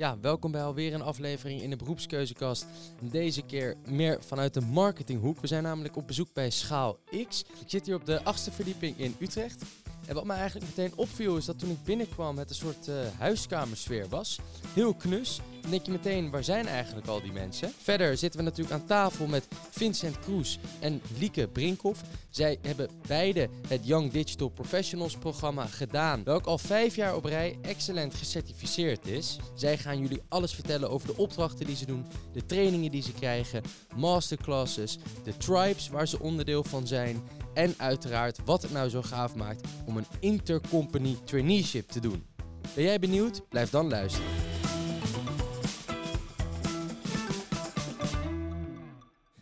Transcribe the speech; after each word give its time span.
Ja, 0.00 0.18
welkom 0.20 0.50
bij 0.50 0.62
alweer 0.62 0.94
een 0.94 1.02
aflevering 1.02 1.62
in 1.62 1.70
de 1.70 1.76
beroepskeuzekast. 1.76 2.66
Deze 3.00 3.42
keer 3.42 3.76
meer 3.86 4.22
vanuit 4.22 4.54
de 4.54 4.60
marketinghoek. 4.60 5.40
We 5.40 5.46
zijn 5.46 5.62
namelijk 5.62 5.96
op 5.96 6.06
bezoek 6.06 6.32
bij 6.32 6.50
Schaal 6.50 6.98
X. 7.28 7.44
Ik 7.60 7.66
zit 7.70 7.86
hier 7.86 7.94
op 7.94 8.06
de 8.06 8.22
achtste 8.24 8.52
verdieping 8.52 8.98
in 8.98 9.14
Utrecht. 9.18 9.64
En 10.08 10.14
wat 10.14 10.24
me 10.24 10.32
eigenlijk 10.32 10.66
meteen 10.76 10.96
opviel 10.96 11.36
is 11.36 11.44
dat 11.44 11.58
toen 11.58 11.70
ik 11.70 11.84
binnenkwam 11.84 12.38
het 12.38 12.50
een 12.50 12.56
soort 12.56 12.88
uh, 12.88 12.94
huiskamersfeer 13.18 14.08
was. 14.08 14.38
Heel 14.74 14.94
knus. 14.94 15.40
Dan 15.60 15.70
denk 15.70 15.86
je 15.86 15.92
meteen, 15.92 16.30
waar 16.30 16.44
zijn 16.44 16.66
eigenlijk 16.66 17.06
al 17.06 17.20
die 17.20 17.32
mensen? 17.32 17.72
Verder 17.82 18.16
zitten 18.16 18.40
we 18.40 18.46
natuurlijk 18.46 18.80
aan 18.80 18.86
tafel 18.86 19.26
met 19.26 19.48
Vincent 19.70 20.18
Kroes 20.18 20.58
en 20.80 21.02
Lieke 21.18 21.48
Brinkhoff. 21.48 22.02
Zij 22.30 22.58
hebben 22.62 22.88
beide 23.06 23.48
het 23.66 23.86
Young 23.86 24.12
Digital 24.12 24.48
Professionals 24.48 25.16
programma 25.16 25.66
gedaan, 25.66 26.24
welk 26.24 26.46
al 26.46 26.58
vijf 26.58 26.96
jaar 26.96 27.16
op 27.16 27.24
rij 27.24 27.58
excellent 27.62 28.14
gecertificeerd 28.14 29.06
is. 29.06 29.38
Zij 29.54 29.78
gaan 29.78 29.98
jullie 29.98 30.22
alles 30.28 30.54
vertellen 30.54 30.90
over 30.90 31.06
de 31.06 31.16
opdrachten 31.16 31.66
die 31.66 31.76
ze 31.76 31.86
doen, 31.86 32.06
de 32.32 32.46
trainingen 32.46 32.90
die 32.90 33.02
ze 33.02 33.12
krijgen, 33.12 33.62
masterclasses, 33.96 34.98
de 35.24 35.36
tribes 35.36 35.88
waar 35.88 36.08
ze 36.08 36.20
onderdeel 36.20 36.64
van 36.64 36.86
zijn 36.86 37.22
en 37.58 37.74
uiteraard 37.78 38.44
wat 38.44 38.62
het 38.62 38.70
nou 38.70 38.88
zo 38.88 39.02
gaaf 39.02 39.34
maakt 39.34 39.68
om 39.86 39.96
een 39.96 40.06
intercompany 40.20 41.16
traineeship 41.24 41.88
te 41.88 42.00
doen. 42.00 42.26
Ben 42.74 42.84
jij 42.84 42.98
benieuwd? 42.98 43.48
Blijf 43.48 43.70
dan 43.70 43.88
luisteren. 43.88 44.26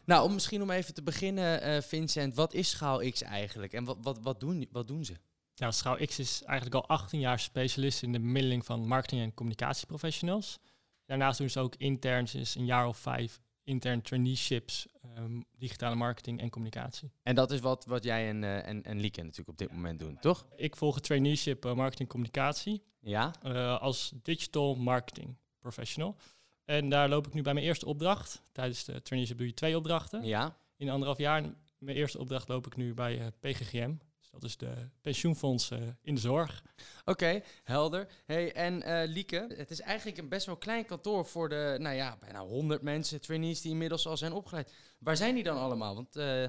Nou, 0.04 0.24
om 0.24 0.32
misschien 0.32 0.62
om 0.62 0.70
even 0.70 0.94
te 0.94 1.02
beginnen, 1.02 1.68
uh, 1.68 1.80
Vincent, 1.82 2.34
wat 2.34 2.54
is 2.54 2.70
Schaal 2.70 3.10
X 3.10 3.22
eigenlijk 3.22 3.72
en 3.72 3.84
wat, 3.84 3.96
wat, 4.02 4.18
wat, 4.22 4.40
doen, 4.40 4.68
wat 4.70 4.88
doen 4.88 5.04
ze? 5.04 5.14
Ja, 5.54 5.70
Schaal 5.70 5.96
X 6.06 6.18
is 6.18 6.42
eigenlijk 6.44 6.74
al 6.74 6.96
18 6.96 7.20
jaar 7.20 7.38
specialist 7.38 8.02
in 8.02 8.12
de 8.12 8.20
bemiddeling 8.20 8.64
van 8.64 8.86
marketing- 8.86 9.22
en 9.22 9.34
communicatieprofessionals. 9.34 10.58
Daarnaast 11.06 11.38
doen 11.38 11.50
ze 11.50 11.60
ook 11.60 11.74
intern 11.76 12.26
sinds 12.26 12.54
een 12.54 12.64
jaar 12.64 12.86
of 12.88 12.96
vijf 12.96 13.40
intern 13.66 14.02
traineeships, 14.02 14.86
um, 15.18 15.44
digitale 15.58 15.94
marketing 15.94 16.40
en 16.40 16.50
communicatie. 16.50 17.10
En 17.22 17.34
dat 17.34 17.50
is 17.50 17.60
wat, 17.60 17.84
wat 17.84 18.04
jij 18.04 18.28
en, 18.28 18.42
uh, 18.42 18.66
en, 18.66 18.82
en 18.82 19.00
Lieke 19.00 19.22
natuurlijk 19.22 19.48
op 19.48 19.58
dit 19.58 19.72
moment 19.72 19.98
doen, 19.98 20.18
toch? 20.20 20.46
Ik 20.56 20.76
volg 20.76 20.96
een 20.96 21.02
traineeship 21.02 21.64
uh, 21.64 21.74
marketing 21.74 22.08
communicatie 22.08 22.82
ja? 23.06 23.34
Uh, 23.44 23.80
als 23.80 24.12
digital 24.22 24.74
marketing 24.74 25.36
professional. 25.58 26.16
En 26.64 26.88
daar 26.88 27.08
loop 27.08 27.26
ik 27.26 27.34
nu 27.34 27.42
bij 27.42 27.54
mijn 27.54 27.66
eerste 27.66 27.86
opdracht. 27.86 28.42
Tijdens 28.52 28.84
de 28.84 29.02
traineeship 29.02 29.38
doe 29.38 29.46
je 29.46 29.54
twee 29.54 29.76
opdrachten. 29.76 30.24
Ja. 30.24 30.56
In 30.76 30.88
anderhalf 30.88 31.18
jaar. 31.18 31.42
Mijn 31.78 31.96
eerste 31.96 32.18
opdracht 32.18 32.48
loop 32.48 32.66
ik 32.66 32.76
nu 32.76 32.94
bij 32.94 33.32
PGGM. 33.40 33.94
Dat 34.40 34.50
is 34.50 34.56
de 34.56 34.74
pensioenfonds 35.00 35.70
in 36.02 36.14
de 36.14 36.20
zorg. 36.20 36.62
Oké, 37.04 37.42
helder. 37.64 38.06
Hey, 38.26 38.52
en 38.52 38.88
uh, 38.88 39.02
Lieke, 39.06 39.54
het 39.56 39.70
is 39.70 39.80
eigenlijk 39.80 40.18
een 40.18 40.28
best 40.28 40.46
wel 40.46 40.56
klein 40.56 40.84
kantoor 40.84 41.26
voor 41.26 41.48
de, 41.48 41.76
nou 41.78 41.96
ja, 41.96 42.16
bijna 42.20 42.40
100 42.40 42.82
mensen, 42.82 43.20
trainees 43.20 43.60
die 43.60 43.72
inmiddels 43.72 44.06
al 44.06 44.16
zijn 44.16 44.32
opgeleid. 44.32 44.72
Waar 44.98 45.16
zijn 45.16 45.34
die 45.34 45.44
dan 45.44 45.56
allemaal? 45.56 45.94
Want 45.94 46.16
uh, 46.16 46.44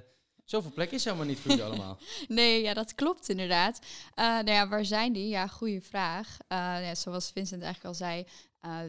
zoveel 0.50 0.72
plek 0.72 0.92
is 0.92 1.04
helemaal 1.04 1.26
niet 1.26 1.40
voor 1.40 1.52
jullie 1.52 1.66
allemaal. 1.66 1.98
Nee, 2.28 2.62
ja, 2.62 2.74
dat 2.74 2.96
klopt 2.96 3.30
inderdaad. 3.30 3.80
Uh, 3.80 4.26
nou 4.26 4.52
ja, 4.52 4.68
waar 4.68 4.86
zijn 4.86 5.14
die? 5.14 5.28
Ja, 5.28 5.48
goede 5.48 5.82
vraag. 5.82 6.38
ja, 6.48 6.96
zoals 6.96 7.32
Vincent 7.32 7.64
eigenlijk 7.64 7.94
al 7.94 8.08
zei, 8.08 8.26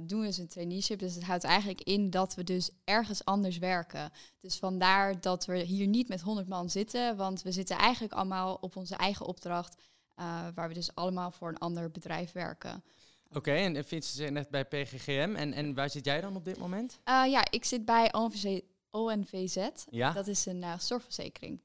doen 0.02 0.20
we 0.20 0.26
dus 0.26 0.38
een 0.38 0.48
traineeship. 0.48 0.98
Dus 0.98 1.14
het 1.14 1.24
houdt 1.24 1.44
eigenlijk 1.44 1.80
in 1.80 2.10
dat 2.10 2.34
we 2.34 2.44
dus 2.44 2.70
ergens 2.84 3.24
anders 3.24 3.58
werken. 3.58 4.10
Dus 4.40 4.56
vandaar 4.56 5.20
dat 5.20 5.46
we 5.46 5.58
hier 5.58 5.86
niet 5.86 6.08
met 6.08 6.20
100 6.20 6.48
man 6.48 6.70
zitten, 6.70 7.16
want 7.16 7.42
we 7.42 7.52
zitten 7.52 7.76
eigenlijk 7.76 8.12
allemaal 8.12 8.58
op 8.60 8.76
onze 8.76 8.96
eigen 8.96 9.26
opdracht. 9.26 9.76
Waar 10.54 10.68
we 10.68 10.74
dus 10.74 10.94
allemaal 10.94 11.30
voor 11.30 11.48
een 11.48 11.58
ander 11.58 11.90
bedrijf 11.90 12.32
werken. 12.32 12.84
Oké, 13.28 13.36
okay, 13.36 13.64
en 13.64 13.74
Vincent 13.74 14.16
zit 14.16 14.30
net 14.30 14.50
bij 14.50 14.64
PGGM. 14.64 15.34
En, 15.36 15.52
en 15.52 15.74
waar 15.74 15.90
zit 15.90 16.04
jij 16.04 16.20
dan 16.20 16.36
op 16.36 16.44
dit 16.44 16.58
moment? 16.58 16.98
Ja, 17.04 17.50
ik 17.50 17.64
zit 17.64 17.84
bij 17.84 18.12
ONVZ. 18.12 18.60
ONVZ. 18.90 19.68
Ja? 19.90 20.12
Dat 20.12 20.26
is 20.26 20.46
een 20.46 20.62
uh, 20.62 20.78
zorgverzekering. 20.78 21.60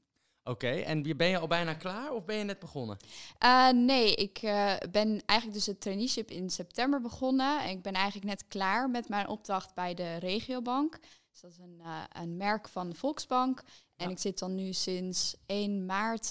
Oké, 0.46 0.66
okay, 0.66 0.82
en 0.82 1.16
ben 1.16 1.28
je 1.28 1.38
al 1.38 1.46
bijna 1.46 1.74
klaar 1.74 2.12
of 2.12 2.24
ben 2.24 2.36
je 2.36 2.44
net 2.44 2.58
begonnen? 2.58 2.96
Uh, 3.44 3.70
nee, 3.70 4.14
ik 4.14 4.42
uh, 4.42 4.76
ben 4.90 5.22
eigenlijk 5.26 5.58
dus 5.58 5.66
het 5.66 5.80
traineeship 5.80 6.30
in 6.30 6.50
september 6.50 7.00
begonnen. 7.00 7.62
En 7.62 7.70
ik 7.70 7.82
ben 7.82 7.92
eigenlijk 7.92 8.26
net 8.26 8.46
klaar 8.46 8.90
met 8.90 9.08
mijn 9.08 9.28
opdracht 9.28 9.74
bij 9.74 9.94
de 9.94 10.16
regiobank. 10.16 10.98
Dus 11.30 11.40
dat 11.40 11.50
is 11.50 11.58
een, 11.58 11.80
uh, 11.80 12.02
een 12.12 12.36
merk 12.36 12.68
van 12.68 12.90
de 12.90 12.96
Volksbank. 12.96 13.62
En 13.96 14.06
ja. 14.06 14.12
ik 14.12 14.18
zit 14.18 14.38
dan 14.38 14.54
nu 14.54 14.72
sinds 14.72 15.36
1 15.46 15.86
maart 15.86 16.30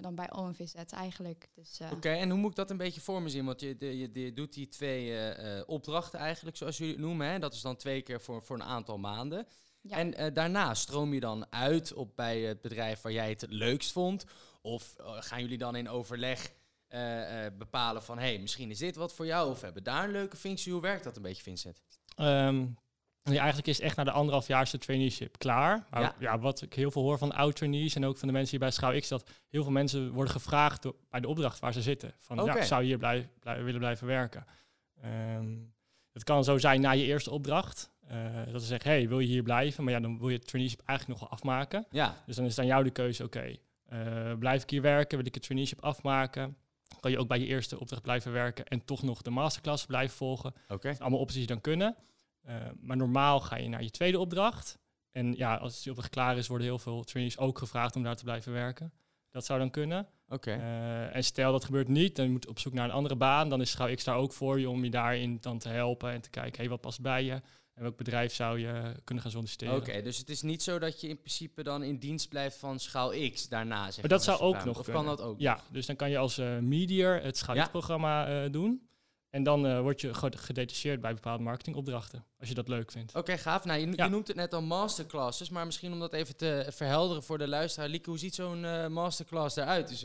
dan 0.00 0.14
bij 0.14 0.32
OMVZ 0.32 0.74
eigenlijk. 0.74 1.48
Dus, 1.54 1.78
Oké, 1.82 1.94
okay, 1.94 2.20
en 2.20 2.30
hoe 2.30 2.38
moet 2.38 2.50
ik 2.50 2.56
dat 2.56 2.70
een 2.70 2.76
beetje 2.76 3.00
voor 3.00 3.22
me 3.22 3.28
zien? 3.28 3.44
Want 3.44 3.60
je, 3.60 3.76
je, 3.78 3.98
je, 3.98 4.10
je 4.12 4.32
doet 4.32 4.52
die 4.52 4.68
twee 4.68 5.34
opdrachten 5.66 6.18
eigenlijk, 6.18 6.56
zoals 6.56 6.78
jullie 6.78 6.92
het 6.92 7.02
noemen. 7.02 7.26
Hè? 7.26 7.38
Dat 7.38 7.54
is 7.54 7.60
dan 7.60 7.76
twee 7.76 8.02
keer 8.02 8.20
voor, 8.20 8.42
voor 8.42 8.56
een 8.56 8.62
aantal 8.62 8.98
maanden. 8.98 9.46
Ja. 9.82 9.96
En 9.96 10.20
uh, 10.20 10.26
daarna 10.32 10.74
stroom 10.74 11.14
je 11.14 11.20
dan 11.20 11.46
uit 11.50 11.92
op 11.92 12.16
bij 12.16 12.40
het 12.40 12.60
bedrijf 12.60 13.00
waar 13.00 13.12
jij 13.12 13.28
het 13.28 13.40
het 13.40 13.52
leukst 13.52 13.92
vond? 13.92 14.24
Of 14.62 14.94
uh, 15.00 15.06
gaan 15.20 15.40
jullie 15.40 15.58
dan 15.58 15.76
in 15.76 15.88
overleg 15.88 16.52
uh, 16.88 17.46
bepalen 17.58 18.02
van... 18.02 18.18
hé, 18.18 18.26
hey, 18.26 18.38
misschien 18.38 18.70
is 18.70 18.78
dit 18.78 18.96
wat 18.96 19.14
voor 19.14 19.26
jou 19.26 19.50
of 19.50 19.60
hebben 19.60 19.82
daar 19.82 20.04
een 20.04 20.10
leuke 20.10 20.36
functie? 20.36 20.72
Hoe 20.72 20.80
werkt 20.80 21.04
dat 21.04 21.16
een 21.16 21.22
beetje, 21.22 21.42
Vincent? 21.42 21.80
Um, 22.16 22.78
ja, 23.22 23.38
eigenlijk 23.38 23.66
is 23.66 23.80
echt 23.80 23.96
na 23.96 24.04
de 24.04 24.10
anderhalfjaarste 24.10 24.78
traineeship 24.78 25.38
klaar. 25.38 25.86
Maar 25.90 26.02
ja. 26.02 26.14
ja. 26.18 26.38
wat 26.38 26.62
ik 26.62 26.74
heel 26.74 26.90
veel 26.90 27.02
hoor 27.02 27.18
van 27.18 27.32
oud-trainees 27.32 27.94
en 27.94 28.04
ook 28.04 28.18
van 28.18 28.28
de 28.28 28.34
mensen 28.34 28.50
hier 28.50 28.60
bij 28.60 28.70
Schouw 28.70 29.00
X... 29.00 29.08
dat 29.08 29.30
heel 29.48 29.62
veel 29.62 29.72
mensen 29.72 30.10
worden 30.10 30.32
gevraagd 30.32 30.82
door, 30.82 30.94
bij 31.10 31.20
de 31.20 31.28
opdracht 31.28 31.58
waar 31.58 31.72
ze 31.72 31.82
zitten. 31.82 32.14
Van, 32.18 32.40
okay. 32.40 32.56
ja, 32.56 32.64
zou 32.64 32.80
je 32.80 32.86
hier 32.86 32.98
blij, 32.98 33.28
blij, 33.40 33.64
willen 33.64 33.80
blijven 33.80 34.06
werken? 34.06 34.46
Um, 35.04 35.74
het 36.12 36.24
kan 36.24 36.44
zo 36.44 36.58
zijn 36.58 36.80
na 36.80 36.90
je 36.90 37.04
eerste 37.04 37.30
opdracht... 37.30 37.90
Uh, 38.10 38.52
dat 38.52 38.60
ze 38.60 38.66
zeggen, 38.66 38.90
hey, 38.90 39.08
wil 39.08 39.18
je 39.18 39.26
hier 39.26 39.42
blijven? 39.42 39.84
Maar 39.84 39.92
ja, 39.92 40.00
dan 40.00 40.18
wil 40.18 40.28
je 40.28 40.36
het 40.36 40.46
traineeship 40.46 40.80
eigenlijk 40.84 41.20
nog 41.20 41.28
wel 41.28 41.38
afmaken. 41.38 41.86
Ja. 41.90 42.22
Dus 42.26 42.36
dan 42.36 42.44
is 42.44 42.50
het 42.50 42.60
aan 42.60 42.66
jou 42.66 42.84
de 42.84 42.90
keuze, 42.90 43.24
oké, 43.24 43.38
okay, 43.38 43.60
uh, 44.30 44.38
blijf 44.38 44.62
ik 44.62 44.70
hier 44.70 44.82
werken? 44.82 45.18
Wil 45.18 45.26
ik 45.26 45.34
het 45.34 45.42
traineeship 45.42 45.80
afmaken? 45.80 46.56
Kan 47.00 47.10
je 47.10 47.18
ook 47.18 47.28
bij 47.28 47.38
je 47.38 47.46
eerste 47.46 47.80
opdracht 47.80 48.02
blijven 48.02 48.32
werken 48.32 48.64
en 48.64 48.84
toch 48.84 49.02
nog 49.02 49.22
de 49.22 49.30
masterclass 49.30 49.86
blijven 49.86 50.16
volgen? 50.16 50.52
Oké. 50.62 50.74
Okay. 50.74 50.96
allemaal 50.98 51.18
opties 51.18 51.38
die 51.38 51.46
dan 51.46 51.60
kunnen. 51.60 51.96
Uh, 52.48 52.54
maar 52.80 52.96
normaal 52.96 53.40
ga 53.40 53.56
je 53.56 53.68
naar 53.68 53.82
je 53.82 53.90
tweede 53.90 54.18
opdracht. 54.18 54.78
En 55.12 55.34
ja, 55.36 55.56
als 55.56 55.82
die 55.82 55.92
opdracht 55.92 56.12
klaar 56.12 56.36
is, 56.36 56.46
worden 56.46 56.66
heel 56.66 56.78
veel 56.78 57.04
trainees 57.04 57.38
ook 57.38 57.58
gevraagd 57.58 57.96
om 57.96 58.02
daar 58.02 58.16
te 58.16 58.24
blijven 58.24 58.52
werken. 58.52 58.92
Dat 59.30 59.44
zou 59.44 59.58
dan 59.58 59.70
kunnen. 59.70 60.06
Oké. 60.28 60.34
Okay. 60.34 60.58
Uh, 60.58 61.16
en 61.16 61.24
stel 61.24 61.52
dat 61.52 61.64
gebeurt 61.64 61.88
niet, 61.88 62.16
dan 62.16 62.30
moet 62.30 62.44
je 62.44 62.50
op 62.50 62.58
zoek 62.58 62.72
naar 62.72 62.84
een 62.84 62.90
andere 62.90 63.16
baan. 63.16 63.48
Dan 63.48 63.60
is 63.60 63.70
Schouw 63.70 63.94
X 63.94 64.04
daar 64.04 64.16
ook 64.16 64.32
voor 64.32 64.60
je 64.60 64.70
om 64.70 64.84
je 64.84 64.90
daarin 64.90 65.38
dan 65.40 65.58
te 65.58 65.68
helpen 65.68 66.10
en 66.10 66.20
te 66.20 66.30
kijken, 66.30 66.60
hey, 66.60 66.68
wat 66.68 66.80
past 66.80 67.00
bij 67.00 67.24
je? 67.24 67.40
En 67.80 67.86
welk 67.86 67.98
bedrijf 67.98 68.34
zou 68.34 68.58
je 68.58 68.94
kunnen 69.04 69.24
gaan 69.24 69.32
solliciteren? 69.32 69.74
Oké, 69.74 69.88
okay, 69.88 70.02
dus 70.02 70.18
het 70.18 70.28
is 70.28 70.42
niet 70.42 70.62
zo 70.62 70.78
dat 70.78 71.00
je 71.00 71.08
in 71.08 71.18
principe 71.18 71.62
dan 71.62 71.82
in 71.82 71.98
dienst 71.98 72.28
blijft 72.28 72.56
van 72.56 72.78
Schaal 72.78 73.30
X 73.30 73.48
daarna. 73.48 73.90
Zeg 73.90 74.00
maar 74.00 74.08
dat 74.08 74.24
zou 74.24 74.40
ook 74.40 74.64
nog 74.64 74.78
Of 74.78 74.84
kunnen. 74.84 75.04
kan 75.04 75.16
dat 75.16 75.26
ook? 75.26 75.40
Ja, 75.40 75.60
dus 75.70 75.86
dan 75.86 75.96
kan 75.96 76.10
je 76.10 76.18
als 76.18 76.38
uh, 76.38 76.58
medier 76.58 77.22
het 77.22 77.36
Schaal 77.36 77.56
X-programma 77.56 78.28
ja? 78.28 78.44
uh, 78.44 78.52
doen. 78.52 78.88
En 79.30 79.42
dan 79.42 79.66
uh, 79.66 79.80
word 79.80 80.00
je 80.00 80.14
gedetacheerd 80.14 81.00
bij 81.00 81.14
bepaalde 81.14 81.42
marketingopdrachten, 81.42 82.24
als 82.38 82.48
je 82.48 82.54
dat 82.54 82.68
leuk 82.68 82.90
vindt. 82.90 83.10
Oké, 83.10 83.18
okay, 83.18 83.38
gaaf. 83.38 83.64
Nou, 83.64 83.80
je, 83.80 83.86
ja. 83.96 84.04
je, 84.04 84.10
noemt 84.10 84.28
het 84.28 84.36
net 84.36 84.54
al 84.54 84.62
masterclasses, 84.62 85.48
maar 85.48 85.66
misschien 85.66 85.92
om 85.92 85.98
dat 85.98 86.12
even 86.12 86.36
te 86.36 86.66
verhelderen 86.68 87.22
voor 87.22 87.38
de 87.38 87.48
luisteraar. 87.48 87.88
Lieke, 87.88 88.10
hoe 88.10 88.18
ziet 88.18 88.34
zo'n 88.34 88.92
masterclass 88.92 89.56
eruit? 89.56 89.88
Dus, 89.88 90.04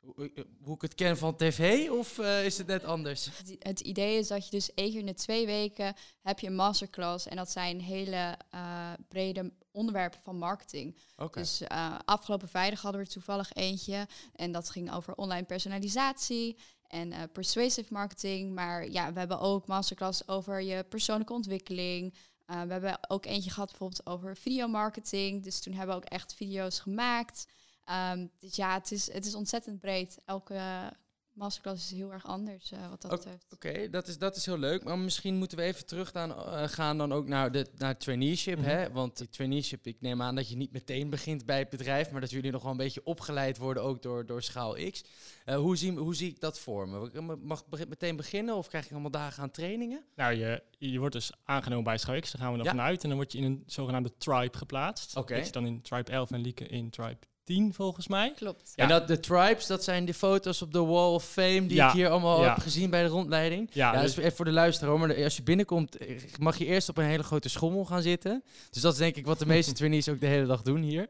hoe, 0.00 0.46
hoe 0.62 0.74
ik 0.74 0.82
het 0.82 0.94
ken 0.94 1.16
van 1.16 1.36
tv 1.36 1.90
of 1.90 2.18
uh, 2.18 2.44
is 2.44 2.58
het 2.58 2.66
net 2.66 2.84
anders? 2.84 3.24
Het, 3.24 3.56
het, 3.58 3.80
idee 3.80 4.18
is 4.18 4.28
dat 4.28 4.44
je 4.44 4.50
dus 4.50 4.74
één 4.74 4.90
keer 4.90 5.00
in 5.00 5.06
de 5.06 5.14
twee 5.14 5.46
weken 5.46 5.94
heb 6.22 6.38
je 6.38 6.46
een 6.46 6.54
masterclass. 6.54 7.26
En 7.26 7.36
dat 7.36 7.50
zijn 7.50 7.80
hele 7.80 8.38
uh, 8.54 8.92
brede 9.08 9.52
onderwerpen 9.70 10.20
van 10.22 10.36
marketing. 10.36 10.96
Okay. 11.16 11.42
Dus 11.42 11.62
uh, 11.62 11.98
afgelopen 12.04 12.48
vrijdag 12.48 12.80
hadden 12.82 13.00
we 13.00 13.06
er 13.06 13.12
toevallig 13.12 13.52
eentje. 13.52 14.06
En 14.34 14.52
dat 14.52 14.70
ging 14.70 14.92
over 14.92 15.14
online 15.14 15.44
personalisatie 15.44 16.56
en 16.86 17.30
persuasive 17.32 17.92
marketing. 17.92 18.54
Maar 18.54 18.90
ja, 18.90 19.12
we 19.12 19.18
hebben 19.18 19.40
ook 19.40 19.66
masterclass 19.66 20.28
over 20.28 20.62
je 20.62 20.84
persoonlijke 20.84 21.32
ontwikkeling. 21.32 22.14
we 22.46 22.54
hebben 22.54 22.98
ook 23.10 23.26
eentje 23.26 23.50
gehad 23.50 23.68
bijvoorbeeld 23.68 24.06
over 24.06 24.36
videomarketing. 24.36 25.42
Dus 25.42 25.60
toen 25.60 25.72
hebben 25.72 25.96
we 25.96 26.02
ook 26.02 26.08
echt 26.08 26.34
video's 26.34 26.78
gemaakt. 26.80 27.46
Um, 27.90 28.30
dus 28.38 28.56
ja, 28.56 28.74
het 28.74 28.92
is, 28.92 29.12
het 29.12 29.26
is 29.26 29.34
ontzettend 29.34 29.80
breed. 29.80 30.18
Elke 30.24 30.92
masterclass 31.40 31.84
is 31.84 31.98
heel 31.98 32.12
erg 32.12 32.26
anders 32.26 32.72
uh, 32.72 32.88
wat 32.88 33.02
dat 33.02 33.10
betreft. 33.10 33.46
Oké, 33.52 33.68
okay, 33.68 33.90
dat, 33.90 34.08
is, 34.08 34.18
dat 34.18 34.36
is 34.36 34.46
heel 34.46 34.58
leuk. 34.58 34.84
Maar 34.84 34.98
misschien 34.98 35.36
moeten 35.36 35.58
we 35.58 35.64
even 35.64 35.86
terug 35.86 36.12
dan, 36.12 36.30
uh, 36.30 36.62
gaan 36.64 36.98
dan 36.98 37.12
ook 37.12 37.28
naar, 37.28 37.52
de, 37.52 37.66
naar 37.76 37.88
het 37.88 38.00
traineeship. 38.00 38.58
Mm 38.58 38.64
-hmm. 38.64 38.72
hè? 38.72 38.90
Want 38.90 39.16
die 39.18 39.28
traineeship, 39.28 39.86
ik 39.86 40.00
neem 40.00 40.22
aan 40.22 40.34
dat 40.34 40.48
je 40.48 40.56
niet 40.56 40.72
meteen 40.72 41.10
begint 41.10 41.46
bij 41.46 41.58
het 41.58 41.70
bedrijf... 41.70 42.10
maar 42.10 42.20
dat 42.20 42.30
jullie 42.30 42.50
nog 42.50 42.62
wel 42.62 42.70
een 42.70 42.76
beetje 42.76 43.04
opgeleid 43.04 43.58
worden 43.58 43.82
ook 43.82 44.02
door, 44.02 44.26
door 44.26 44.42
Schaal 44.42 44.76
X. 44.90 45.04
Uh, 45.46 45.54
hoe, 45.54 45.76
zie, 45.76 45.92
hoe 45.92 46.14
zie 46.14 46.28
ik 46.28 46.40
dat 46.40 46.58
voor 46.58 46.88
me? 46.88 47.36
Mag 47.42 47.64
ik 47.70 47.88
meteen 47.88 48.16
beginnen 48.16 48.54
of 48.54 48.68
krijg 48.68 48.84
ik 48.84 48.92
allemaal 48.92 49.10
dagen 49.10 49.42
aan 49.42 49.50
trainingen? 49.50 50.04
Nou, 50.14 50.34
je, 50.34 50.62
je 50.78 50.98
wordt 50.98 51.14
dus 51.14 51.32
aangenomen 51.44 51.84
bij 51.84 51.98
Schaal 51.98 52.20
X. 52.20 52.30
Daar 52.32 52.40
gaan 52.40 52.50
we 52.50 52.56
dan 52.56 52.66
ja. 52.66 52.72
vanuit. 52.72 53.02
En 53.02 53.08
dan 53.08 53.18
word 53.18 53.32
je 53.32 53.38
in 53.38 53.44
een 53.44 53.62
zogenaamde 53.66 54.12
tribe 54.18 54.58
geplaatst. 54.58 55.10
Oké. 55.10 55.20
Okay. 55.20 55.36
Dat 55.36 55.46
je 55.46 55.52
dan 55.52 55.66
in 55.66 55.82
tribe 55.82 56.10
11 56.10 56.30
en 56.30 56.40
Lieke 56.40 56.66
in 56.66 56.90
tribe 56.90 57.28
2010 57.50 57.74
volgens 57.74 58.08
mij. 58.08 58.32
Klopt. 58.36 58.72
En 58.76 58.88
dat 58.88 59.08
de 59.08 59.20
tribes, 59.20 59.66
dat 59.66 59.84
zijn 59.84 60.04
de 60.04 60.14
foto's 60.14 60.62
op 60.62 60.72
de 60.72 60.84
Wall 60.84 61.12
of 61.12 61.24
Fame 61.24 61.66
die 61.66 61.82
ik 61.82 61.90
hier 61.90 62.08
allemaal 62.08 62.42
heb 62.42 62.58
gezien 62.58 62.90
bij 62.90 63.02
de 63.02 63.08
rondleiding. 63.08 63.68
Ja, 63.72 63.92
ja 63.92 64.00
dus 64.00 64.16
even 64.16 64.32
voor 64.32 64.44
de 64.44 64.52
luisteraar, 64.52 64.98
maar 64.98 65.24
als 65.24 65.36
je 65.36 65.42
binnenkomt 65.42 65.96
eh, 65.96 66.20
mag 66.38 66.58
je 66.58 66.66
eerst 66.66 66.88
op 66.88 66.96
een 66.96 67.04
hele 67.04 67.22
grote 67.22 67.48
schommel 67.48 67.84
gaan 67.84 68.02
zitten. 68.02 68.42
Dus 68.70 68.82
dat 68.82 68.92
is 68.92 68.98
denk 68.98 69.16
ik 69.16 69.26
wat 69.26 69.38
de 69.38 69.46
meeste 69.46 69.72
trainees 69.78 70.08
ook 70.08 70.20
de 70.20 70.26
hele 70.26 70.46
dag 70.46 70.62
doen 70.62 70.82
hier. 70.82 71.08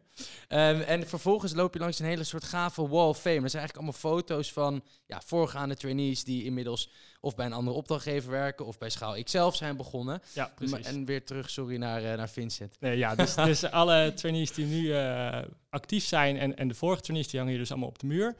Um, 0.48 0.80
en 0.80 1.08
vervolgens 1.08 1.54
loop 1.54 1.74
je 1.74 1.80
langs 1.80 1.98
een 1.98 2.06
hele 2.06 2.24
soort 2.24 2.44
gave 2.44 2.88
Wall 2.88 3.08
of 3.08 3.20
Fame. 3.20 3.40
Dat 3.40 3.50
zijn 3.50 3.62
eigenlijk 3.62 3.76
allemaal 3.76 4.12
foto's 4.12 4.52
van 4.52 4.82
ja, 5.06 5.20
voorgaande 5.24 5.76
trainees 5.76 6.24
die 6.24 6.44
inmiddels 6.44 6.90
of 7.20 7.34
bij 7.34 7.46
een 7.46 7.52
andere 7.52 7.76
opdrachtgever 7.76 8.30
werken 8.30 8.66
of 8.66 8.78
bij 8.78 8.90
Schaal 8.90 9.16
zelf 9.24 9.56
zijn 9.56 9.76
begonnen. 9.76 10.22
Ja, 10.32 10.52
precies. 10.54 10.86
En 10.86 11.04
weer 11.04 11.24
terug, 11.24 11.50
sorry, 11.50 11.76
naar, 11.76 12.02
uh, 12.02 12.14
naar 12.14 12.28
Vincent. 12.28 12.80
Nee, 12.80 12.98
ja, 12.98 13.14
dus, 13.14 13.34
dus 13.50 13.64
alle 13.70 14.12
trainees 14.14 14.52
die 14.52 14.66
nu 14.66 14.82
uh, 14.82 15.38
actief 15.68 16.04
zijn 16.04 16.36
en, 16.36 16.56
en 16.56 16.68
de 16.68 16.74
vorige 16.74 17.02
trainees 17.02 17.28
die 17.28 17.38
hangen 17.38 17.54
hier 17.54 17.62
dus 17.62 17.70
allemaal 17.70 17.88
op 17.88 17.98
de 17.98 18.06
muur. 18.06 18.36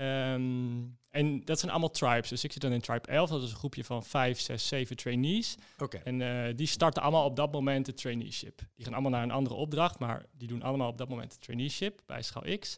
Um, 0.00 0.98
en 1.10 1.44
dat 1.44 1.58
zijn 1.58 1.70
allemaal 1.70 1.90
tribes. 1.90 2.28
Dus 2.28 2.44
ik 2.44 2.52
zit 2.52 2.62
dan 2.62 2.72
in 2.72 2.80
tribe 2.80 3.08
11, 3.08 3.30
dat 3.30 3.42
is 3.42 3.50
een 3.50 3.56
groepje 3.56 3.84
van 3.84 4.04
5, 4.04 4.40
6, 4.40 4.68
7 4.68 4.96
trainees. 4.96 5.56
Oké. 5.78 5.96
En 5.96 6.20
uh, 6.20 6.56
die 6.56 6.66
starten 6.66 7.02
allemaal 7.02 7.24
op 7.24 7.36
dat 7.36 7.52
moment 7.52 7.86
de 7.86 7.94
traineeship. 7.94 8.60
Die 8.74 8.84
gaan 8.84 8.92
allemaal 8.92 9.10
naar 9.10 9.22
een 9.22 9.30
andere 9.30 9.54
opdracht, 9.54 9.98
maar 9.98 10.24
die 10.32 10.48
doen 10.48 10.62
allemaal 10.62 10.88
op 10.88 10.98
dat 10.98 11.08
moment 11.08 11.30
de 11.30 11.38
traineeship 11.38 12.00
bij 12.06 12.22
Schaal 12.22 12.58
X. 12.58 12.76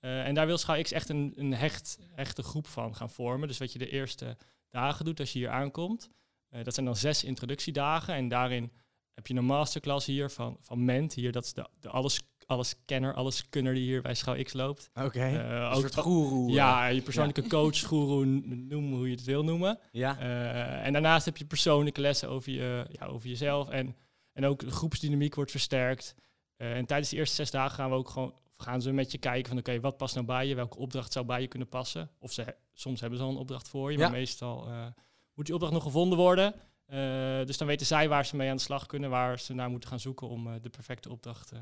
Uh, 0.00 0.26
en 0.26 0.34
daar 0.34 0.46
wil 0.46 0.58
Schaal 0.58 0.82
X 0.82 0.92
echt 0.92 1.08
een, 1.08 1.32
een 1.36 1.54
hecht, 1.54 1.98
hechte 2.14 2.42
groep 2.42 2.66
van 2.66 2.94
gaan 2.94 3.10
vormen. 3.10 3.48
Dus 3.48 3.58
wat 3.58 3.72
je 3.72 3.78
de 3.78 3.90
eerste 3.90 4.36
dagen 4.72 5.04
doet 5.04 5.20
als 5.20 5.32
je 5.32 5.38
hier 5.38 5.50
aankomt. 5.50 6.10
Uh, 6.50 6.64
dat 6.64 6.74
zijn 6.74 6.86
dan 6.86 6.96
zes 6.96 7.24
introductiedagen. 7.24 8.14
En 8.14 8.28
daarin 8.28 8.72
heb 9.14 9.26
je 9.26 9.34
een 9.34 9.44
masterclass 9.44 10.06
hier 10.06 10.30
van, 10.30 10.56
van 10.60 10.84
Ment. 10.84 11.14
Hier, 11.14 11.32
dat 11.32 11.44
is 11.44 11.52
de, 11.52 11.68
de 11.80 11.88
alles, 11.88 12.20
alles 12.46 12.74
kenner, 12.84 13.14
alles 13.14 13.48
kunner 13.48 13.74
die 13.74 13.82
hier 13.82 14.02
bij 14.02 14.14
Schouw 14.14 14.42
X 14.42 14.52
loopt. 14.52 14.90
Oké, 14.94 15.06
okay. 15.06 15.34
uh, 15.34 15.76
ook 15.76 15.92
guru. 15.92 16.52
Ja, 16.52 16.86
je 16.86 17.02
persoonlijke 17.02 17.46
coach, 17.46 17.78
guru, 17.78 18.26
noem 18.44 18.94
hoe 18.94 19.08
je 19.08 19.14
het 19.14 19.24
wil 19.24 19.44
noemen. 19.44 19.78
Ja. 19.90 20.20
Uh, 20.20 20.86
en 20.86 20.92
daarnaast 20.92 21.24
heb 21.24 21.36
je 21.36 21.44
persoonlijke 21.44 22.00
lessen 22.00 22.28
over, 22.28 22.52
je, 22.52 22.86
ja, 22.90 23.06
over 23.06 23.28
jezelf. 23.28 23.68
En, 23.68 23.96
en 24.32 24.44
ook 24.44 24.60
de 24.60 24.70
groepsdynamiek 24.70 25.34
wordt 25.34 25.50
versterkt. 25.50 26.14
Uh, 26.56 26.76
en 26.76 26.86
tijdens 26.86 27.10
de 27.10 27.16
eerste 27.16 27.34
zes 27.34 27.50
dagen 27.50 27.74
gaan 27.74 27.90
we 27.90 27.96
ook 27.96 28.08
gewoon 28.08 28.34
gaan 28.62 28.82
ze 28.82 28.92
met 28.92 29.12
je 29.12 29.18
kijken 29.18 29.48
van 29.48 29.58
oké, 29.58 29.80
wat 29.80 29.96
past 29.96 30.14
nou 30.14 30.26
bij 30.26 30.46
je? 30.46 30.54
Welke 30.54 30.78
opdracht 30.78 31.12
zou 31.12 31.26
bij 31.26 31.40
je 31.40 31.46
kunnen 31.46 31.68
passen? 31.68 32.10
Of 32.18 32.32
ze, 32.32 32.54
soms 32.72 33.00
hebben 33.00 33.18
ze 33.18 33.24
al 33.24 33.30
een 33.30 33.36
opdracht 33.36 33.68
voor 33.68 33.92
je, 33.92 33.98
maar 33.98 34.10
meestal 34.10 34.68
uh, 34.68 34.86
moet 35.34 35.44
die 35.44 35.54
opdracht 35.54 35.74
nog 35.74 35.82
gevonden 35.82 36.18
worden. 36.18 36.54
Uh, 36.54 37.46
dus 37.46 37.56
dan 37.56 37.66
weten 37.66 37.86
zij 37.86 38.08
waar 38.08 38.26
ze 38.26 38.36
mee 38.36 38.50
aan 38.50 38.56
de 38.56 38.62
slag 38.62 38.86
kunnen, 38.86 39.10
waar 39.10 39.40
ze 39.40 39.54
naar 39.54 39.70
moeten 39.70 39.88
gaan 39.88 40.00
zoeken 40.00 40.28
om 40.28 40.46
uh, 40.46 40.54
de 40.62 40.70
perfecte 40.70 41.10
opdracht 41.10 41.52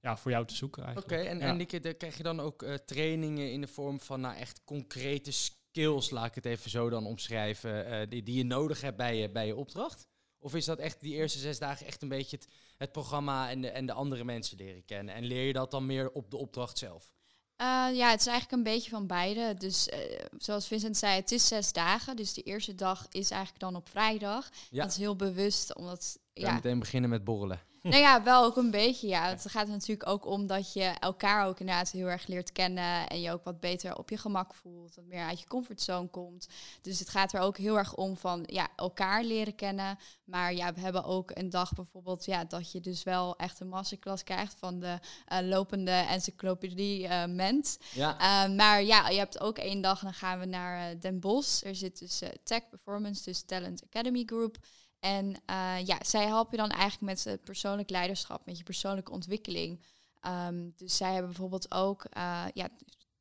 ja, 0.00 0.16
voor 0.16 0.30
jou 0.30 0.46
te 0.46 0.54
zoeken. 0.54 0.96
Oké, 0.96 1.16
en, 1.16 1.38
ja. 1.38 1.44
en 1.44 1.56
Nikke, 1.56 1.94
krijg 1.94 2.16
je 2.16 2.22
dan 2.22 2.40
ook 2.40 2.64
trainingen 2.84 3.52
in 3.52 3.60
de 3.60 3.66
vorm 3.66 4.00
van 4.00 4.20
nou, 4.20 4.36
echt 4.36 4.60
concrete 4.64 5.30
skills, 5.30 6.10
laat 6.10 6.26
ik 6.26 6.34
het 6.34 6.44
even 6.44 6.70
zo 6.70 6.90
dan 6.90 7.06
omschrijven, 7.06 8.08
die, 8.08 8.22
die 8.22 8.36
je 8.36 8.44
nodig 8.44 8.80
hebt 8.80 8.96
bij 8.96 9.16
je, 9.16 9.30
bij 9.30 9.46
je 9.46 9.56
opdracht? 9.56 10.08
Of 10.38 10.54
is 10.54 10.64
dat 10.64 10.78
echt 10.78 11.00
die 11.00 11.14
eerste 11.14 11.38
zes 11.38 11.58
dagen 11.58 11.86
echt 11.86 12.02
een 12.02 12.08
beetje 12.08 12.36
het, 12.36 12.48
het 12.76 12.92
programma 12.92 13.50
en 13.50 13.60
de, 13.60 13.68
en 13.68 13.86
de 13.86 13.92
andere 13.92 14.24
mensen 14.24 14.56
leren 14.56 14.84
kennen? 14.84 15.14
En 15.14 15.24
leer 15.24 15.46
je 15.46 15.52
dat 15.52 15.70
dan 15.70 15.86
meer 15.86 16.10
op 16.10 16.30
de 16.30 16.36
opdracht 16.36 16.78
zelf? 16.78 17.14
Uh, 17.62 17.66
ja, 17.96 18.10
het 18.10 18.20
is 18.20 18.26
eigenlijk 18.26 18.50
een 18.50 18.72
beetje 18.72 18.90
van 18.90 19.06
beide. 19.06 19.54
Dus 19.54 19.88
uh, 19.88 19.98
zoals 20.38 20.66
Vincent 20.66 20.96
zei, 20.96 21.14
het 21.14 21.32
is 21.32 21.48
zes 21.48 21.72
dagen. 21.72 22.16
Dus 22.16 22.32
de 22.32 22.42
eerste 22.42 22.74
dag 22.74 23.06
is 23.10 23.30
eigenlijk 23.30 23.60
dan 23.60 23.76
op 23.76 23.88
vrijdag. 23.88 24.50
Ja. 24.70 24.82
Dat 24.82 24.90
is 24.90 24.96
heel 24.96 25.16
bewust, 25.16 25.74
omdat... 25.74 26.18
Ja, 26.32 26.52
meteen 26.52 26.78
beginnen 26.78 27.10
met 27.10 27.24
borrelen. 27.24 27.60
Nou 27.90 28.00
ja, 28.00 28.22
wel 28.22 28.44
ook 28.44 28.56
een 28.56 28.70
beetje, 28.70 29.08
ja. 29.08 29.28
Het 29.28 29.44
gaat 29.48 29.68
natuurlijk 29.68 30.08
ook 30.08 30.26
om 30.26 30.46
dat 30.46 30.72
je 30.72 30.84
elkaar 30.84 31.46
ook 31.46 31.60
inderdaad 31.60 31.90
heel 31.90 32.06
erg 32.06 32.26
leert 32.26 32.52
kennen 32.52 33.06
en 33.08 33.20
je 33.20 33.32
ook 33.32 33.44
wat 33.44 33.60
beter 33.60 33.96
op 33.96 34.10
je 34.10 34.18
gemak 34.18 34.54
voelt, 34.54 34.94
wat 34.94 35.04
meer 35.04 35.24
uit 35.24 35.40
je 35.40 35.46
comfortzone 35.46 36.08
komt. 36.08 36.48
Dus 36.82 36.98
het 36.98 37.08
gaat 37.08 37.32
er 37.32 37.40
ook 37.40 37.56
heel 37.56 37.78
erg 37.78 37.94
om 37.94 38.16
van, 38.16 38.42
ja, 38.46 38.68
elkaar 38.76 39.24
leren 39.24 39.54
kennen. 39.54 39.98
Maar 40.24 40.54
ja, 40.54 40.72
we 40.74 40.80
hebben 40.80 41.04
ook 41.04 41.30
een 41.34 41.50
dag 41.50 41.72
bijvoorbeeld, 41.72 42.24
ja, 42.24 42.44
dat 42.44 42.72
je 42.72 42.80
dus 42.80 43.02
wel 43.02 43.36
echt 43.36 43.60
een 43.60 43.68
masterclass 43.68 44.24
krijgt 44.24 44.54
van 44.58 44.80
de 44.80 44.98
uh, 45.32 45.38
lopende 45.40 45.90
encyclopedie 45.90 47.02
uh, 47.02 47.24
Ment. 47.24 47.78
Ja. 47.94 48.14
Uh, 48.48 48.56
maar 48.56 48.82
ja, 48.82 49.08
je 49.08 49.18
hebt 49.18 49.40
ook 49.40 49.58
één 49.58 49.80
dag, 49.80 50.00
dan 50.00 50.14
gaan 50.14 50.38
we 50.38 50.46
naar 50.46 51.00
Den 51.00 51.20
Bosch. 51.20 51.64
Er 51.64 51.74
zit 51.74 51.98
dus 51.98 52.22
Tech 52.42 52.68
Performance, 52.68 53.24
dus 53.24 53.42
Talent 53.42 53.82
Academy 53.84 54.22
Group. 54.26 54.56
En 55.06 55.26
uh, 55.26 55.86
ja, 55.86 55.98
zij 56.00 56.26
helpen 56.26 56.50
je 56.50 56.68
dan 56.68 56.70
eigenlijk 56.70 57.12
met 57.12 57.24
het 57.24 57.44
persoonlijk 57.44 57.90
leiderschap, 57.90 58.46
met 58.46 58.58
je 58.58 58.64
persoonlijke 58.64 59.12
ontwikkeling. 59.12 59.80
Um, 60.48 60.72
dus 60.76 60.96
zij 60.96 61.12
hebben 61.12 61.30
bijvoorbeeld 61.30 61.74
ook, 61.74 62.06
uh, 62.16 62.44
ja, 62.54 62.68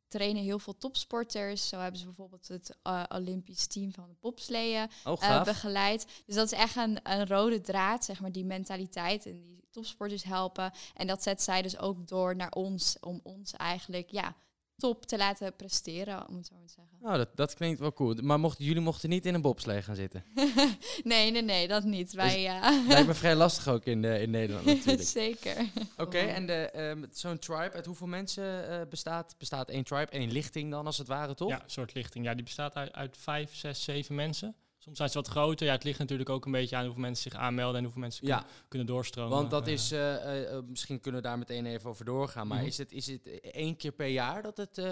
trainen 0.08 0.44
heel 0.44 0.60
veel 0.60 0.78
topsporters. 0.78 1.68
Zo 1.68 1.80
hebben 1.80 2.00
ze 2.00 2.06
bijvoorbeeld 2.06 2.48
het 2.48 2.78
uh, 2.84 3.04
Olympisch 3.08 3.68
team 3.68 3.92
van 3.92 4.08
de 4.08 4.16
bobsleeën 4.22 4.90
oh, 5.04 5.44
begeleid. 5.44 6.08
Dus 6.26 6.36
dat 6.36 6.52
is 6.52 6.58
echt 6.58 6.76
een, 6.76 7.00
een 7.04 7.28
rode 7.28 7.62
draad, 7.62 8.06
zeg 8.06 8.20
maar, 8.22 8.32
die 8.32 8.46
mentaliteit 8.46 9.26
en 9.26 9.42
die 9.42 9.68
topsporters 9.72 10.24
helpen. 10.24 10.72
En 10.94 11.08
dat 11.08 11.24
zet 11.24 11.42
zij 11.42 11.62
dus 11.62 11.78
ook 11.78 12.08
door 12.08 12.36
naar 12.36 12.52
ons, 12.52 12.98
om 13.00 13.20
ons 13.24 13.54
eigenlijk, 13.54 14.12
ja, 14.12 14.36
top 14.78 15.06
te 15.06 15.18
laten 15.18 15.56
presteren, 15.56 16.28
om 16.28 16.36
het 16.36 16.48
zo 16.48 16.56
maar 16.56 16.68
te 16.68 16.74
zeggen. 16.74 16.98
Nou, 17.02 17.18
dat, 17.18 17.30
dat 17.36 17.54
klinkt 17.54 17.80
wel 17.80 17.94
cool. 17.94 18.16
Maar 18.22 18.40
mochten, 18.40 18.66
jullie 18.66 18.82
mochten 18.82 19.10
niet 19.10 19.26
in 19.26 19.34
een 19.34 19.42
bobslee 19.42 19.82
gaan 19.82 19.96
zitten? 19.96 20.24
nee, 21.04 21.32
nee, 21.32 21.42
nee, 21.42 21.68
dat 21.68 21.84
niet. 21.84 22.14
Wij, 22.14 22.42
ja. 22.42 22.72
Uh... 22.72 22.88
Lijkt 22.88 23.08
me 23.08 23.14
vrij 23.14 23.36
lastig 23.36 23.68
ook 23.68 23.86
in, 23.86 24.02
de, 24.02 24.20
in 24.20 24.30
Nederland 24.30 24.66
natuurlijk. 24.76 25.02
Zeker. 25.02 25.70
Oké, 25.98 26.18
en 26.18 26.46
de, 26.46 26.72
um, 26.76 27.06
zo'n 27.12 27.40
tribe, 27.40 27.72
uit 27.72 27.86
hoeveel 27.86 28.08
mensen 28.08 28.70
uh, 28.70 28.82
bestaat? 28.90 29.36
Bestaat 29.38 29.70
één 29.70 29.84
tribe, 29.84 30.12
één 30.12 30.32
lichting 30.32 30.72
dan 30.72 30.86
als 30.86 30.98
het 30.98 31.08
ware, 31.08 31.34
toch? 31.34 31.50
Ja, 31.50 31.64
een 31.64 31.70
soort 31.70 31.94
lichting. 31.94 32.26
Ja, 32.26 32.34
die 32.34 32.44
bestaat 32.44 32.76
uit, 32.76 32.94
uit 32.94 33.18
vijf, 33.18 33.56
zes, 33.56 33.84
zeven 33.84 34.16
mensen. 34.16 34.56
Soms 34.86 34.98
zijn 34.98 35.10
ze 35.10 35.18
wat 35.18 35.28
groter. 35.28 35.66
Ja, 35.68 35.74
het 35.74 35.84
ligt 35.84 36.00
natuurlijk 36.00 36.30
ook 36.30 36.46
een 36.46 36.52
beetje 36.52 36.76
aan 36.76 36.84
hoeveel 36.84 37.02
mensen 37.02 37.32
zich 37.32 37.40
aanmelden 37.40 37.78
en 37.78 37.84
hoeveel 37.84 38.02
mensen 38.02 38.28
ja. 38.28 38.38
kunnen, 38.38 38.56
kunnen 38.68 38.88
doorstromen. 38.88 39.38
Want 39.38 39.52
dat 39.52 39.68
is, 39.68 39.92
uh, 39.92 40.52
uh, 40.52 40.60
misschien 40.68 41.00
kunnen 41.00 41.22
we 41.22 41.28
daar 41.28 41.38
meteen 41.38 41.66
even 41.66 41.90
over 41.90 42.06
doorgaan. 42.06 42.48
Maar 42.48 42.58
mm 42.58 42.64
-hmm. 42.64 42.72
is, 42.72 42.78
het, 42.78 42.92
is 42.92 43.08
het 43.08 43.40
één 43.42 43.76
keer 43.76 43.92
per 43.92 44.08
jaar 44.08 44.42
dat 44.42 44.58
het, 44.58 44.78
uh, 44.78 44.86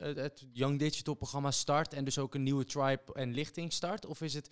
het 0.00 0.46
Young 0.52 0.78
Digital 0.78 1.14
programma 1.14 1.50
start 1.50 1.92
en 1.92 2.04
dus 2.04 2.18
ook 2.18 2.34
een 2.34 2.42
nieuwe 2.42 2.64
tribe 2.64 3.02
en 3.12 3.34
lichting 3.34 3.72
start? 3.72 4.06
Of 4.06 4.20
is 4.20 4.34
het 4.34 4.50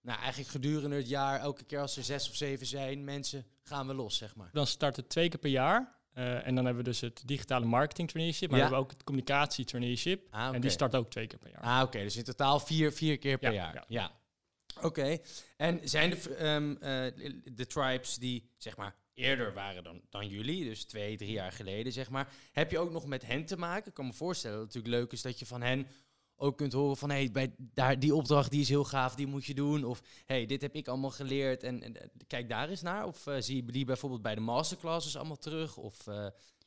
nou, 0.00 0.18
eigenlijk 0.18 0.50
gedurende 0.50 0.96
het 0.96 1.08
jaar, 1.08 1.40
elke 1.40 1.64
keer 1.64 1.80
als 1.80 1.96
er 1.96 2.04
zes 2.04 2.28
of 2.28 2.34
zeven 2.34 2.66
zijn, 2.66 3.04
mensen 3.04 3.46
gaan 3.62 3.86
we 3.86 3.94
los, 3.94 4.16
zeg 4.16 4.36
maar? 4.36 4.50
Dan 4.52 4.66
start 4.66 4.96
het 4.96 5.08
twee 5.08 5.28
keer 5.28 5.38
per 5.40 5.50
jaar. 5.50 6.00
Uh, 6.14 6.46
en 6.46 6.54
dan 6.54 6.64
hebben 6.64 6.84
we 6.84 6.90
dus 6.90 7.00
het 7.00 7.22
digitale 7.24 7.64
marketing 7.64 8.10
traineeship, 8.10 8.50
maar 8.50 8.58
ja. 8.58 8.64
we 8.64 8.70
hebben 8.70 8.90
ook 8.90 8.96
het 8.96 9.04
communicatie 9.04 9.64
traineeship. 9.64 10.26
Ah, 10.30 10.40
okay. 10.40 10.54
En 10.54 10.60
die 10.60 10.70
start 10.70 10.94
ook 10.94 11.10
twee 11.10 11.26
keer 11.26 11.38
per 11.38 11.50
jaar. 11.50 11.60
Ah, 11.60 11.76
oké. 11.76 11.84
Okay. 11.84 12.02
Dus 12.02 12.16
in 12.16 12.24
totaal 12.24 12.60
vier, 12.60 12.92
vier 12.92 13.18
keer 13.18 13.38
per 13.38 13.52
ja, 13.52 13.62
jaar. 13.62 13.74
Ja. 13.74 13.84
ja. 13.88 14.10
Oké. 14.80 15.18
En 15.56 15.80
zijn 15.84 16.10
de, 16.10 16.46
um, 16.46 16.70
uh, 16.70 16.78
de 17.54 17.66
tribes 17.66 18.16
die, 18.16 18.50
zeg 18.56 18.76
maar, 18.76 18.94
eerder 19.14 19.54
waren 19.54 19.84
dan, 19.84 20.00
dan 20.10 20.28
jullie, 20.28 20.64
dus 20.64 20.84
twee, 20.84 21.16
drie 21.16 21.32
jaar 21.32 21.52
geleden, 21.52 21.92
zeg 21.92 22.10
maar, 22.10 22.32
heb 22.52 22.70
je 22.70 22.78
ook 22.78 22.90
nog 22.90 23.06
met 23.06 23.26
hen 23.26 23.44
te 23.44 23.56
maken? 23.56 23.88
Ik 23.88 23.94
kan 23.94 24.06
me 24.06 24.12
voorstellen 24.12 24.56
dat 24.56 24.66
het 24.66 24.74
natuurlijk 24.74 25.02
leuk 25.02 25.12
is 25.12 25.22
dat 25.22 25.38
je 25.38 25.46
van 25.46 25.62
hen 25.62 25.86
ook 26.36 26.56
kunt 26.56 26.72
horen 26.72 26.96
van, 26.96 27.10
hey, 27.10 27.30
bij 27.32 27.54
daar, 27.58 27.98
die 27.98 28.14
opdracht 28.14 28.50
die 28.50 28.60
is 28.60 28.68
heel 28.68 28.84
gaaf, 28.84 29.14
die 29.14 29.26
moet 29.26 29.44
je 29.44 29.54
doen. 29.54 29.84
Of, 29.84 30.02
hey, 30.26 30.46
dit 30.46 30.62
heb 30.62 30.74
ik 30.74 30.88
allemaal 30.88 31.10
geleerd 31.10 31.62
en, 31.62 31.82
en 31.82 32.10
kijk 32.26 32.48
daar 32.48 32.68
eens 32.68 32.82
naar. 32.82 33.06
Of 33.06 33.26
uh, 33.26 33.34
zie 33.38 33.56
je 33.56 33.72
die 33.72 33.84
bijvoorbeeld 33.84 34.22
bij 34.22 34.34
de 34.34 34.40
masterclasses 34.40 35.16
allemaal 35.16 35.38
terug? 35.38 35.76
Of 35.76 36.06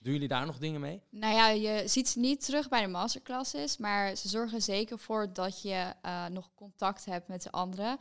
doen 0.05 0.13
jullie 0.13 0.27
daar 0.27 0.45
nog 0.45 0.57
dingen 0.57 0.81
mee? 0.81 1.01
Nou 1.09 1.33
ja, 1.33 1.49
je 1.49 1.87
ziet 1.87 2.09
ze 2.09 2.19
niet 2.19 2.45
terug 2.45 2.69
bij 2.69 2.81
de 2.81 2.87
masterclasses, 2.87 3.77
maar 3.77 4.15
ze 4.15 4.27
zorgen 4.27 4.61
zeker 4.61 4.99
voor 4.99 5.33
dat 5.33 5.61
je 5.61 5.93
uh, 6.05 6.25
nog 6.25 6.51
contact 6.55 7.05
hebt 7.05 7.27
met 7.27 7.43
de 7.43 7.51
anderen. 7.51 7.97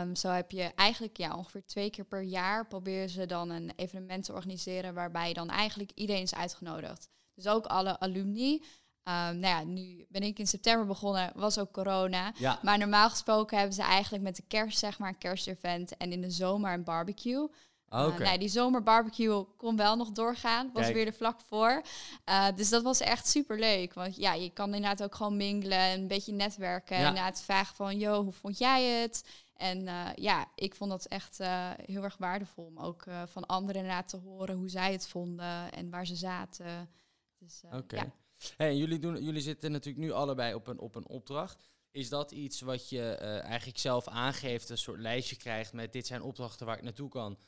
Um, 0.00 0.16
zo 0.16 0.28
heb 0.28 0.50
je 0.50 0.62
eigenlijk 0.74 1.16
ja, 1.16 1.36
ongeveer 1.36 1.66
twee 1.66 1.90
keer 1.90 2.04
per 2.04 2.22
jaar 2.22 2.66
proberen 2.66 3.08
ze 3.08 3.26
dan 3.26 3.50
een 3.50 3.72
evenement 3.76 4.24
te 4.24 4.32
organiseren 4.32 4.94
waarbij 4.94 5.32
dan 5.32 5.48
eigenlijk 5.48 5.90
iedereen 5.94 6.22
is 6.22 6.34
uitgenodigd. 6.34 7.08
Dus 7.34 7.46
ook 7.46 7.66
alle 7.66 7.98
alumni. 7.98 8.52
Um, 8.52 9.38
nou 9.38 9.40
ja, 9.40 9.64
nu 9.64 10.06
ben 10.08 10.22
ik 10.22 10.38
in 10.38 10.46
september 10.46 10.86
begonnen, 10.86 11.32
was 11.34 11.58
ook 11.58 11.72
corona. 11.72 12.32
Ja. 12.36 12.58
Maar 12.62 12.78
normaal 12.78 13.10
gesproken 13.10 13.56
hebben 13.56 13.74
ze 13.74 13.82
eigenlijk 13.82 14.22
met 14.22 14.36
de 14.36 14.44
kerst, 14.48 14.78
zeg 14.78 14.98
maar, 14.98 15.08
een 15.08 15.18
kerstevent 15.18 15.96
en 15.96 16.12
in 16.12 16.20
de 16.20 16.30
zomer 16.30 16.72
een 16.72 16.84
barbecue. 16.84 17.48
Okay. 17.92 18.10
Uh, 18.10 18.18
nou, 18.18 18.38
die 18.38 18.48
zomerbarbecue 18.48 19.44
kon 19.56 19.76
wel 19.76 19.96
nog 19.96 20.10
doorgaan. 20.10 20.70
Was 20.72 20.82
Kijk. 20.82 20.94
weer 20.94 21.06
er 21.06 21.12
vlak 21.12 21.40
voor. 21.40 21.82
Uh, 22.28 22.46
dus 22.56 22.68
dat 22.68 22.82
was 22.82 23.00
echt 23.00 23.28
super 23.28 23.58
leuk. 23.58 23.94
Want 23.94 24.16
ja, 24.16 24.34
je 24.34 24.50
kan 24.50 24.74
inderdaad 24.74 25.02
ook 25.02 25.14
gewoon 25.14 25.36
mingelen 25.36 25.78
en 25.78 26.00
een 26.00 26.08
beetje 26.08 26.32
netwerken. 26.32 26.96
Ja. 26.96 27.02
En 27.02 27.08
inderdaad 27.08 27.42
vragen 27.42 27.76
van, 27.76 27.98
yo, 27.98 28.22
hoe 28.22 28.32
vond 28.32 28.58
jij 28.58 28.84
het? 28.84 29.24
En 29.56 29.82
uh, 29.82 30.08
ja, 30.14 30.46
ik 30.54 30.74
vond 30.74 30.90
dat 30.90 31.04
echt 31.04 31.38
heel 31.84 32.02
erg 32.02 32.16
waardevol 32.16 32.64
om 32.64 32.78
ook 32.78 33.04
van 33.26 33.46
anderen 33.46 33.82
inderdaad 33.82 34.08
te 34.08 34.16
horen 34.16 34.56
hoe 34.56 34.68
zij 34.68 34.92
het 34.92 35.08
vonden 35.08 35.72
en 35.72 35.90
waar 35.90 36.06
ze 36.06 36.16
zaten. 36.16 36.90
Dus, 37.38 37.62
Oké. 37.64 37.76
Okay. 37.76 37.98
Ja. 37.98 38.12
Hey, 38.56 38.76
jullie, 38.76 38.98
doen, 38.98 39.24
jullie 39.24 39.42
zitten 39.42 39.72
natuurlijk 39.72 40.04
nu 40.04 40.12
allebei 40.12 40.54
op 40.54 40.66
een, 40.66 40.78
op 40.78 40.94
een 40.94 41.08
opdracht. 41.08 41.68
Is 41.90 42.08
dat 42.08 42.32
iets 42.32 42.60
wat 42.60 42.88
je 42.88 43.14
eigenlijk 43.44 43.78
zelf 43.78 44.08
aangeeft, 44.08 44.68
een 44.68 44.78
soort 44.78 45.00
lijstje 45.00 45.36
krijgt 45.36 45.72
met 45.72 45.92
dit 45.92 46.06
zijn 46.06 46.22
opdrachten 46.22 46.66
waar 46.66 46.76
ik 46.76 46.82
naartoe 46.82 47.08
kan? 47.08 47.38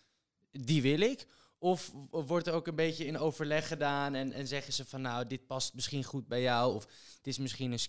Die 0.53 0.83
wil 0.83 1.01
ik. 1.01 1.27
Of 1.59 1.93
wordt 2.11 2.47
er 2.47 2.53
ook 2.53 2.67
een 2.67 2.75
beetje 2.75 3.07
in 3.07 3.19
overleg 3.19 3.69
gedaan 3.69 4.15
en, 4.15 4.33
en 4.33 4.47
zeggen 4.47 4.73
ze 4.73 4.85
van 4.85 5.01
nou, 5.01 5.27
dit 5.27 5.47
past 5.47 5.75
misschien 5.75 6.05
goed 6.05 6.29
bij 6.29 6.43
jou. 6.43 6.75
Of 6.75 6.87
het 7.17 7.27
is 7.27 7.39
misschien 7.39 7.73
een 7.73 7.81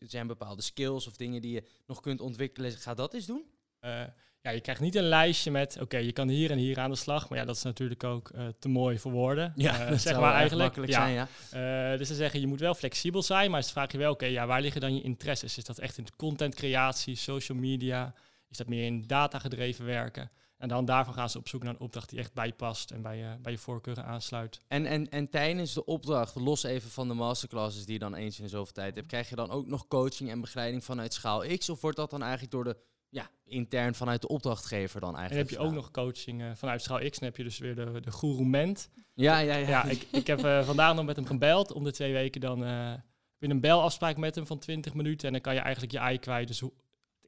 zijn 0.00 0.26
bepaalde 0.26 0.62
skills 0.62 1.06
of 1.06 1.16
dingen 1.16 1.42
die 1.42 1.52
je 1.52 1.64
nog 1.86 2.00
kunt 2.00 2.20
ontwikkelen. 2.20 2.72
Ga 2.72 2.94
dat 2.94 3.14
eens 3.14 3.26
doen. 3.26 3.44
Uh, 3.80 4.02
ja, 4.42 4.50
je 4.50 4.60
krijgt 4.60 4.80
niet 4.80 4.94
een 4.94 5.08
lijstje 5.08 5.50
met, 5.50 5.80
oké, 5.80 5.96
je 5.96 6.12
kan 6.12 6.28
hier 6.28 6.50
en 6.50 6.58
hier 6.58 6.78
aan 6.78 6.90
de 6.90 6.96
slag. 6.96 7.28
Maar 7.28 7.38
ja, 7.38 7.44
dat 7.44 7.56
is 7.56 7.62
natuurlijk 7.62 8.04
ook 8.04 8.30
uh, 8.34 8.46
te 8.58 8.68
mooi 8.68 8.98
voor 8.98 9.12
woorden. 9.12 9.52
Ja, 9.56 9.90
uh, 9.90 9.98
zeg 9.98 10.20
maar 10.20 10.34
eigenlijk. 10.34 10.86
ja. 10.86 10.92
Zijn, 10.92 11.28
ja. 11.50 11.96
Dus 11.96 12.08
ze 12.08 12.14
zeggen, 12.14 12.40
je 12.40 12.46
moet 12.46 12.60
wel 12.60 12.74
flexibel 12.74 13.22
zijn, 13.22 13.50
maar 13.50 13.62
ze 13.62 13.70
vraag 13.70 13.92
je 13.92 13.98
wel, 13.98 14.12
oké, 14.12 14.26
ja, 14.26 14.46
waar 14.46 14.60
liggen 14.60 14.80
dan 14.80 14.94
je 14.94 15.02
interesses? 15.02 15.58
Is 15.58 15.64
dat 15.64 15.78
echt 15.78 15.98
in 15.98 16.06
contentcreatie, 16.16 17.14
social 17.14 17.58
media? 17.58 18.14
Is 18.48 18.56
dat 18.56 18.68
meer 18.68 18.84
in 18.84 19.04
data 19.06 19.38
gedreven 19.38 19.84
werken? 19.84 20.30
En 20.60 20.68
dan 20.68 20.84
daarvan 20.84 21.14
gaan 21.14 21.30
ze 21.30 21.38
op 21.38 21.48
zoek 21.48 21.62
naar 21.62 21.74
een 21.74 21.80
opdracht 21.80 22.08
die 22.08 22.18
echt 22.18 22.34
bij 22.34 22.46
je 22.46 22.52
past 22.52 22.90
en 22.90 23.02
bij 23.02 23.16
je, 23.16 23.36
bij 23.42 23.52
je 23.52 23.58
voorkeuren 23.58 24.04
aansluit. 24.04 24.60
En, 24.68 24.86
en, 24.86 25.10
en 25.10 25.28
tijdens 25.28 25.72
de 25.74 25.84
opdracht, 25.84 26.34
los 26.34 26.62
even 26.62 26.90
van 26.90 27.08
de 27.08 27.14
masterclasses 27.14 27.84
die 27.84 27.92
je 27.92 27.98
dan 27.98 28.14
eens 28.14 28.38
in 28.38 28.44
de 28.44 28.50
zoveel 28.50 28.72
tijd 28.72 28.94
hebt, 28.94 29.06
krijg 29.06 29.28
je 29.28 29.36
dan 29.36 29.50
ook 29.50 29.66
nog 29.66 29.88
coaching 29.88 30.30
en 30.30 30.40
begeleiding 30.40 30.84
vanuit 30.84 31.12
Schaal 31.12 31.56
X? 31.58 31.68
Of 31.68 31.80
wordt 31.80 31.96
dat 31.96 32.10
dan 32.10 32.22
eigenlijk 32.22 32.52
door 32.52 32.64
de 32.64 32.76
ja, 33.08 33.30
intern 33.44 33.94
vanuit 33.94 34.20
de 34.20 34.28
opdrachtgever 34.28 35.00
dan 35.00 35.16
eigenlijk. 35.16 35.50
En 35.50 35.54
heb 35.56 35.64
je 35.64 35.68
ook 35.68 35.82
nog 35.82 35.90
coaching 35.90 36.40
uh, 36.40 36.50
vanuit 36.54 36.82
Schaal 36.82 37.10
X. 37.10 37.18
Dan 37.18 37.28
heb 37.28 37.36
je 37.36 37.44
dus 37.44 37.58
weer 37.58 37.74
de, 37.74 38.00
de 38.00 38.12
Guru 38.12 38.44
Ment. 38.44 38.90
Ja, 39.14 39.38
ja, 39.38 39.54
ja. 39.54 39.68
ja 39.68 39.84
ik, 39.84 40.06
ik 40.10 40.26
heb 40.26 40.44
uh, 40.44 40.64
vandaag 40.64 40.94
nog 40.94 41.04
met 41.04 41.16
hem 41.16 41.26
gebeld. 41.26 41.72
Om 41.72 41.84
de 41.84 41.92
twee 41.92 42.12
weken 42.12 42.40
dan 42.40 42.62
uh, 42.62 42.92
heb 43.38 43.50
een 43.50 43.60
belafspraak 43.60 44.16
met 44.16 44.34
hem 44.34 44.46
van 44.46 44.58
20 44.58 44.94
minuten. 44.94 45.26
En 45.26 45.32
dan 45.32 45.42
kan 45.42 45.54
je 45.54 45.60
eigenlijk 45.60 45.92
je 45.92 45.98
ei 45.98 46.18
kwijt. 46.18 46.48
Dus 46.48 46.60
hoe, 46.60 46.72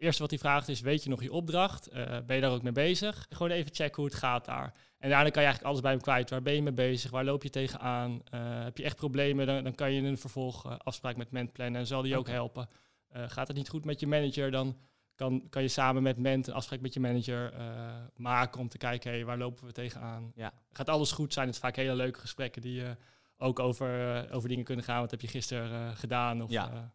eerste 0.03 0.23
wat 0.23 0.31
hij 0.31 0.39
vraagt 0.39 0.69
is, 0.69 0.81
weet 0.81 1.03
je 1.03 1.11
nog 1.11 1.23
je 1.23 1.33
opdracht? 1.33 1.91
ben 2.27 2.35
je 2.35 2.41
daar 2.41 2.51
ook 2.51 2.63
mee 2.63 2.73
bezig? 2.73 3.27
Gewoon 3.31 3.53
even 3.53 3.75
checken 3.75 3.97
hoe 3.97 4.05
het 4.05 4.15
gaat 4.15 4.45
daar. 4.45 4.73
En 4.99 5.11
daarna 5.11 5.31
kan 5.31 5.43
je 5.43 5.49
eigenlijk 5.49 5.65
alles 5.65 5.81
bij 5.81 5.91
hem 5.91 6.01
kwijt. 6.01 6.31
Waar 6.31 6.43
ben 6.43 6.55
je 6.55 6.63
mee 6.63 6.73
bezig? 6.73 7.11
Waar 7.11 7.25
loop 7.25 7.43
je 7.43 7.51
tegenaan? 7.51 8.23
heb 8.65 8.77
je 8.77 8.85
echt 8.85 8.97
problemen? 8.97 9.47
Dan, 9.47 9.65
dan 9.65 9.75
kan 9.75 9.93
je 9.93 10.03
een 10.03 10.19
vervolgafspraak 10.19 11.17
met 11.17 11.31
Ment 11.31 11.53
plannen. 11.53 11.81
En 11.81 11.87
zal 11.87 12.03
die 12.03 12.17
ook 12.17 12.29
helpen. 12.29 12.69
gaat 13.13 13.49
het 13.49 13.57
niet 13.57 13.69
goed 13.69 13.85
met 13.85 14.01
je 14.01 14.07
manager? 14.07 14.51
Dan 14.51 14.77
kan, 15.15 15.47
kan 15.49 15.63
je 15.63 15.69
samen 15.69 16.03
met 16.03 16.19
Ment 16.19 16.47
een 16.47 16.55
afspraak 16.55 16.81
met 16.81 16.95
je 16.95 17.01
manager 17.01 17.53
maken 18.17 18.61
om 18.61 18.69
te 18.69 18.79
kijken, 18.79 19.11
hey, 19.11 19.25
waar 19.25 19.39
lopen 19.39 19.67
we 19.67 19.73
tegenaan? 19.73 20.33
Ja. 20.35 20.53
Gaat 20.73 20.89
alles 20.89 21.13
goed 21.13 21.33
zijn? 21.33 21.49
Het 21.49 21.59
vaak 21.59 21.77
hele 21.77 21.95
leuke 21.95 22.19
gesprekken 22.19 22.63
die 22.63 22.83
uh, 22.83 22.91
ook 23.37 23.59
over, 23.59 24.27
over 24.33 24.49
dingen 24.49 24.65
kunnen 24.65 24.85
gaan. 24.85 25.01
Wat 25.01 25.11
heb 25.11 25.21
je 25.21 25.29
gisteren 25.29 25.97
gedaan? 25.97 26.43
Of, 26.43 26.51
ja. 26.51 26.93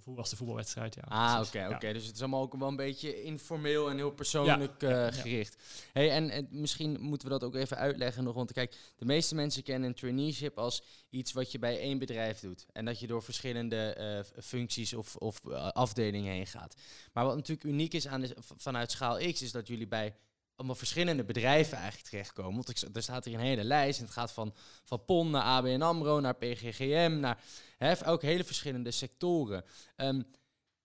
Of 0.00 0.06
hoe 0.06 0.16
was 0.16 0.30
de 0.30 0.36
voetbalwedstrijd? 0.36 0.94
Ja, 0.94 1.02
ah, 1.02 1.46
oké, 1.46 1.68
oké. 1.74 1.92
Dus 1.92 2.06
het 2.06 2.14
is 2.14 2.20
allemaal 2.20 2.42
ook 2.42 2.54
wel 2.54 2.68
een 2.68 2.76
beetje 2.76 3.22
informeel 3.22 3.90
en 3.90 3.96
heel 3.96 4.10
persoonlijk 4.10 4.80
ja. 4.80 5.10
gericht. 5.10 5.56
Hey, 5.92 6.10
en, 6.10 6.30
en, 6.30 6.48
misschien 6.50 7.00
moeten 7.00 7.28
we 7.28 7.38
dat 7.38 7.44
ook 7.44 7.54
even 7.54 7.76
uitleggen 7.76 8.24
nog. 8.24 8.34
Want 8.34 8.52
kijk, 8.52 8.76
de 8.96 9.04
meeste 9.04 9.34
mensen 9.34 9.62
kennen 9.62 9.88
een 9.88 9.94
traineeship 9.94 10.58
als 10.58 10.82
iets 11.10 11.32
wat 11.32 11.52
je 11.52 11.58
bij 11.58 11.80
één 11.80 11.98
bedrijf 11.98 12.40
doet. 12.40 12.66
En 12.72 12.84
dat 12.84 13.00
je 13.00 13.06
door 13.06 13.22
verschillende 13.22 13.96
uh, 14.36 14.42
functies 14.42 14.94
of, 14.94 15.16
of 15.16 15.46
afdelingen 15.72 16.32
heen 16.32 16.46
gaat. 16.46 16.74
Maar 17.12 17.24
wat 17.24 17.34
natuurlijk 17.34 17.68
uniek 17.68 17.94
is 17.94 18.06
aan 18.06 18.20
de, 18.20 18.36
vanuit 18.56 18.90
Schaal 18.90 19.32
X, 19.32 19.42
is 19.42 19.52
dat 19.52 19.66
jullie 19.66 19.88
bij 19.88 20.14
allemaal 20.60 20.78
verschillende 20.78 21.24
bedrijven 21.24 21.76
eigenlijk 21.76 22.08
terechtkomen. 22.08 22.54
Want 22.54 22.68
ik, 22.68 22.96
er 22.96 23.02
staat 23.02 23.24
hier 23.24 23.34
een 23.34 23.40
hele 23.40 23.64
lijst. 23.64 23.98
En 23.98 24.04
het 24.04 24.14
gaat 24.14 24.32
van, 24.32 24.54
van 24.84 25.04
PON 25.04 25.30
naar 25.30 25.42
ABN 25.42 25.82
AMRO, 25.82 26.20
naar 26.20 26.34
PGGM, 26.34 27.16
naar 27.20 27.42
hè, 27.78 28.06
ook 28.08 28.22
hele 28.22 28.44
verschillende 28.44 28.90
sectoren. 28.90 29.64
Um, 29.96 30.24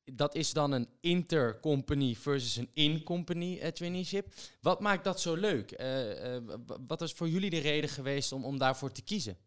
dat 0.04 0.36
is 0.36 0.54
dan 0.54 0.72
een 0.72 0.88
intercompany 1.02 2.16
versus 2.16 2.56
een 2.56 2.70
in-company 2.74 3.60
uh, 3.62 3.68
traineeship. 3.68 4.34
Wat 4.62 4.80
maakt 4.80 5.04
dat 5.04 5.22
zo 5.22 5.36
leuk? 5.36 5.80
Uh, 5.82 6.36
uh, 6.36 6.42
wat 6.88 7.02
is 7.02 7.12
voor 7.12 7.30
jullie 7.30 7.50
de 7.50 7.60
reden 7.60 7.90
geweest 7.90 8.32
om, 8.32 8.46
om 8.46 8.58
daarvoor 8.58 8.92
te 8.92 9.02
kiezen? 9.02 9.38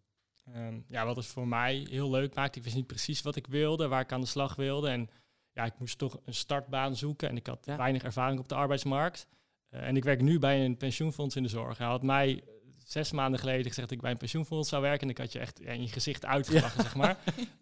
Um, 0.56 0.84
ja, 0.88 1.04
wat 1.04 1.16
het 1.16 1.26
voor 1.26 1.48
mij 1.48 1.86
heel 1.90 2.10
leuk 2.10 2.34
maakt. 2.34 2.56
Ik 2.56 2.62
wist 2.62 2.76
niet 2.76 2.86
precies 2.86 3.22
wat 3.22 3.36
ik 3.36 3.46
wilde, 3.46 3.88
waar 3.88 4.00
ik 4.00 4.12
aan 4.12 4.20
de 4.20 4.26
slag 4.26 4.54
wilde. 4.54 4.88
En 4.88 5.10
ja, 5.52 5.64
ik 5.64 5.78
moest 5.78 5.98
toch 5.98 6.20
een 6.24 6.34
startbaan 6.34 6.96
zoeken. 6.96 7.28
En 7.28 7.36
ik 7.36 7.46
had 7.46 7.66
weinig 7.66 8.02
ervaring 8.02 8.40
op 8.40 8.48
de 8.48 8.54
arbeidsmarkt. 8.54 9.26
Uh, 9.70 9.80
en 9.82 9.96
ik 9.96 10.04
werk 10.04 10.20
nu 10.20 10.38
bij 10.38 10.64
een 10.64 10.76
pensioenfonds 10.76 11.36
in 11.36 11.42
de 11.42 11.48
zorg. 11.48 11.78
Hij 11.78 11.86
had 11.86 12.02
mij 12.02 12.42
zes 12.84 13.12
maanden 13.12 13.40
geleden 13.40 13.66
gezegd 13.66 13.88
dat 13.88 13.90
ik 13.90 14.00
bij 14.00 14.10
een 14.10 14.16
pensioenfonds 14.16 14.68
zou 14.68 14.82
werken. 14.82 15.00
En 15.00 15.08
ik 15.08 15.18
had 15.18 15.32
je 15.32 15.38
echt 15.38 15.60
in 15.60 15.82
je 15.82 15.88
gezicht 15.88 16.24
uitgelachen, 16.24 16.82
zeg 16.82 16.94
maar. 16.94 17.18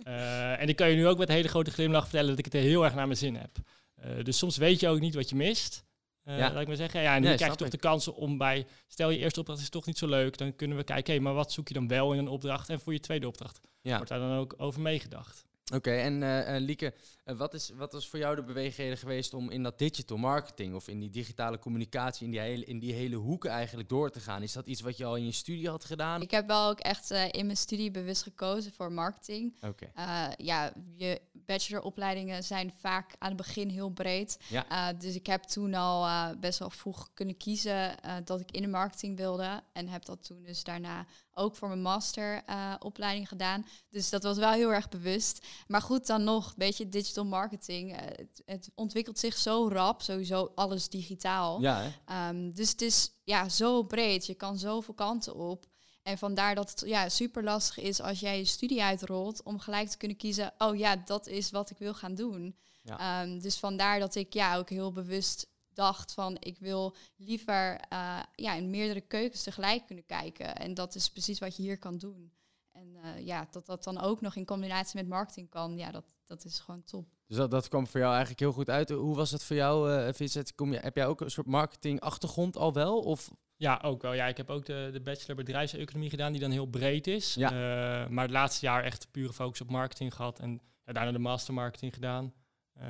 Uh, 0.07 0.61
en 0.63 0.69
ik 0.69 0.77
kan 0.77 0.89
je 0.89 0.97
nu 0.97 1.07
ook 1.07 1.19
met 1.19 1.29
een 1.29 1.35
hele 1.35 1.49
grote 1.49 1.71
glimlach 1.71 2.03
vertellen 2.03 2.29
dat 2.29 2.39
ik 2.39 2.45
het 2.45 2.55
er 2.55 2.61
heel 2.61 2.85
erg 2.85 2.95
naar 2.95 3.07
mijn 3.07 3.19
zin 3.19 3.37
heb. 3.37 3.59
Uh, 4.05 4.25
dus 4.25 4.39
soms 4.39 4.57
weet 4.57 4.81
je 4.81 4.89
ook 4.89 5.01
niet 5.01 5.15
wat 5.15 5.29
je 5.29 5.37
mist. 5.37 5.85
Uh, 6.25 6.39
ja. 6.39 6.53
Laat 6.53 6.61
ik 6.61 6.67
maar 6.67 6.77
zeggen. 6.77 7.03
Ja, 7.03 7.15
en 7.15 7.23
nu 7.23 7.35
krijg 7.35 7.51
je 7.51 7.59
toch 7.59 7.69
de 7.69 7.79
kans 7.79 8.09
om 8.09 8.39
bij... 8.39 8.67
Stel, 8.87 9.11
je 9.11 9.19
eerste 9.19 9.41
opdracht 9.41 9.61
is 9.61 9.69
toch 9.69 9.87
niet 9.87 9.99
zo 9.99 10.07
leuk. 10.07 10.39
Dan 10.39 10.57
kunnen 10.57 10.77
we 10.77 10.85
kijken, 10.85 11.15
hé, 11.15 11.21
maar 11.21 11.35
wat 11.35 11.53
zoek 11.53 11.69
je 11.69 11.75
dan 11.75 11.89
wel 11.89 12.13
in 12.13 12.19
een 12.19 12.29
opdracht? 12.29 12.69
En 12.69 12.81
voor 12.81 12.93
je 12.93 13.01
tweede 13.01 13.27
opdracht 13.27 13.61
ja. 13.81 13.97
wordt 13.97 14.09
daar 14.11 14.19
dan 14.19 14.37
ook 14.37 14.55
over 14.57 14.81
meegedacht. 14.81 15.47
Oké, 15.75 15.91
en 15.91 16.23
uh, 16.23 16.61
Lieke, 16.61 16.95
uh, 17.25 17.37
wat, 17.37 17.55
is, 17.55 17.71
wat 17.77 17.93
was 17.93 18.09
voor 18.09 18.19
jou 18.19 18.37
de 18.37 18.43
beweegreden 18.43 18.99
geweest 18.99 19.35
om 19.35 19.51
in 19.51 19.63
dat 19.63 19.79
digital 19.79 20.17
marketing 20.17 20.75
of 20.75 20.89
in 20.89 21.01
die 21.01 21.11
digitale 21.11 21.59
communicatie, 21.59 22.25
in 22.25 22.31
die, 22.31 22.41
hele, 22.41 22.65
in 22.65 22.79
die 22.79 22.93
hele 22.93 23.17
hoeken 23.17 23.51
eigenlijk 23.51 23.89
door 23.89 24.11
te 24.11 24.21
gaan? 24.21 24.43
Is 24.43 24.53
dat 24.53 24.67
iets 24.67 24.81
wat 24.81 24.97
je 24.97 25.05
al 25.05 25.17
in 25.17 25.25
je 25.25 25.33
studie 25.33 25.69
had 25.69 25.85
gedaan? 25.85 26.23
Ik 26.23 26.31
heb 26.31 26.47
wel 26.47 26.69
ook 26.69 26.81
echt 26.81 27.11
uh, 27.11 27.25
in 27.31 27.45
mijn 27.45 27.59
studie 27.59 27.91
bewust 27.91 28.23
gekozen 28.23 28.73
voor 28.73 28.93
marketing. 28.93 29.57
Oké. 29.61 29.91
ja, 30.37 30.73
je 30.95 31.21
bacheloropleidingen 31.33 32.45
zijn 32.45 32.73
vaak 32.81 33.15
aan 33.19 33.29
het 33.29 33.37
begin 33.37 33.69
heel 33.69 33.91
breed. 33.91 34.39
Ja. 34.49 34.93
dus 34.93 35.15
ik 35.15 35.27
heb 35.27 35.43
toen 35.43 35.75
al 35.75 36.35
best 36.37 36.59
wel 36.59 36.71
vroeg 36.71 37.11
kunnen 37.15 37.37
kiezen 37.37 37.95
dat 38.25 38.41
ik 38.41 38.51
in 38.51 38.63
de 38.63 38.69
marketing 38.69 39.17
wilde. 39.17 39.63
En 39.73 39.89
heb 39.89 40.05
dat 40.05 40.25
toen 40.25 40.43
dus 40.43 40.65
daarna 40.65 41.07
ook 41.39 41.57
voor 41.57 41.69
mijn 41.69 41.83
masteropleiding 41.83 43.29
gedaan. 43.29 43.67
Dus 43.91 44.11
dat 44.11 44.23
was 44.23 44.39
wel 44.39 44.53
heel 44.53 44.73
erg 44.73 44.89
bewust. 44.89 45.47
Maar 45.67 45.83
goed, 45.83 46.07
dan 46.07 46.25
nog, 46.25 46.47
een 46.49 46.55
beetje 46.57 46.89
digital 46.89 47.25
marketing. 47.25 47.93
Uh, 47.93 47.99
het, 47.99 48.43
het, 48.45 48.71
ontwikkelt 48.75 49.19
zich 49.19 49.37
zo 49.37 49.69
rap, 49.69 50.03
sowieso 50.03 50.53
alles 50.55 50.89
digitaal. 50.89 51.61
Ja, 51.61 51.93
um, 52.29 52.53
dus 52.53 52.71
het 52.71 52.83
is 52.83 53.11
ja, 53.25 53.49
zo 53.49 53.83
breed, 53.83 54.27
je 54.27 54.35
kan 54.35 54.59
zoveel 54.59 54.95
kanten 54.95 55.35
op. 55.35 55.67
En 56.03 56.19
vandaar 56.19 56.55
dat 56.55 56.71
het 56.71 56.89
ja, 56.89 57.09
super 57.09 57.43
lastig 57.43 57.79
is 57.79 58.01
als 58.01 58.21
jij 58.21 58.39
je 58.39 58.45
studie 58.45 58.83
uitrolt 58.83 59.43
om 59.43 59.59
gelijk 59.59 59.89
te 59.89 59.97
kunnen 59.97 60.17
kiezen, 60.17 60.55
oh 60.59 60.77
ja, 60.77 60.97
dat 60.97 61.27
is 61.27 61.51
wat 61.51 61.71
ik 61.71 61.79
wil 61.79 61.95
gaan 61.95 62.15
doen. 62.15 62.57
Ja. 62.83 63.23
Um, 63.23 63.41
dus 63.41 63.57
vandaar 63.57 63.99
dat 63.99 64.15
ik 64.15 64.33
ja 64.33 64.57
ook 64.57 64.71
heel 64.71 64.93
bewust 64.93 65.47
dacht 65.73 66.13
van 66.13 66.37
ik 66.41 66.59
wil 66.59 66.95
liever 67.17 67.81
uh, 67.93 68.23
ja, 68.35 68.55
in 68.55 68.71
meerdere 68.71 69.01
keukens 69.01 69.43
tegelijk 69.43 69.87
kunnen 69.87 70.07
kijken. 70.07 70.57
En 70.57 70.75
dat 70.75 70.95
is 70.95 71.11
precies 71.11 71.39
wat 71.39 71.57
je 71.57 71.63
hier 71.63 71.79
kan 71.79 71.99
doen. 71.99 72.33
En 72.77 72.97
uh, 73.05 73.27
ja, 73.27 73.47
dat 73.51 73.67
dat 73.67 73.85
dan 73.85 74.01
ook 74.01 74.21
nog 74.21 74.37
in 74.37 74.45
combinatie 74.45 75.01
met 75.01 75.09
marketing 75.09 75.51
kan, 75.51 75.77
ja, 75.79 75.91
dat, 75.91 76.15
dat 76.25 76.45
is 76.45 76.59
gewoon 76.59 76.85
top. 76.85 77.07
Dus 77.27 77.37
dat, 77.37 77.51
dat 77.51 77.69
kwam 77.69 77.87
voor 77.87 78.01
jou 78.01 78.13
eigenlijk 78.13 78.41
heel 78.41 78.53
goed 78.53 78.71
uit. 78.71 78.91
Hoe 78.91 79.17
was 79.17 79.31
het 79.31 79.45
voor 79.45 79.57
jou, 79.57 79.91
uh, 79.91 80.09
Vincent? 80.13 80.55
Kom 80.55 80.73
je, 80.73 80.79
heb 80.79 80.97
jij 80.97 81.07
ook 81.07 81.21
een 81.21 81.31
soort 81.31 81.47
marketing-achtergrond 81.47 82.57
al 82.57 82.73
wel? 82.73 83.01
Of? 83.01 83.31
Ja, 83.57 83.81
ook 83.83 84.03
wel. 84.03 84.13
Ja, 84.13 84.27
ik 84.27 84.37
heb 84.37 84.51
ook 84.51 84.65
de, 84.65 84.89
de 84.93 85.01
bachelor 85.01 85.37
bedrijfseconomie 85.37 86.11
gedaan, 86.11 86.33
die 86.33 86.41
dan 86.41 86.51
heel 86.51 86.67
breed 86.67 87.07
is. 87.07 87.35
Ja. 87.35 87.51
Uh, 87.51 88.09
maar 88.09 88.25
het 88.25 88.33
laatste 88.33 88.67
jaar 88.67 88.85
echt 88.85 89.09
pure 89.11 89.33
focus 89.33 89.61
op 89.61 89.71
marketing 89.71 90.15
gehad. 90.15 90.39
En 90.39 90.61
ja, 90.85 90.93
daarna 90.93 91.13
de 91.13 91.19
master 91.19 91.55
marketing 91.55 91.95
gedaan. 91.95 92.33
Uh, 92.79 92.85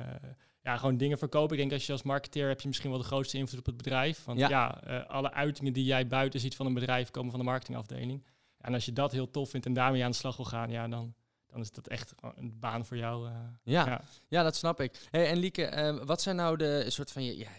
ja, 0.61 0.77
gewoon 0.77 0.97
dingen 0.97 1.17
verkopen. 1.17 1.55
Ik 1.55 1.61
denk 1.61 1.73
als 1.73 1.85
je 1.85 1.91
als 1.91 2.03
marketeer 2.03 2.47
heb 2.47 2.61
je 2.61 2.67
misschien 2.67 2.89
wel 2.89 2.99
de 2.99 3.05
grootste 3.05 3.37
invloed 3.37 3.59
op 3.59 3.65
het 3.65 3.77
bedrijf. 3.77 4.23
Want 4.23 4.39
ja, 4.39 4.49
ja 4.49 4.99
alle 4.99 5.33
uitingen 5.33 5.73
die 5.73 5.83
jij 5.83 6.07
buiten 6.07 6.39
ziet 6.39 6.55
van 6.55 6.65
een 6.65 6.73
bedrijf 6.73 7.11
komen 7.11 7.31
van 7.31 7.39
de 7.39 7.45
marketingafdeling. 7.45 8.23
En 8.57 8.73
als 8.73 8.85
je 8.85 8.93
dat 8.93 9.11
heel 9.11 9.31
tof 9.31 9.49
vindt 9.49 9.65
en 9.65 9.73
daarmee 9.73 10.03
aan 10.03 10.11
de 10.11 10.17
slag 10.17 10.35
wil 10.35 10.45
gaan, 10.45 10.69
ja, 10.69 10.87
dan, 10.87 11.13
dan 11.47 11.61
is 11.61 11.71
dat 11.71 11.87
echt 11.87 12.13
een 12.35 12.59
baan 12.59 12.85
voor 12.85 12.97
jou. 12.97 13.29
Uh, 13.29 13.35
ja, 13.63 13.85
ja, 13.85 14.01
ja. 14.27 14.43
dat 14.43 14.55
snap 14.55 14.81
ik. 14.81 15.07
Hey, 15.11 15.27
en 15.27 15.37
Lieke, 15.37 15.71
uh, 15.75 16.05
wat 16.05 16.21
zijn 16.21 16.35
nou 16.35 16.57
de 16.57 16.85
soort 16.87 17.11
van, 17.11 17.23
ja, 17.23 17.49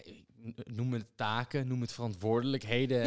noem 0.63 0.93
het 0.93 1.07
taken, 1.15 1.67
noem 1.67 1.81
het 1.81 1.91
verantwoordelijkheden 1.91 3.05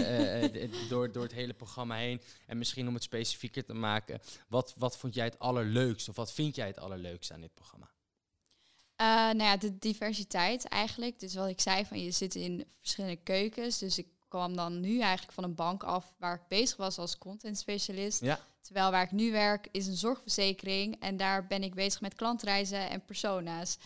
uh, 0.59 0.89
door, 0.89 1.13
door 1.13 1.23
het 1.23 1.33
hele 1.33 1.55
programma 1.55 1.97
heen. 1.97 2.21
En 2.47 2.59
misschien 2.59 2.89
om 2.89 2.95
het 2.95 3.03
specifieker 3.03 3.65
te 3.65 3.75
maken, 3.75 4.21
wat, 4.49 4.75
wat 4.79 4.97
vond 4.97 5.15
jij 5.15 5.25
het 5.25 5.39
allerleukst 5.39 6.09
of 6.09 6.17
wat 6.17 6.33
vind 6.33 6.57
jij 6.57 6.67
het 6.67 6.79
allerleukste 6.79 7.35
aan 7.35 7.41
dit 7.41 7.55
programma? 7.55 7.91
nou 9.13 9.43
ja, 9.43 9.57
de 9.57 9.79
diversiteit 9.79 10.65
eigenlijk. 10.65 11.21
Dus 11.21 11.35
wat 11.35 11.49
ik 11.49 11.61
zei, 11.61 11.85
van 11.85 12.03
je 12.03 12.11
zit 12.11 12.35
in 12.35 12.65
verschillende 12.81 13.17
keukens. 13.23 13.79
Dus 13.79 13.99
ik 13.99 14.07
kwam 14.33 14.57
dan 14.57 14.81
nu 14.81 15.01
eigenlijk 15.01 15.33
van 15.33 15.45
een 15.45 15.55
bank 15.55 15.83
af 15.83 16.13
waar 16.19 16.35
ik 16.35 16.49
bezig 16.49 16.77
was 16.77 16.99
als 16.99 17.19
content 17.19 17.59
specialist. 17.59 18.21
Ja. 18.21 18.39
Terwijl 18.61 18.91
waar 18.91 19.03
ik 19.03 19.13
nu 19.13 19.31
werk 19.31 19.69
is 19.73 19.87
een 19.87 19.97
zorgverzekering 19.97 21.01
en 21.01 21.17
daar 21.17 21.47
ben 21.47 21.63
ik 21.63 21.75
bezig 21.75 22.01
met 22.01 22.15
klantreizen 22.15 22.91
en 22.91 23.05
persona's. 23.05 23.79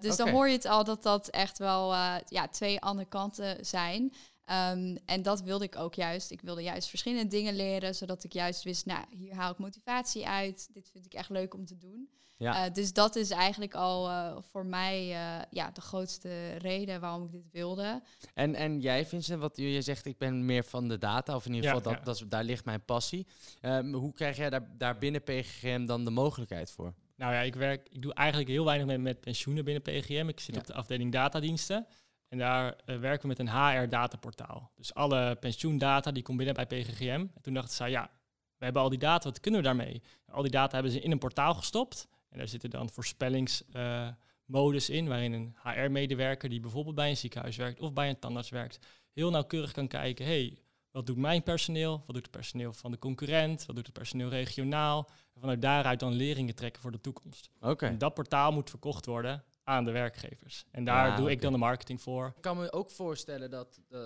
dus 0.00 0.16
dan 0.16 0.28
hoor 0.28 0.46
je 0.48 0.54
het 0.54 0.64
al 0.66 0.84
dat 0.84 1.02
dat 1.02 1.28
echt 1.28 1.58
wel 1.58 1.94
ja, 2.28 2.48
twee 2.50 2.80
andere 2.80 3.08
kanten 3.08 3.66
zijn. 3.66 4.12
Ehm, 4.48 4.96
en 5.04 5.22
dat 5.22 5.42
wilde 5.42 5.64
ik 5.64 5.76
ook 5.76 5.94
juist. 5.94 6.30
Ik 6.30 6.40
wilde 6.40 6.62
juist 6.62 6.88
verschillende 6.88 7.28
dingen 7.28 7.56
leren, 7.56 7.94
zodat 7.94 8.24
ik 8.24 8.32
juist 8.32 8.64
wist, 8.64 8.86
nou, 8.86 9.04
hier 9.10 9.34
haal 9.34 9.52
ik 9.52 9.58
motivatie 9.58 10.26
uit. 10.26 10.68
Dit 10.72 10.90
vind 10.92 11.04
ik 11.04 11.14
echt 11.14 11.30
leuk 11.30 11.54
om 11.54 11.66
te 11.66 11.76
doen. 11.76 12.08
Ja. 12.36 12.66
Uh, 12.66 12.72
dus 12.74 12.92
dat 12.92 13.16
is 13.16 13.30
eigenlijk 13.30 13.74
al 13.74 14.08
uh, 14.08 14.36
voor 14.40 14.66
mij 14.66 15.08
uh, 15.08 15.42
ja, 15.50 15.70
de 15.70 15.80
grootste 15.80 16.56
reden 16.56 17.00
waarom 17.00 17.24
ik 17.24 17.32
dit 17.32 17.50
wilde. 17.52 18.02
En, 18.34 18.54
en 18.54 18.80
jij, 18.80 19.06
Vincent, 19.06 19.40
wat 19.40 19.56
je 19.56 19.82
zegt, 19.82 20.06
ik 20.06 20.18
ben 20.18 20.44
meer 20.44 20.64
van 20.64 20.88
de 20.88 20.98
data, 20.98 21.34
of 21.34 21.46
in 21.46 21.54
ieder 21.54 21.70
geval, 21.70 21.92
dat, 21.92 22.04
dat, 22.04 22.24
daar 22.28 22.44
ligt 22.44 22.64
mijn 22.64 22.84
passie. 22.84 23.26
Um, 23.62 23.94
hoe 23.94 24.12
krijg 24.12 24.36
jij 24.36 24.50
daar, 24.50 24.68
daar 24.76 24.98
binnen 24.98 25.22
PGGM 25.22 25.86
dan 25.86 26.04
de 26.04 26.10
mogelijkheid 26.10 26.70
voor? 26.70 26.94
Nou 27.16 27.32
ja, 27.32 27.40
ik, 27.40 27.54
werk, 27.54 27.88
ik 27.90 28.02
doe 28.02 28.14
eigenlijk 28.14 28.48
heel 28.48 28.64
weinig 28.64 28.86
met, 28.86 29.00
met 29.00 29.20
pensioenen 29.20 29.64
binnen 29.64 29.82
PGM. 29.82 30.28
Ik 30.28 30.40
zit 30.40 30.56
op 30.56 30.66
de 30.66 30.74
afdeling 30.74 31.12
datadiensten. 31.12 31.86
En 32.28 32.38
daar 32.38 32.76
uh, 32.86 32.98
werken 32.98 33.22
we 33.22 33.28
met 33.28 33.38
een 33.38 33.48
HR-dataportaal. 33.48 34.70
Dus 34.76 34.94
alle 34.94 35.36
pensioendata 35.40 36.10
die 36.10 36.22
komt 36.22 36.36
binnen 36.36 36.54
bij 36.54 36.66
PGGM. 36.66 37.26
En 37.34 37.42
toen 37.42 37.54
dachten 37.54 37.74
ze, 37.74 37.86
ja, 37.86 38.10
we 38.58 38.64
hebben 38.64 38.82
al 38.82 38.88
die 38.88 38.98
data, 38.98 39.28
wat 39.28 39.40
kunnen 39.40 39.60
we 39.60 39.66
daarmee? 39.66 40.02
Al 40.26 40.42
die 40.42 40.50
data 40.50 40.74
hebben 40.74 40.92
ze 40.92 41.00
in 41.00 41.10
een 41.10 41.18
portaal 41.18 41.54
gestopt. 41.54 42.08
En 42.28 42.38
daar 42.38 42.48
zitten 42.48 42.70
dan 42.70 42.90
voorspellingsmodus 42.90 44.90
uh, 44.90 44.96
in, 44.96 45.08
waarin 45.08 45.32
een 45.32 45.56
HR-medewerker 45.62 46.48
die 46.48 46.60
bijvoorbeeld 46.60 46.94
bij 46.94 47.10
een 47.10 47.16
ziekenhuis 47.16 47.56
werkt 47.56 47.80
of 47.80 47.92
bij 47.92 48.08
een 48.08 48.18
tandarts 48.18 48.50
werkt, 48.50 48.78
heel 49.12 49.30
nauwkeurig 49.30 49.72
kan 49.72 49.88
kijken, 49.88 50.24
hey, 50.24 50.58
wat 50.90 51.06
doet 51.06 51.16
mijn 51.16 51.42
personeel? 51.42 52.02
Wat 52.06 52.14
doet 52.14 52.22
het 52.22 52.30
personeel 52.30 52.72
van 52.72 52.90
de 52.90 52.98
concurrent? 52.98 53.66
Wat 53.66 53.76
doet 53.76 53.86
het 53.86 53.94
personeel 53.94 54.28
regionaal? 54.28 55.08
En 55.34 55.40
vanuit 55.40 55.62
daaruit 55.62 56.00
dan 56.00 56.12
leringen 56.12 56.54
trekken 56.54 56.82
voor 56.82 56.92
de 56.92 57.00
toekomst. 57.00 57.50
Oké. 57.60 57.86
En 57.86 57.98
dat 57.98 58.14
portaal 58.14 58.52
moet 58.52 58.70
verkocht 58.70 59.06
worden 59.06 59.44
aan 59.68 59.84
de 59.84 59.90
werkgevers. 59.90 60.64
En 60.70 60.84
daar 60.84 61.16
doe 61.16 61.30
ik 61.30 61.42
dan 61.42 61.52
de 61.52 61.58
marketing 61.58 62.02
voor. 62.02 62.32
Ik 62.36 62.42
kan 62.42 62.56
me 62.56 62.72
ook 62.72 62.90
voorstellen 62.90 63.50
dat 63.50 63.80
uh, 63.90 64.00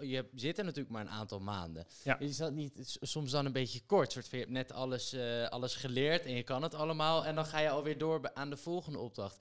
je 0.00 0.28
zit 0.34 0.58
er 0.58 0.64
natuurlijk 0.64 0.94
maar 0.94 1.02
een 1.02 1.10
aantal 1.10 1.40
maanden. 1.40 1.86
Ja. 2.02 2.18
Is 2.18 2.36
dat 2.36 2.52
niet 2.52 2.98
soms 3.00 3.30
dan 3.30 3.46
een 3.46 3.52
beetje 3.52 3.80
kort? 3.86 4.12
Soort 4.12 4.28
van, 4.28 4.38
je 4.38 4.44
hebt 4.44 4.56
net 4.56 4.72
alles, 4.72 5.14
uh, 5.14 5.48
alles 5.48 5.74
geleerd 5.74 6.24
en 6.24 6.32
je 6.32 6.42
kan 6.42 6.62
het 6.62 6.74
allemaal 6.74 7.24
en 7.26 7.34
dan 7.34 7.46
ga 7.46 7.58
je 7.58 7.70
alweer 7.70 7.98
door 7.98 8.30
aan 8.34 8.50
de 8.50 8.56
volgende 8.56 8.98
opdracht. 8.98 9.38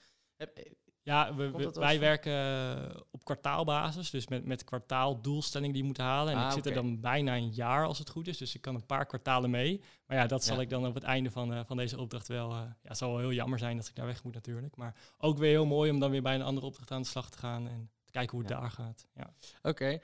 Ja, 1.07 1.35
we, 1.35 1.71
wij 1.73 1.99
werken 1.99 2.33
eh, 2.33 3.01
op 3.11 3.23
kwartaalbasis, 3.23 4.09
dus 4.09 4.27
met, 4.27 4.45
met 4.45 4.63
kwartaaldoelstelling 4.63 5.73
die 5.73 5.83
moeten 5.83 6.03
halen. 6.03 6.33
En 6.33 6.39
ah, 6.39 6.45
ik 6.45 6.51
zit 6.51 6.65
er 6.65 6.73
dan 6.73 6.99
bijna 6.99 7.35
een 7.35 7.49
jaar 7.49 7.85
als 7.85 7.99
het 7.99 8.09
goed 8.09 8.27
is, 8.27 8.37
dus 8.37 8.55
ik 8.55 8.61
kan 8.61 8.75
een 8.75 8.85
paar 8.85 9.05
kwartalen 9.05 9.49
mee. 9.49 9.81
Maar 10.05 10.17
ja, 10.17 10.27
dat 10.27 10.43
zal 10.43 10.61
ik 10.61 10.69
dan 10.69 10.85
op 10.85 10.93
het 10.93 11.03
einde 11.03 11.31
van, 11.31 11.53
uh, 11.53 11.59
van 11.65 11.77
deze 11.77 11.99
opdracht 11.99 12.27
wel... 12.27 12.51
Uh, 12.51 12.57
ja, 12.57 12.75
het 12.81 12.97
zal 12.97 13.09
wel 13.09 13.19
heel 13.19 13.33
jammer 13.33 13.59
zijn 13.59 13.77
dat 13.77 13.87
ik 13.87 13.95
daar 13.95 14.05
weg 14.05 14.23
moet 14.23 14.33
natuurlijk. 14.33 14.75
Maar 14.75 14.95
ook 15.17 15.37
weer 15.37 15.49
heel 15.49 15.65
mooi 15.65 15.91
om 15.91 15.99
dan 15.99 16.11
weer 16.11 16.21
bij 16.21 16.35
een 16.35 16.41
andere 16.41 16.65
opdracht 16.65 16.91
aan 16.91 17.01
de 17.01 17.07
slag 17.07 17.29
te 17.29 17.37
gaan 17.37 17.67
en 17.67 17.89
te 18.05 18.11
kijken 18.11 18.31
hoe 18.31 18.45
het 18.45 18.59
daar 18.59 18.71
gaat. 18.71 19.07
Ja. 19.15 19.33
Oké. 19.61 19.99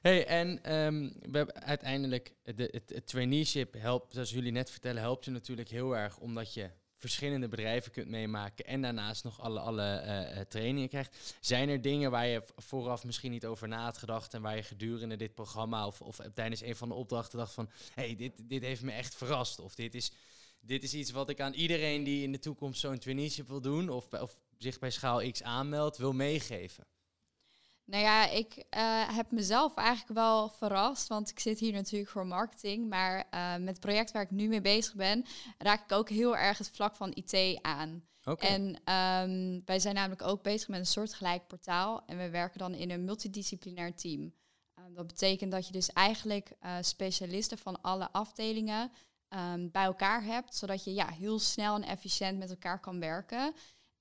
Hey, 0.00 0.26
en 0.26 0.74
um, 0.74 1.12
we 1.20 1.36
hebben 1.36 1.62
uiteindelijk 1.62 2.34
de, 2.42 2.68
het, 2.72 2.90
het 2.94 3.06
traineeship 3.06 3.74
helpt, 3.74 4.12
zoals 4.12 4.30
jullie 4.30 4.52
net 4.52 4.70
vertellen, 4.70 5.02
helpt 5.02 5.24
je 5.24 5.30
natuurlijk 5.30 5.68
heel 5.68 5.96
erg 5.96 6.18
omdat 6.18 6.54
je 6.54 6.70
verschillende 6.96 7.48
bedrijven 7.48 7.92
kunt 7.92 8.08
meemaken 8.08 8.66
en 8.66 8.82
daarnaast 8.82 9.24
nog 9.24 9.40
alle, 9.40 9.60
alle 9.60 10.02
uh, 10.34 10.40
trainingen 10.40 10.88
krijgt. 10.88 11.36
Zijn 11.40 11.68
er 11.68 11.80
dingen 11.80 12.10
waar 12.10 12.26
je 12.26 12.42
vooraf 12.56 13.04
misschien 13.04 13.30
niet 13.30 13.46
over 13.46 13.68
na 13.68 13.84
had 13.84 13.98
gedacht 13.98 14.34
en 14.34 14.42
waar 14.42 14.56
je 14.56 14.62
gedurende 14.62 15.16
dit 15.16 15.34
programma 15.34 15.86
of, 15.86 16.00
of 16.00 16.18
tijdens 16.34 16.60
een 16.60 16.76
van 16.76 16.88
de 16.88 16.94
opdrachten 16.94 17.38
dacht 17.38 17.52
van, 17.52 17.70
hey, 17.94 18.16
dit, 18.16 18.32
dit 18.36 18.62
heeft 18.62 18.82
me 18.82 18.92
echt 18.92 19.14
verrast 19.14 19.58
of 19.58 19.74
dit 19.74 19.94
is, 19.94 20.12
dit 20.60 20.82
is 20.82 20.94
iets 20.94 21.10
wat 21.10 21.28
ik 21.28 21.40
aan 21.40 21.52
iedereen 21.52 22.04
die 22.04 22.22
in 22.22 22.32
de 22.32 22.38
toekomst 22.38 22.80
zo'n 22.80 22.98
traineeship 22.98 23.48
wil 23.48 23.60
doen 23.60 23.88
of, 23.88 24.12
of 24.12 24.40
zich 24.58 24.78
bij 24.78 24.90
Schaal 24.90 25.30
X 25.30 25.42
aanmeldt, 25.42 25.96
wil 25.96 26.12
meegeven? 26.12 26.86
Nou 27.86 28.02
ja, 28.02 28.28
ik 28.28 28.56
uh, 28.56 29.16
heb 29.16 29.30
mezelf 29.30 29.74
eigenlijk 29.74 30.18
wel 30.18 30.48
verrast, 30.48 31.08
want 31.08 31.30
ik 31.30 31.38
zit 31.38 31.58
hier 31.58 31.72
natuurlijk 31.72 32.10
voor 32.10 32.26
marketing. 32.26 32.88
Maar 32.88 33.26
uh, 33.34 33.56
met 33.56 33.68
het 33.68 33.80
project 33.80 34.12
waar 34.12 34.22
ik 34.22 34.30
nu 34.30 34.48
mee 34.48 34.60
bezig 34.60 34.94
ben, 34.94 35.24
raak 35.58 35.84
ik 35.84 35.92
ook 35.92 36.08
heel 36.08 36.36
erg 36.36 36.58
het 36.58 36.70
vlak 36.70 36.96
van 36.96 37.14
IT 37.14 37.58
aan. 37.62 38.04
Okay. 38.24 38.50
En 38.50 38.64
um, 39.30 39.62
wij 39.64 39.78
zijn 39.78 39.94
namelijk 39.94 40.22
ook 40.22 40.42
bezig 40.42 40.68
met 40.68 40.78
een 40.78 40.86
soortgelijk 40.86 41.46
portaal. 41.46 42.02
En 42.06 42.18
we 42.18 42.30
werken 42.30 42.58
dan 42.58 42.74
in 42.74 42.90
een 42.90 43.04
multidisciplinair 43.04 43.94
team. 43.94 44.20
Um, 44.78 44.94
dat 44.94 45.06
betekent 45.06 45.52
dat 45.52 45.66
je 45.66 45.72
dus 45.72 45.92
eigenlijk 45.92 46.52
uh, 46.62 46.76
specialisten 46.80 47.58
van 47.58 47.82
alle 47.82 48.12
afdelingen 48.12 48.92
um, 49.28 49.70
bij 49.70 49.84
elkaar 49.84 50.24
hebt, 50.24 50.54
zodat 50.54 50.84
je 50.84 50.94
ja, 50.94 51.08
heel 51.08 51.38
snel 51.38 51.74
en 51.74 51.82
efficiënt 51.82 52.38
met 52.38 52.50
elkaar 52.50 52.80
kan 52.80 53.00
werken. 53.00 53.54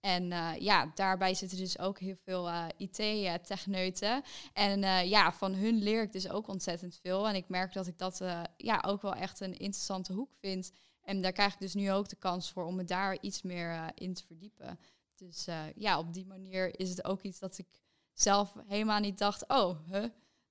En 0.06 0.32
uh, 0.32 0.52
ja, 0.60 0.92
daarbij 0.96 1.34
zitten 1.34 1.58
dus 1.58 1.80
ook 1.80 2.00
heel 2.00 2.16
veel 2.24 2.48
uh, 2.48 2.66
IT-techneuten. 2.78 4.24
En 4.54 4.84
uh, 4.84 5.04
ja, 5.04 5.34
van 5.34 5.54
hun 5.54 5.76
leer 5.76 6.02
ik 6.02 6.12
dus 6.12 6.30
ook 6.30 6.48
ontzettend 6.48 7.00
veel. 7.02 7.28
En 7.28 7.36
ik 7.36 7.50
merk 7.50 7.74
dat 7.74 7.88
ik 7.88 7.98
dat 7.98 8.22
ja, 8.58 8.84
ook 8.88 9.02
wel 9.02 9.14
echt 9.14 9.40
een 9.40 9.52
interessante 9.52 10.14
hoek 10.14 10.32
vind. 10.40 10.72
En 11.02 11.22
daar 11.22 11.32
krijg 11.32 11.54
ik 11.54 11.60
dus 11.60 11.74
nu 11.74 11.92
ook 11.92 12.10
de 12.10 12.16
kans 12.16 12.52
voor 12.52 12.66
om 12.66 12.76
me 12.76 12.84
daar 12.84 13.18
iets 13.22 13.42
meer 13.42 13.92
in 13.96 14.14
te 14.14 14.26
verdiepen. 14.26 14.80
Dus 15.16 15.48
ja, 15.76 16.00
op 16.00 16.14
die 16.14 16.26
manier 16.26 16.80
is 16.80 16.90
het 16.90 17.06
ook 17.06 17.22
iets 17.22 17.40
dat 17.40 17.58
ik 17.58 17.82
zelf 18.14 18.54
helemaal 18.68 19.00
niet 19.00 19.18
dacht, 19.18 19.48
oh, 19.48 19.80
huh, 19.92 20.06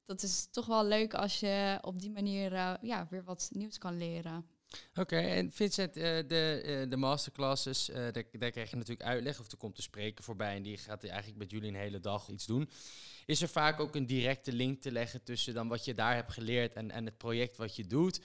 dat 0.05 0.23
is 0.23 0.47
toch 0.51 0.67
wel 0.67 0.85
leuk 0.85 1.15
als 1.15 1.41
je 1.41 1.79
op 1.81 2.01
die 2.01 2.11
manier 2.11 2.53
ja, 2.87 3.07
weer 3.11 3.25
wat 3.25 3.49
nieuws 3.53 3.79
kan 3.79 3.97
leren. 3.97 4.47
Oké, 4.95 5.17
en 5.17 5.53
Vincent, 5.53 5.97
uh, 5.97 6.03
de, 6.03 6.63
uh, 6.65 6.91
de 6.91 6.97
masterclasses, 6.97 7.91
uh, 7.91 7.97
daar, 8.13 8.51
krijg 8.51 8.71
je 8.71 8.77
natuurlijk 8.77 9.09
uitleg 9.09 9.41
of 9.41 9.51
er 9.51 9.57
komt 9.57 9.77
een 9.77 9.83
spreker 9.83 10.25
voorbij 10.25 10.57
en 10.57 10.63
die 10.63 10.77
gaat 10.77 11.05
eigenlijk 11.05 11.39
met 11.39 11.51
jullie 11.51 11.69
een 11.69 11.75
hele 11.75 12.01
dag 12.01 12.29
iets 12.29 12.47
doen. 12.47 12.71
Is 13.27 13.43
er 13.43 13.49
vaak 13.49 13.81
ook 13.81 13.95
een 13.95 14.07
directe 14.07 14.53
link 14.53 14.81
te 14.81 14.93
leggen 14.93 15.23
tussen 15.23 15.55
dan 15.55 15.69
wat 15.69 15.85
je 15.85 15.95
daar 15.95 16.15
hebt 16.15 16.33
geleerd 16.33 16.75
en, 16.75 16.91
en 16.91 17.05
het 17.05 17.17
project 17.17 17.57
wat 17.57 17.77
je 17.77 17.87
doet? 17.87 18.21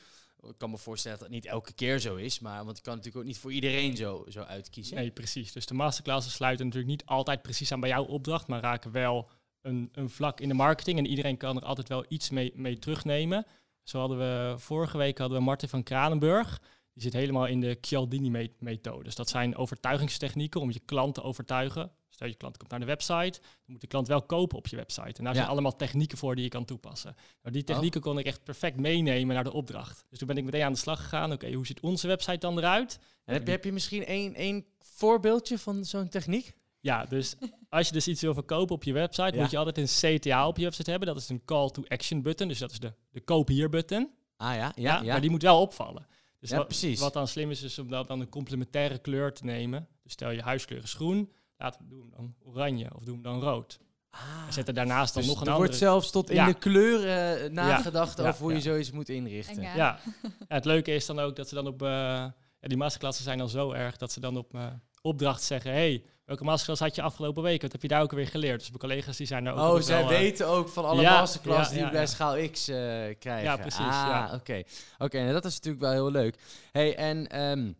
Ik 0.48 0.58
kan 0.58 0.70
me 0.70 0.78
voorstellen 0.78 1.18
dat 1.18 1.28
het 1.28 1.36
niet 1.36 1.46
elke 1.46 1.74
keer 1.74 2.00
zo 2.00 2.16
is, 2.16 2.40
maar 2.40 2.66
want 2.66 2.78
je 2.78 2.84
kan 2.84 2.96
natuurlijk 2.96 3.24
ook 3.24 3.30
niet 3.32 3.40
voor 3.40 3.52
iedereen 3.52 3.96
zo, 3.96 4.26
zo 4.30 4.42
uitkiezen. 4.42 4.96
Nee, 4.96 5.12
precies. 5.12 5.52
Dus 5.52 5.66
de 5.66 5.74
masterclasses 5.74 6.34
sluiten 6.34 6.66
natuurlijk 6.66 6.92
niet 6.92 7.06
altijd 7.06 7.42
precies 7.42 7.72
aan 7.72 7.80
bij 7.80 7.90
jouw 7.90 8.06
opdracht, 8.06 8.48
maar 8.48 8.62
raken 8.62 8.92
wel 8.92 9.30
een, 9.62 9.90
een 9.92 10.10
vlak 10.10 10.40
in 10.40 10.48
de 10.48 10.54
marketing 10.54 10.98
en 10.98 11.06
iedereen 11.06 11.38
kan 11.38 11.58
er 11.58 11.64
altijd 11.64 11.88
wel 11.88 12.06
iets 12.08 12.30
mee, 12.30 12.52
mee 12.56 12.80
terugnemen. 12.80 13.46
Zo 13.90 14.00
hadden 14.00 14.18
we 14.18 14.54
vorige 14.58 14.98
week 14.98 15.18
hadden 15.18 15.38
we 15.38 15.44
Martin 15.44 15.70
van 15.70 15.84
Kranenburg. 15.84 16.62
Die 16.94 17.04
zit 17.04 17.14
helemaal 17.14 17.46
in 17.46 17.60
de 17.60 17.78
Cialdini-methode. 17.82 19.04
Dus 19.04 19.16
dat 19.16 19.30
zijn 19.30 19.56
overtuigingstechnieken 19.56 20.62
om 20.62 20.72
je 20.72 20.80
klant 20.86 21.14
te 21.14 21.24
overtuigen. 21.24 21.92
Stel 22.10 22.28
je 22.28 22.36
klant 22.36 22.58
komt 22.58 22.70
naar 22.70 22.80
de 22.80 22.86
website, 22.86 23.40
dan 23.42 23.50
moet 23.66 23.82
de 23.82 23.88
klant 23.88 24.08
wel 24.08 24.22
kopen 24.22 24.58
op 24.58 24.68
je 24.68 24.76
website. 24.76 25.18
En 25.18 25.24
daar 25.24 25.36
zijn 25.36 25.48
allemaal 25.48 25.76
technieken 25.76 26.18
voor 26.18 26.36
die 26.36 26.44
je 26.44 26.50
kan 26.50 26.66
toepassen. 26.66 27.16
Nou, 27.42 27.54
die 27.54 27.64
technieken 27.64 28.00
oh. 28.00 28.06
kon 28.06 28.20
ik 28.20 28.26
echt 28.26 28.44
perfect 28.44 28.78
meenemen 28.78 29.36
naar 29.36 29.44
de 29.44 29.54
opdracht. 29.54 30.06
Dus 30.10 30.20
toen 30.20 30.28
ben 30.28 30.38
ik 30.38 30.44
meteen 30.44 30.64
aan 30.64 30.72
de 30.72 30.78
slag 30.78 31.02
gegaan. 31.02 31.32
Oké, 31.32 31.54
hoe 31.54 31.66
ziet 31.66 31.80
onze 31.80 32.08
website 32.08 32.38
dan 32.38 32.58
eruit? 32.58 33.00
En 33.26 33.34
heb, 33.34 33.46
je, 33.46 33.52
heb 33.52 33.64
je 33.64 33.72
misschien 33.72 34.06
één, 34.06 34.36
één 34.36 34.66
voorbeeldje 34.80 35.58
van 35.58 35.86
zo'n 35.86 36.10
techniek? 36.10 36.54
Ja, 36.80 37.06
dus 37.06 37.36
als 37.70 37.88
je 37.88 37.94
dus 37.94 38.08
iets 38.08 38.22
wil 38.22 38.34
verkopen 38.34 38.76
op 38.76 38.84
je 38.84 38.94
website, 38.94 39.38
moet 39.38 39.52
je 39.52 39.58
altijd 39.58 39.78
een 39.78 40.20
CTA 40.20 40.48
op 40.48 40.58
je 40.58 40.64
website 40.64 40.90
hebben. 40.90 41.08
Dat 41.08 41.18
is 41.18 41.30
een 41.30 41.46
call 41.46 41.70
to 41.70 41.84
action 41.88 42.22
button. 42.22 42.48
Dus 42.48 42.60
dat 42.60 42.72
is 42.72 42.80
de, 42.80 42.94
de 43.12 43.22
koop 43.22 43.48
hier 43.48 43.70
button. 43.70 44.10
Ah 44.38 44.56
ja, 44.56 44.72
ja, 44.76 45.02
ja, 45.02 45.04
Maar 45.04 45.22
die 45.22 45.30
moet 45.30 45.42
wel 45.42 45.62
opvallen. 45.62 46.08
Dus 46.40 46.52
wat, 46.52 46.68
precies. 46.68 47.00
wat 47.00 47.14
dan 47.14 47.28
slim 47.28 47.52
is, 47.52 47.62
is 47.62 47.80
om 47.80 47.90
dat 47.90 48.08
dan 48.08 48.20
een 48.20 48.30
complementaire 48.30 48.98
kleur 48.98 49.34
te 49.34 49.46
nemen. 49.46 49.88
Dus 50.04 50.12
stel 50.12 50.30
je 50.30 50.42
huiskleur 50.42 50.84
is 50.84 50.94
groen, 50.94 51.32
laten 51.58 51.82
we 51.82 51.88
doen 51.88 52.10
dan 52.16 52.36
oranje 52.44 52.96
of 52.96 53.04
doen 53.04 53.14
hem 53.14 53.24
dan 53.24 53.42
rood. 53.42 53.80
Ah, 54.10 54.44
en 54.48 54.54
zet 54.54 54.68
er 54.68 54.74
daarnaast 54.74 55.14
dan 55.14 55.24
dus 55.24 55.32
nog 55.32 55.42
een 55.42 55.48
er 55.48 55.54
andere... 55.54 55.70
wordt 55.70 55.84
zelfs 55.84 56.12
tot 56.12 56.30
in 56.30 56.46
de 56.46 56.54
kleuren 56.54 57.44
uh, 57.44 57.50
nagedacht 57.50 58.20
over 58.22 58.42
hoe 58.42 58.54
je 58.54 58.62
zoiets 58.62 58.92
moet 58.92 59.10
inrichten. 59.10 59.62
Ja. 59.62 59.76
ja. 59.76 60.00
het 60.48 60.66
leuke 60.66 60.94
is 60.94 61.06
dan 61.06 61.20
ook 61.20 61.36
dat 61.36 61.50
ze 61.50 61.56
dan 61.56 61.68
op... 61.68 61.82
Uh, 61.82 62.26
die 62.60 62.78
masterklassen 62.78 63.24
zijn 63.24 63.38
dan 63.38 63.50
zo 63.50 63.72
erg 63.72 63.98
dat 63.98 64.12
ze 64.12 64.20
dan 64.20 64.38
op 64.38 64.54
uh, 64.56 64.66
opdracht 65.02 65.44
zeggen... 65.44 65.72
hey, 65.72 66.04
Welke 66.30 66.44
masterclass 66.44 66.82
had 66.82 66.96
je 66.96 67.02
afgelopen 67.02 67.44
week? 67.44 67.62
Wat 67.62 67.72
heb 67.72 67.82
je 67.82 67.88
daar 67.88 68.02
ook 68.02 68.12
weer 68.12 68.28
geleerd? 68.28 68.60
Dus 68.60 68.68
mijn 68.68 68.80
collega's 68.80 69.18
die 69.18 69.28
zijn 69.28 69.46
er 69.46 69.54
ook. 69.54 69.76
Oh, 69.76 69.82
zij 69.82 70.02
eh, 70.02 70.08
weten 70.08 70.48
ook 70.48 70.70
van 70.70 70.86
alle 70.86 71.02
ja, 71.02 71.20
masterclass 71.20 71.72
die 71.72 71.84
we 71.84 71.90
bij 71.90 72.08
Schaal 72.08 72.50
X 72.50 72.70
uh, 72.70 72.76
krijgen. 73.20 73.44
Ja, 73.44 73.58
precies. 73.58 73.80
Ah, 73.80 74.32
oké. 74.34 74.64
Oké, 74.98 75.20
nou, 75.20 75.34
dat 75.34 75.46
is 75.46 75.54
natuurlijk 75.54 75.84
wel 75.84 75.92
heel 75.92 76.12
leuk. 76.12 76.36
Hey, 76.72 76.96
en 76.96 77.42
um, 77.42 77.76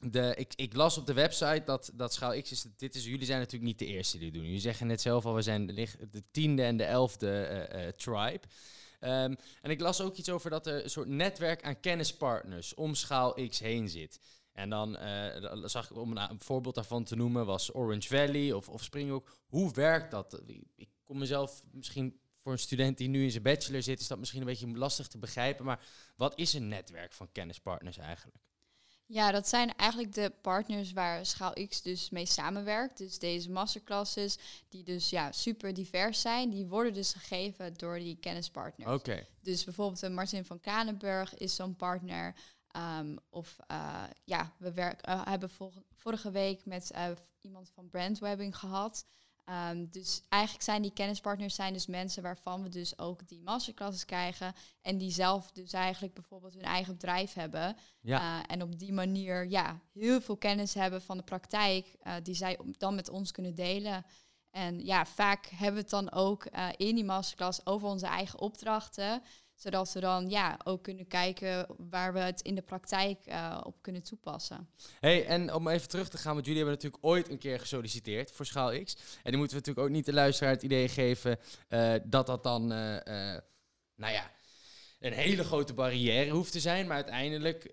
de, 0.00 0.34
ik, 0.36 0.52
ik, 0.56 0.74
las 0.74 0.98
op 0.98 1.06
de 1.06 1.12
website 1.12 1.62
dat, 1.64 1.90
dat 1.94 2.12
Schaal 2.12 2.40
X 2.42 2.50
is. 2.50 2.66
Dit 2.76 2.94
is. 2.94 3.04
Jullie 3.04 3.26
zijn 3.26 3.38
natuurlijk 3.38 3.64
niet 3.64 3.78
de 3.78 3.86
eerste 3.86 4.16
die 4.16 4.26
het 4.26 4.34
doen. 4.34 4.44
Jullie 4.44 4.60
zeggen 4.60 4.86
net 4.86 5.00
zelf 5.00 5.26
al, 5.26 5.34
we 5.34 5.42
zijn 5.42 5.66
de, 5.66 5.88
de 6.10 6.22
tiende 6.30 6.62
en 6.62 6.76
de 6.76 6.84
elfde 6.84 7.68
uh, 7.74 7.88
tribe. 7.88 8.46
Um, 9.00 9.36
en 9.62 9.70
ik 9.70 9.80
las 9.80 10.00
ook 10.00 10.16
iets 10.16 10.30
over 10.30 10.50
dat 10.50 10.66
er 10.66 10.84
een 10.84 10.90
soort 10.90 11.08
netwerk 11.08 11.62
aan 11.62 11.80
kennispartners 11.80 12.74
om 12.74 12.94
Schaal 12.94 13.48
X 13.48 13.58
heen 13.58 13.88
zit. 13.88 14.18
En 14.54 14.70
dan 14.70 14.96
uh, 15.02 15.64
zag 15.64 15.90
ik, 15.90 15.96
om 15.96 16.16
een, 16.16 16.40
voorbeeld 16.40 16.74
daarvan 16.74 17.04
te 17.04 17.16
noemen, 17.16 17.46
was 17.46 17.74
Orange 17.74 18.08
Valley 18.08 18.52
of, 18.52 18.68
of 18.68 18.82
Springbok. 18.82 19.36
Hoe 19.46 19.72
werkt 19.72 20.10
dat? 20.10 20.40
Ik 20.74 20.88
kom 21.04 21.18
mezelf 21.18 21.64
misschien 21.70 22.20
voor 22.42 22.52
een 22.52 22.58
student 22.58 22.98
die 22.98 23.08
nu 23.08 23.22
in 23.22 23.30
zijn 23.30 23.42
bachelor 23.42 23.82
zit, 23.82 24.00
is 24.00 24.08
dat 24.08 24.18
misschien 24.18 24.40
een 24.40 24.46
beetje 24.46 24.76
lastig 24.76 25.06
te 25.06 25.18
begrijpen. 25.18 25.64
Maar 25.64 25.84
wat 26.16 26.38
is 26.38 26.52
een 26.52 26.68
netwerk 26.68 27.12
van 27.12 27.32
kennispartners 27.32 27.98
eigenlijk? 27.98 28.38
Ja, 29.06 29.30
dat 29.30 29.48
zijn 29.48 29.76
eigenlijk 29.76 30.14
de 30.14 30.32
partners 30.42 30.92
waar 30.92 31.26
Schaal 31.26 31.52
X 31.68 31.82
dus 31.82 32.10
mee 32.10 32.26
samenwerkt. 32.26 32.98
Dus 32.98 33.18
deze 33.18 33.50
masterclasses, 33.50 34.38
die 34.68 34.82
dus 34.82 35.10
ja, 35.10 35.32
super 35.32 35.74
divers 35.74 36.20
zijn, 36.20 36.50
die 36.50 36.66
worden 36.66 36.92
dus 36.92 37.12
gegeven 37.12 37.74
door 37.74 37.98
die 37.98 38.16
kennispartners. 38.20 38.90
Oké. 38.90 39.26
Dus 39.40 39.64
bijvoorbeeld 39.64 40.04
uh, 40.04 40.10
Martin 40.10 40.44
van 40.44 40.60
Kranenburg 40.60 41.34
is 41.34 41.54
zo'n 41.54 41.76
partner. 41.76 42.34
Um, 42.76 43.18
of 43.30 43.56
uh, 43.70 44.02
ja, 44.24 44.52
we 44.58 44.72
werk, 44.72 45.08
uh, 45.08 45.26
hebben 45.26 45.50
vorige 45.96 46.30
week 46.30 46.64
met 46.64 46.92
iemand 47.40 47.70
van 47.74 47.88
brandwebbing 47.88 48.56
gehad. 48.56 49.06
Um, 49.70 49.90
dus 49.90 50.22
eigenlijk 50.28 50.64
zijn 50.64 50.82
die 50.82 50.92
kennispartners 50.92 51.54
zijn 51.54 51.72
dus 51.72 51.86
mensen 51.86 52.22
waarvan 52.22 52.62
we 52.62 52.68
dus 52.68 52.98
ook 52.98 53.28
die 53.28 53.42
masterclasses 53.42 54.04
krijgen. 54.04 54.54
En 54.82 54.98
die 54.98 55.10
zelf 55.10 55.52
dus 55.52 55.72
eigenlijk 55.72 56.14
bijvoorbeeld 56.14 56.54
hun 56.54 56.62
eigen 56.62 56.92
bedrijf 56.92 57.32
hebben. 57.32 57.76
Ja. 58.00 58.46
En 58.46 58.62
op 58.62 58.78
die 58.78 58.92
manier 58.92 59.50
ja, 59.50 59.80
heel 59.92 60.20
veel 60.20 60.36
kennis 60.36 60.74
hebben 60.74 61.02
van 61.02 61.16
de 61.16 61.22
praktijk. 61.22 61.96
Die 62.22 62.34
zij 62.34 62.58
dan 62.78 62.94
met 62.94 63.08
ons 63.08 63.30
kunnen 63.30 63.54
delen. 63.54 64.04
En 64.50 64.84
ja, 64.84 65.06
vaak 65.06 65.46
hebben 65.46 65.74
we 65.74 65.80
het 65.80 65.90
dan 65.90 66.12
ook 66.12 66.44
in 66.76 66.94
die 66.94 67.04
masterclass 67.04 67.66
over 67.66 67.88
onze 67.88 68.06
eigen 68.06 68.38
opdrachten 68.38 69.22
zodat 69.54 69.92
we 69.92 70.00
dan 70.00 70.30
ja, 70.30 70.58
ook 70.64 70.82
kunnen 70.82 71.06
kijken 71.06 71.66
waar 71.78 72.12
we 72.12 72.18
het 72.18 72.40
in 72.40 72.54
de 72.54 72.62
praktijk 72.62 73.26
uh, 73.26 73.60
op 73.64 73.76
kunnen 73.80 74.02
toepassen. 74.02 74.68
Hey, 75.00 75.26
en 75.26 75.54
om 75.54 75.68
even 75.68 75.88
terug 75.88 76.08
te 76.08 76.18
gaan, 76.18 76.34
want 76.34 76.46
jullie 76.46 76.60
hebben 76.60 76.76
natuurlijk 76.82 77.04
ooit 77.04 77.28
een 77.28 77.38
keer 77.38 77.60
gesolliciteerd 77.60 78.32
voor 78.32 78.46
Schaal 78.46 78.82
X. 78.84 78.94
En 79.22 79.30
die 79.30 79.36
moeten 79.36 79.56
we 79.56 79.62
natuurlijk 79.62 79.86
ook 79.86 79.94
niet 79.94 80.06
de 80.06 80.12
luisteraar 80.12 80.52
het 80.52 80.62
idee 80.62 80.88
geven 80.88 81.38
uh, 81.68 81.94
dat 82.04 82.26
dat 82.26 82.42
dan, 82.42 82.62
uh, 82.62 82.98
nou 83.96 84.12
ja, 84.12 84.30
een 85.04 85.12
hele 85.12 85.44
grote 85.44 85.74
barrière 85.74 86.30
hoeft 86.30 86.52
te 86.52 86.60
zijn. 86.60 86.86
Maar 86.86 86.96
uiteindelijk, 86.96 87.68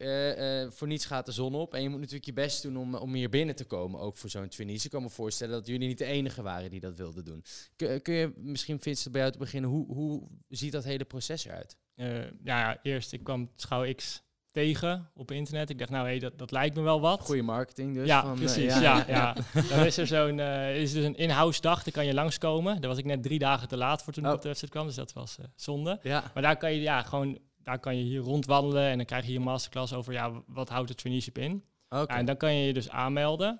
voor 0.74 0.88
niets 0.88 1.06
gaat 1.06 1.26
de 1.26 1.32
zon 1.32 1.56
op. 1.56 1.74
En 1.74 1.82
je 1.82 1.90
moet 1.90 2.00
natuurlijk 2.00 2.26
je 2.26 2.34
best 2.34 2.62
doen 2.62 2.78
om, 2.78 2.96
om 2.96 3.14
hier 3.14 3.30
binnen 3.30 3.56
te 3.56 3.66
komen, 3.66 4.00
ook 4.00 4.18
voor 4.18 4.30
zo'n 4.30 4.48
trainees. 4.48 4.86
Ik 4.86 4.92
kan 4.92 5.02
me 5.02 5.10
voorstellen 5.10 5.54
dat 5.54 5.68
jullie 5.68 5.88
niet 5.88 5.98
de 5.98 6.06
enige 6.06 6.42
waren 6.42 6.70
die 6.70 6.80
dat 6.80 6.96
wilden 6.96 7.26
doen. 7.26 7.44
Kun, 7.76 8.02
kun 8.02 8.14
je 8.14 8.34
misschien, 8.36 8.82
Vincent, 8.82 9.12
bij 9.12 9.22
jou 9.22 9.34
te 9.34 9.40
beginnen, 9.40 9.70
hoe, 9.70 9.86
hoe 9.94 10.28
ziet 10.50 10.72
dat 10.72 10.84
hele 10.84 11.06
proces 11.06 11.46
eruit? 11.46 11.78
Uh, 11.96 12.24
ja, 12.44 12.80
eerst 12.84 13.14
ik 13.14 13.24
kwam 13.24 13.52
Schouw 13.56 13.94
X 13.94 14.24
tegen 14.52 15.10
op 15.14 15.32
internet. 15.32 15.70
Ik 15.70 15.78
dacht, 15.78 15.90
nou 15.90 16.04
hé, 16.04 16.10
hey, 16.10 16.20
dat, 16.20 16.38
dat 16.38 16.52
lijkt 16.52 16.76
me 16.76 16.82
wel 16.82 17.02
wat. 17.02 17.22
Goede 17.22 17.42
marketing 17.42 17.94
dus. 17.94 18.08
Ja, 18.08 18.22
van, 18.22 18.36
precies. 18.36 18.76
Uh, 18.76 18.82
ja, 18.82 18.98
ja, 19.08 19.36
ja. 19.54 19.64
Dan 19.70 19.86
is 19.86 19.98
er 19.98 20.08
zo'n 20.08 20.38
uh, 20.38 20.82
is 20.82 20.94
dus 20.94 21.06
een 21.06 21.16
in-house 21.16 21.62
dag, 21.62 21.84
dan 21.84 21.94
kan 21.94 22.06
je 22.06 22.14
langskomen. 22.14 22.82
Daar 22.82 22.90
was 22.90 23.00
ik 23.00 23.06
net 23.06 23.24
drie 23.24 23.40
dagen 23.40 23.68
te 23.68 23.78
laat 23.78 24.04
voor 24.04 24.14
toen 24.14 24.24
oh. 24.24 24.30
ik 24.30 24.36
op 24.36 24.42
de 24.42 24.48
website 24.48 24.72
kwam, 24.72 24.86
dus 24.86 24.96
dat 24.96 25.14
was 25.14 25.38
zonde. 25.56 26.00
Ja. 26.04 26.24
Maar 26.34 26.44
daar 26.44 26.58
kan 26.58 26.74
je 26.74 26.82
ja, 26.82 27.04
gewoon, 27.04 27.40
daar 27.64 27.80
kan 27.80 27.98
je 27.98 28.04
hier 28.04 28.20
rondwandelen 28.20 28.90
en 28.90 28.98
dan 28.98 29.06
krijg 29.06 29.24
je 29.24 29.30
hier 29.30 29.40
een 29.40 29.46
masterclass 29.46 29.94
over, 29.94 30.14
ja, 30.14 30.44
wat 30.48 30.70
houdt 30.70 30.90
het 30.90 30.98
traineeship 30.98 31.38
in? 31.38 31.64
Okay. 31.90 32.18
en 32.18 32.26
dan 32.26 32.38
kan 32.38 32.56
je 32.56 32.66
je 32.66 32.74
dus 32.74 32.90
aanmelden. 32.90 33.60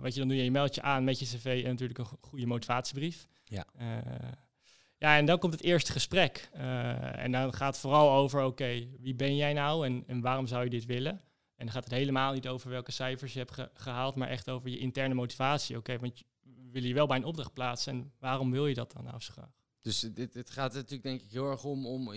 wat 0.00 0.12
je 0.12 0.18
dan 0.18 0.28
doe, 0.28 0.36
je, 0.36 0.44
je 0.44 0.50
meldt 0.50 0.74
je 0.74 0.82
aan 0.82 1.04
met 1.04 1.18
je 1.18 1.24
cv 1.24 1.62
en 1.64 1.70
natuurlijk 1.70 1.98
een 1.98 2.06
goede 2.20 2.46
motivatiebrief. 2.46 3.26
Ja. 3.44 3.64
Ja, 4.98 5.16
en 5.16 5.26
dan 5.26 5.38
komt 5.38 5.52
het 5.52 5.62
eerste 5.62 5.92
gesprek. 5.92 6.48
Uh, 6.54 7.18
en 7.18 7.32
dan 7.32 7.52
gaat 7.54 7.72
het 7.72 7.80
vooral 7.80 8.10
over, 8.10 8.44
oké, 8.44 8.88
wie 9.00 9.14
ben 9.14 9.36
jij 9.36 9.52
nou 9.52 9.86
en, 9.86 10.04
en 10.06 10.20
waarom 10.20 10.46
zou 10.46 10.64
je 10.64 10.70
dit 10.70 10.84
willen? 10.84 11.20
En 11.56 11.64
dan 11.64 11.74
gaat 11.74 11.84
het 11.84 11.92
helemaal 11.92 12.32
niet 12.32 12.48
over 12.48 12.70
welke 12.70 12.92
cijfers 12.92 13.32
je 13.32 13.38
hebt 13.38 13.70
gehaald, 13.74 14.14
maar 14.14 14.28
echt 14.28 14.50
over 14.50 14.68
je 14.68 14.78
interne 14.78 15.14
motivatie. 15.14 15.76
Oké, 15.76 15.98
want 15.98 16.22
willen 16.72 16.88
je 16.88 16.94
wel 16.94 17.06
bij 17.06 17.16
een 17.16 17.24
opdracht 17.24 17.52
plaatsen 17.52 17.92
en 17.92 18.12
waarom 18.18 18.50
wil 18.50 18.66
je 18.66 18.74
dat 18.74 18.92
dan 18.92 19.04
nou 19.04 19.20
zo 19.20 19.32
graag? 19.32 19.50
Dus 19.80 20.00
dit, 20.00 20.34
het 20.34 20.50
gaat 20.50 20.72
natuurlijk 20.72 21.02
denk 21.02 21.22
ik 21.22 21.30
heel 21.30 21.50
erg 21.50 21.64
om, 21.64 21.86
om, 21.86 22.12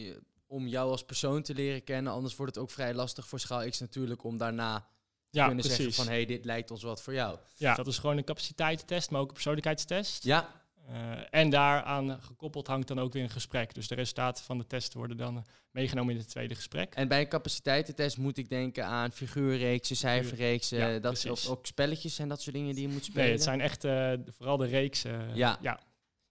om 0.48 0.68
jou 0.68 0.92
als 0.92 1.06
persoon 1.06 1.42
te 1.42 1.54
leren 1.54 1.84
kennen. 1.84 2.14
Anders 2.14 2.36
wordt 2.36 2.56
het 2.56 2.64
ook 2.64 2.72
vrij 2.72 2.94
lastig 2.94 3.28
voor 3.28 3.40
Schaal 3.40 3.70
X 3.70 3.80
natuurlijk 3.80 4.24
om 4.24 4.38
daarna 4.38 4.88
ja, 5.30 5.46
kunnen 5.46 5.64
precies. 5.64 5.84
zeggen 5.84 6.04
van 6.04 6.14
hé, 6.14 6.18
hey, 6.18 6.26
dit 6.26 6.46
lijkt 6.46 6.72
ons 6.72 6.84
wat 6.84 7.02
voor 7.02 7.14
jou. 7.14 7.38
Ja, 7.56 7.76
dat 7.76 7.88
is 7.88 7.98
gewoon 7.98 8.18
een 8.18 8.24
capaciteitstest, 8.24 9.12
maar 9.12 9.22
ook 9.22 9.28
een 9.28 9.34
persoonlijkheidstest. 9.34 10.24
Ja. 10.24 10.59
Uh, 10.90 10.96
en 11.30 11.50
daaraan 11.50 12.22
gekoppeld 12.22 12.68
hangt 12.68 12.88
dan 12.88 13.00
ook 13.00 13.14
weer 13.14 13.24
een 13.24 13.30
gesprek. 13.30 13.74
Dus 13.74 13.88
de 13.88 13.96
resultaten 13.96 14.44
van 14.44 14.58
de 14.58 14.68
test 14.68 14.94
worden 14.94 15.18
dan 15.18 15.46
meegenomen 15.72 16.14
in 16.14 16.20
het 16.20 16.30
tweede 16.30 16.56
gesprek. 16.56 16.94
En 16.94 17.08
bij 17.08 17.22
een 17.22 17.28
capaciteitentest 17.28 18.18
moet 18.18 18.38
ik 18.38 18.50
denken 18.50 18.86
aan 18.86 19.12
figuurreeksen, 19.12 19.96
cijferreeksen, 19.96 20.78
ja, 20.78 21.00
dat 21.00 21.30
of 21.30 21.48
ook 21.48 21.66
spelletjes 21.66 22.20
en 22.20 22.30
dat 22.30 22.42
soort 22.42 22.56
dingen 22.56 22.76
die 22.76 22.88
je 22.88 22.94
moet 22.94 23.06
spelen. 23.06 23.24
Nee, 23.24 23.34
het 23.34 23.44
zijn 23.44 23.62
echt 23.62 23.86
uh, 23.86 24.14
vooral 24.38 24.58
de 24.58 24.68
reeksen. 24.68 25.36
ja. 25.36 25.58
ja. 25.62 25.80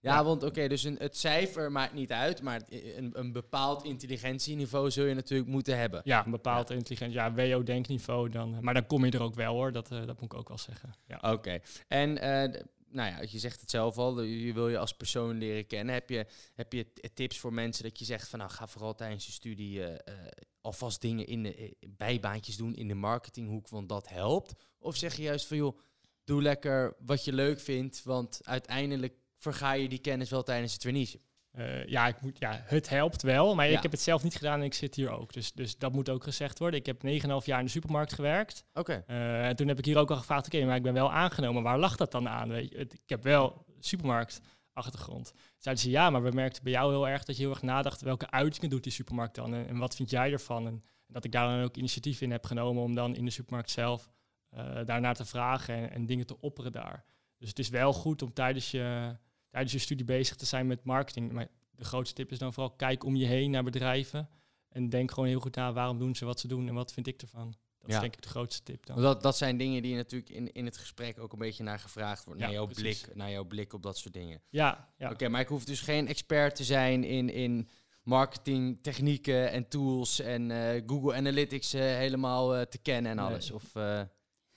Ja, 0.01 0.23
want 0.23 0.43
oké, 0.43 0.67
dus 0.67 0.83
een, 0.83 0.95
het 0.99 1.17
cijfer 1.17 1.71
maakt 1.71 1.93
niet 1.93 2.11
uit, 2.11 2.41
maar 2.41 2.61
een, 2.69 3.09
een 3.13 3.31
bepaald 3.31 3.83
intelligentieniveau 3.83 4.91
zul 4.91 5.05
je 5.05 5.13
natuurlijk 5.13 5.49
moeten 5.49 5.77
hebben. 5.77 6.01
Ja, 6.03 6.25
een 6.25 6.31
bepaald 6.31 6.69
ja. 6.69 6.75
intelligent, 6.75 7.13
ja, 7.13 7.33
WO-denkniveau 7.33 8.29
dan. 8.29 8.57
Maar 8.61 8.73
dan 8.73 8.85
kom 8.85 9.05
je 9.05 9.11
er 9.11 9.21
ook 9.21 9.35
wel 9.35 9.53
hoor, 9.53 9.71
dat, 9.71 9.91
uh, 9.91 10.05
dat 10.05 10.21
moet 10.21 10.31
ik 10.31 10.39
ook 10.39 10.47
wel 10.47 10.57
zeggen. 10.57 10.93
Ja. 11.07 11.31
Oké, 11.31 11.59
en 11.87 12.23
uh, 12.23 12.61
nou 12.91 13.09
ja, 13.09 13.21
je 13.29 13.39
zegt 13.39 13.61
het 13.61 13.69
zelf 13.69 13.97
al, 13.97 14.21
je 14.21 14.53
wil 14.53 14.69
je 14.69 14.77
als 14.77 14.93
persoon 14.93 15.37
leren 15.37 15.67
kennen. 15.67 15.93
Heb 15.93 16.09
je, 16.09 16.25
heb 16.53 16.73
je 16.73 16.91
tips 17.13 17.37
voor 17.37 17.53
mensen 17.53 17.83
dat 17.83 17.99
je 17.99 18.05
zegt 18.05 18.29
van 18.29 18.39
nou 18.39 18.51
ga 18.51 18.67
vooral 18.67 18.95
tijdens 18.95 19.25
je 19.25 19.31
studie 19.31 19.79
uh, 19.79 19.95
alvast 20.61 21.01
dingen 21.01 21.27
in 21.27 21.43
de 21.43 21.59
uh, 21.59 21.71
bijbaantjes 21.89 22.57
doen 22.57 22.75
in 22.75 22.87
de 22.87 22.93
marketinghoek, 22.93 23.69
want 23.69 23.89
dat 23.89 24.09
helpt? 24.09 24.53
Of 24.79 24.95
zeg 24.95 25.15
je 25.15 25.21
juist 25.21 25.47
van 25.47 25.57
joh, 25.57 25.79
doe 26.23 26.41
lekker 26.41 26.95
wat 26.99 27.25
je 27.25 27.33
leuk 27.33 27.59
vindt, 27.59 28.03
want 28.03 28.39
uiteindelijk 28.43 29.13
verga 29.37 29.71
je 29.71 29.89
die 29.89 29.99
kennis 29.99 30.29
wel 30.29 30.43
tijdens 30.43 30.71
het 30.71 30.81
traineeship? 30.81 31.21
Uh, 31.57 31.85
ja, 31.85 32.07
ik 32.07 32.21
moet, 32.21 32.39
ja, 32.39 32.61
het 32.65 32.89
helpt 32.89 33.21
wel, 33.21 33.55
maar 33.55 33.69
ik 33.69 33.81
heb 33.81 33.91
het 33.91 34.01
zelf 34.01 34.23
niet 34.23 34.35
gedaan 34.35 34.59
en 34.59 34.65
ik 34.65 34.73
zit 34.73 34.95
hier 34.95 35.09
ook. 35.09 35.33
Dus, 35.33 35.51
dus 35.51 35.77
dat 35.77 35.93
moet 35.93 36.09
ook 36.09 36.23
gezegd 36.23 36.59
worden. 36.59 36.79
Ik 36.79 36.85
heb 36.85 37.03
9,5 37.05 37.45
jaar 37.45 37.59
in 37.59 37.65
de 37.65 37.71
supermarkt 37.71 38.13
gewerkt. 38.13 38.63
Oké. 38.73 39.03
Uh, 39.07 39.47
en 39.47 39.55
toen 39.55 39.67
heb 39.67 39.77
ik 39.77 39.85
hier 39.85 39.97
ook 39.97 40.09
al 40.09 40.17
gevraagd, 40.17 40.45
oké, 40.45 40.65
maar 40.65 40.75
ik 40.75 40.83
ben 40.83 40.93
wel 40.93 41.11
aangenomen. 41.11 41.63
Waar 41.63 41.79
lag 41.79 41.95
dat 41.95 42.11
dan 42.11 42.29
aan? 42.29 42.49
Weet 42.49 42.69
je? 42.69 42.77
Ik 42.77 43.09
heb 43.09 43.23
wel 43.23 43.65
supermarktachtergrond. 43.79 45.33
Zeiden 45.57 45.83
ze, 45.83 45.89
ja, 45.89 46.09
maar 46.09 46.23
we 46.23 46.31
merkten 46.31 46.63
bij 46.63 46.71
jou 46.71 46.91
heel 46.91 47.07
erg 47.07 47.23
dat 47.23 47.35
je 47.35 47.41
heel 47.41 47.51
erg 47.51 47.61
nadacht... 47.61 48.01
welke 48.01 48.29
uitingen 48.29 48.69
doet 48.69 48.83
die 48.83 48.91
supermarkt 48.91 49.35
dan 49.35 49.53
en, 49.53 49.67
en 49.67 49.77
wat 49.77 49.95
vind 49.95 50.09
jij 50.09 50.31
ervan? 50.31 50.67
En, 50.67 50.83
dat 51.11 51.23
ik 51.23 51.31
daar 51.31 51.47
dan 51.47 51.63
ook 51.63 51.77
initiatief 51.77 52.21
in 52.21 52.31
heb 52.31 52.45
genomen 52.45 52.83
om 52.83 52.95
dan 52.95 53.15
in 53.15 53.25
de 53.25 53.31
supermarkt 53.31 53.69
zelf 53.69 54.09
uh, 54.53 54.85
daarnaar 54.85 55.15
te 55.15 55.25
vragen 55.25 55.75
en, 55.75 55.91
en 55.91 56.05
dingen 56.05 56.25
te 56.25 56.39
opperen 56.39 56.71
daar. 56.71 57.05
Dus 57.37 57.49
het 57.49 57.59
is 57.59 57.69
wel 57.69 57.93
goed 57.93 58.21
om 58.21 58.33
tijdens 58.33 58.71
je 58.71 59.15
tijdens 59.49 59.73
je 59.73 59.79
studie 59.79 60.05
bezig 60.05 60.35
te 60.35 60.45
zijn 60.45 60.67
met 60.67 60.83
marketing. 60.83 61.31
Maar 61.31 61.47
de 61.71 61.85
grootste 61.85 62.15
tip 62.15 62.31
is 62.31 62.39
dan 62.39 62.53
vooral 62.53 62.75
kijk 62.75 63.03
om 63.03 63.15
je 63.15 63.25
heen 63.25 63.51
naar 63.51 63.63
bedrijven. 63.63 64.29
En 64.69 64.89
denk 64.89 65.11
gewoon 65.11 65.29
heel 65.29 65.39
goed 65.39 65.55
na 65.55 65.73
waarom 65.73 65.99
doen 65.99 66.15
ze 66.15 66.25
wat 66.25 66.39
ze 66.39 66.47
doen 66.47 66.67
en 66.67 66.73
wat 66.73 66.93
vind 66.93 67.07
ik 67.07 67.21
ervan. 67.21 67.55
Dat 67.79 67.89
is 67.89 67.99
denk 67.99 68.15
ik 68.15 68.21
de 68.21 68.29
grootste 68.29 68.63
tip 68.63 68.85
dan. 68.85 69.01
Dat, 69.01 69.21
dat 69.21 69.37
zijn 69.37 69.57
dingen 69.57 69.81
die 69.81 69.95
natuurlijk 69.95 70.31
in, 70.31 70.51
in 70.51 70.65
het 70.65 70.77
gesprek 70.77 71.19
ook 71.19 71.33
een 71.33 71.39
beetje 71.39 71.63
naar 71.63 71.79
gevraagd 71.79 72.25
wordt. 72.25 72.39
naar, 72.39 72.51
jouw 72.51 72.67
blik, 72.67 73.09
naar 73.13 73.31
jouw 73.31 73.43
blik 73.43 73.73
op 73.73 73.83
dat 73.83 73.97
soort 73.97 74.13
dingen. 74.13 74.41
Ja, 74.49 74.93
ja. 74.97 75.11
Oké, 75.11 75.27
maar 75.27 75.41
ik 75.41 75.47
hoef 75.47 75.65
dus 75.65 75.81
geen 75.81 76.07
expert 76.07 76.55
te 76.55 76.63
zijn 76.63 77.03
in, 77.03 77.29
in 77.29 77.69
marketing, 78.03 78.79
technieken 78.81 79.51
en 79.51 79.67
tools 79.67 80.19
en 80.19 80.49
uh, 80.49 80.81
Google 80.85 81.13
Analytics 81.13 81.75
uh, 81.75 81.81
helemaal 81.81 82.55
uh, 82.55 82.61
te 82.61 82.77
kennen 82.77 83.11
en 83.11 83.19
alles. 83.19 83.51
Of, 83.51 83.75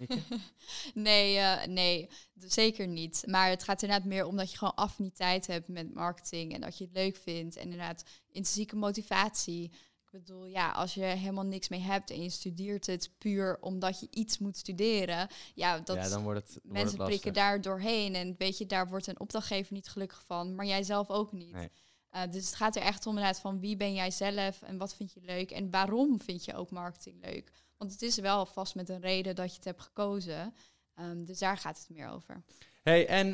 nee, 0.94 1.36
uh, 1.36 1.64
nee, 1.64 2.08
zeker 2.34 2.88
niet. 2.88 3.22
Maar 3.26 3.48
het 3.48 3.62
gaat 3.62 3.82
inderdaad 3.82 4.08
meer 4.08 4.26
om 4.26 4.36
dat 4.36 4.50
je 4.50 4.58
gewoon 4.58 4.74
affiniteit 4.74 5.46
hebt 5.46 5.68
met 5.68 5.94
marketing 5.94 6.54
en 6.54 6.60
dat 6.60 6.78
je 6.78 6.84
het 6.84 6.92
leuk 6.92 7.16
vindt. 7.16 7.56
En 7.56 7.62
inderdaad, 7.62 8.04
intrinsieke 8.26 8.76
motivatie. 8.76 9.64
Ik 10.12 10.20
bedoel, 10.20 10.46
ja, 10.46 10.70
als 10.70 10.94
je 10.94 11.02
helemaal 11.02 11.44
niks 11.44 11.68
mee 11.68 11.80
hebt 11.80 12.10
en 12.10 12.22
je 12.22 12.30
studeert 12.30 12.86
het 12.86 13.10
puur 13.18 13.58
omdat 13.60 14.00
je 14.00 14.08
iets 14.10 14.38
moet 14.38 14.56
studeren, 14.56 15.28
ja, 15.54 15.78
dat 15.78 15.96
ja, 15.96 16.08
dan 16.08 16.22
wordt 16.22 16.48
het, 16.48 16.60
mensen 16.62 16.96
wordt 16.96 17.10
prikken 17.10 17.32
daar 17.32 17.60
doorheen. 17.60 18.14
En 18.14 18.34
weet 18.38 18.58
je, 18.58 18.66
daar 18.66 18.88
wordt 18.88 19.06
een 19.06 19.20
opdrachtgever 19.20 19.72
niet 19.72 19.88
gelukkig 19.88 20.22
van, 20.26 20.54
maar 20.54 20.66
jij 20.66 20.82
zelf 20.82 21.10
ook 21.10 21.32
niet. 21.32 21.52
Nee. 21.52 21.70
Uh, 22.12 22.22
dus 22.30 22.46
het 22.46 22.54
gaat 22.54 22.76
er 22.76 22.82
echt 22.82 23.06
om 23.06 23.16
inderdaad 23.16 23.40
van 23.40 23.60
wie 23.60 23.76
ben 23.76 23.94
jij 23.94 24.10
zelf 24.10 24.62
en 24.62 24.78
wat 24.78 24.94
vind 24.94 25.12
je 25.12 25.20
leuk 25.20 25.50
en 25.50 25.70
waarom 25.70 26.20
vind 26.20 26.44
je 26.44 26.54
ook 26.54 26.70
marketing 26.70 27.24
leuk. 27.24 27.52
Want 27.82 27.94
het 27.94 28.02
is 28.02 28.16
wel 28.16 28.46
vast 28.46 28.74
met 28.74 28.88
een 28.88 29.00
reden 29.00 29.34
dat 29.34 29.50
je 29.50 29.56
het 29.56 29.64
hebt 29.64 29.82
gekozen. 29.82 30.54
Um, 31.00 31.24
dus 31.24 31.38
daar 31.38 31.56
gaat 31.56 31.78
het 31.78 31.96
meer 31.96 32.08
over. 32.08 32.42
Hey, 32.82 33.06
en 33.06 33.26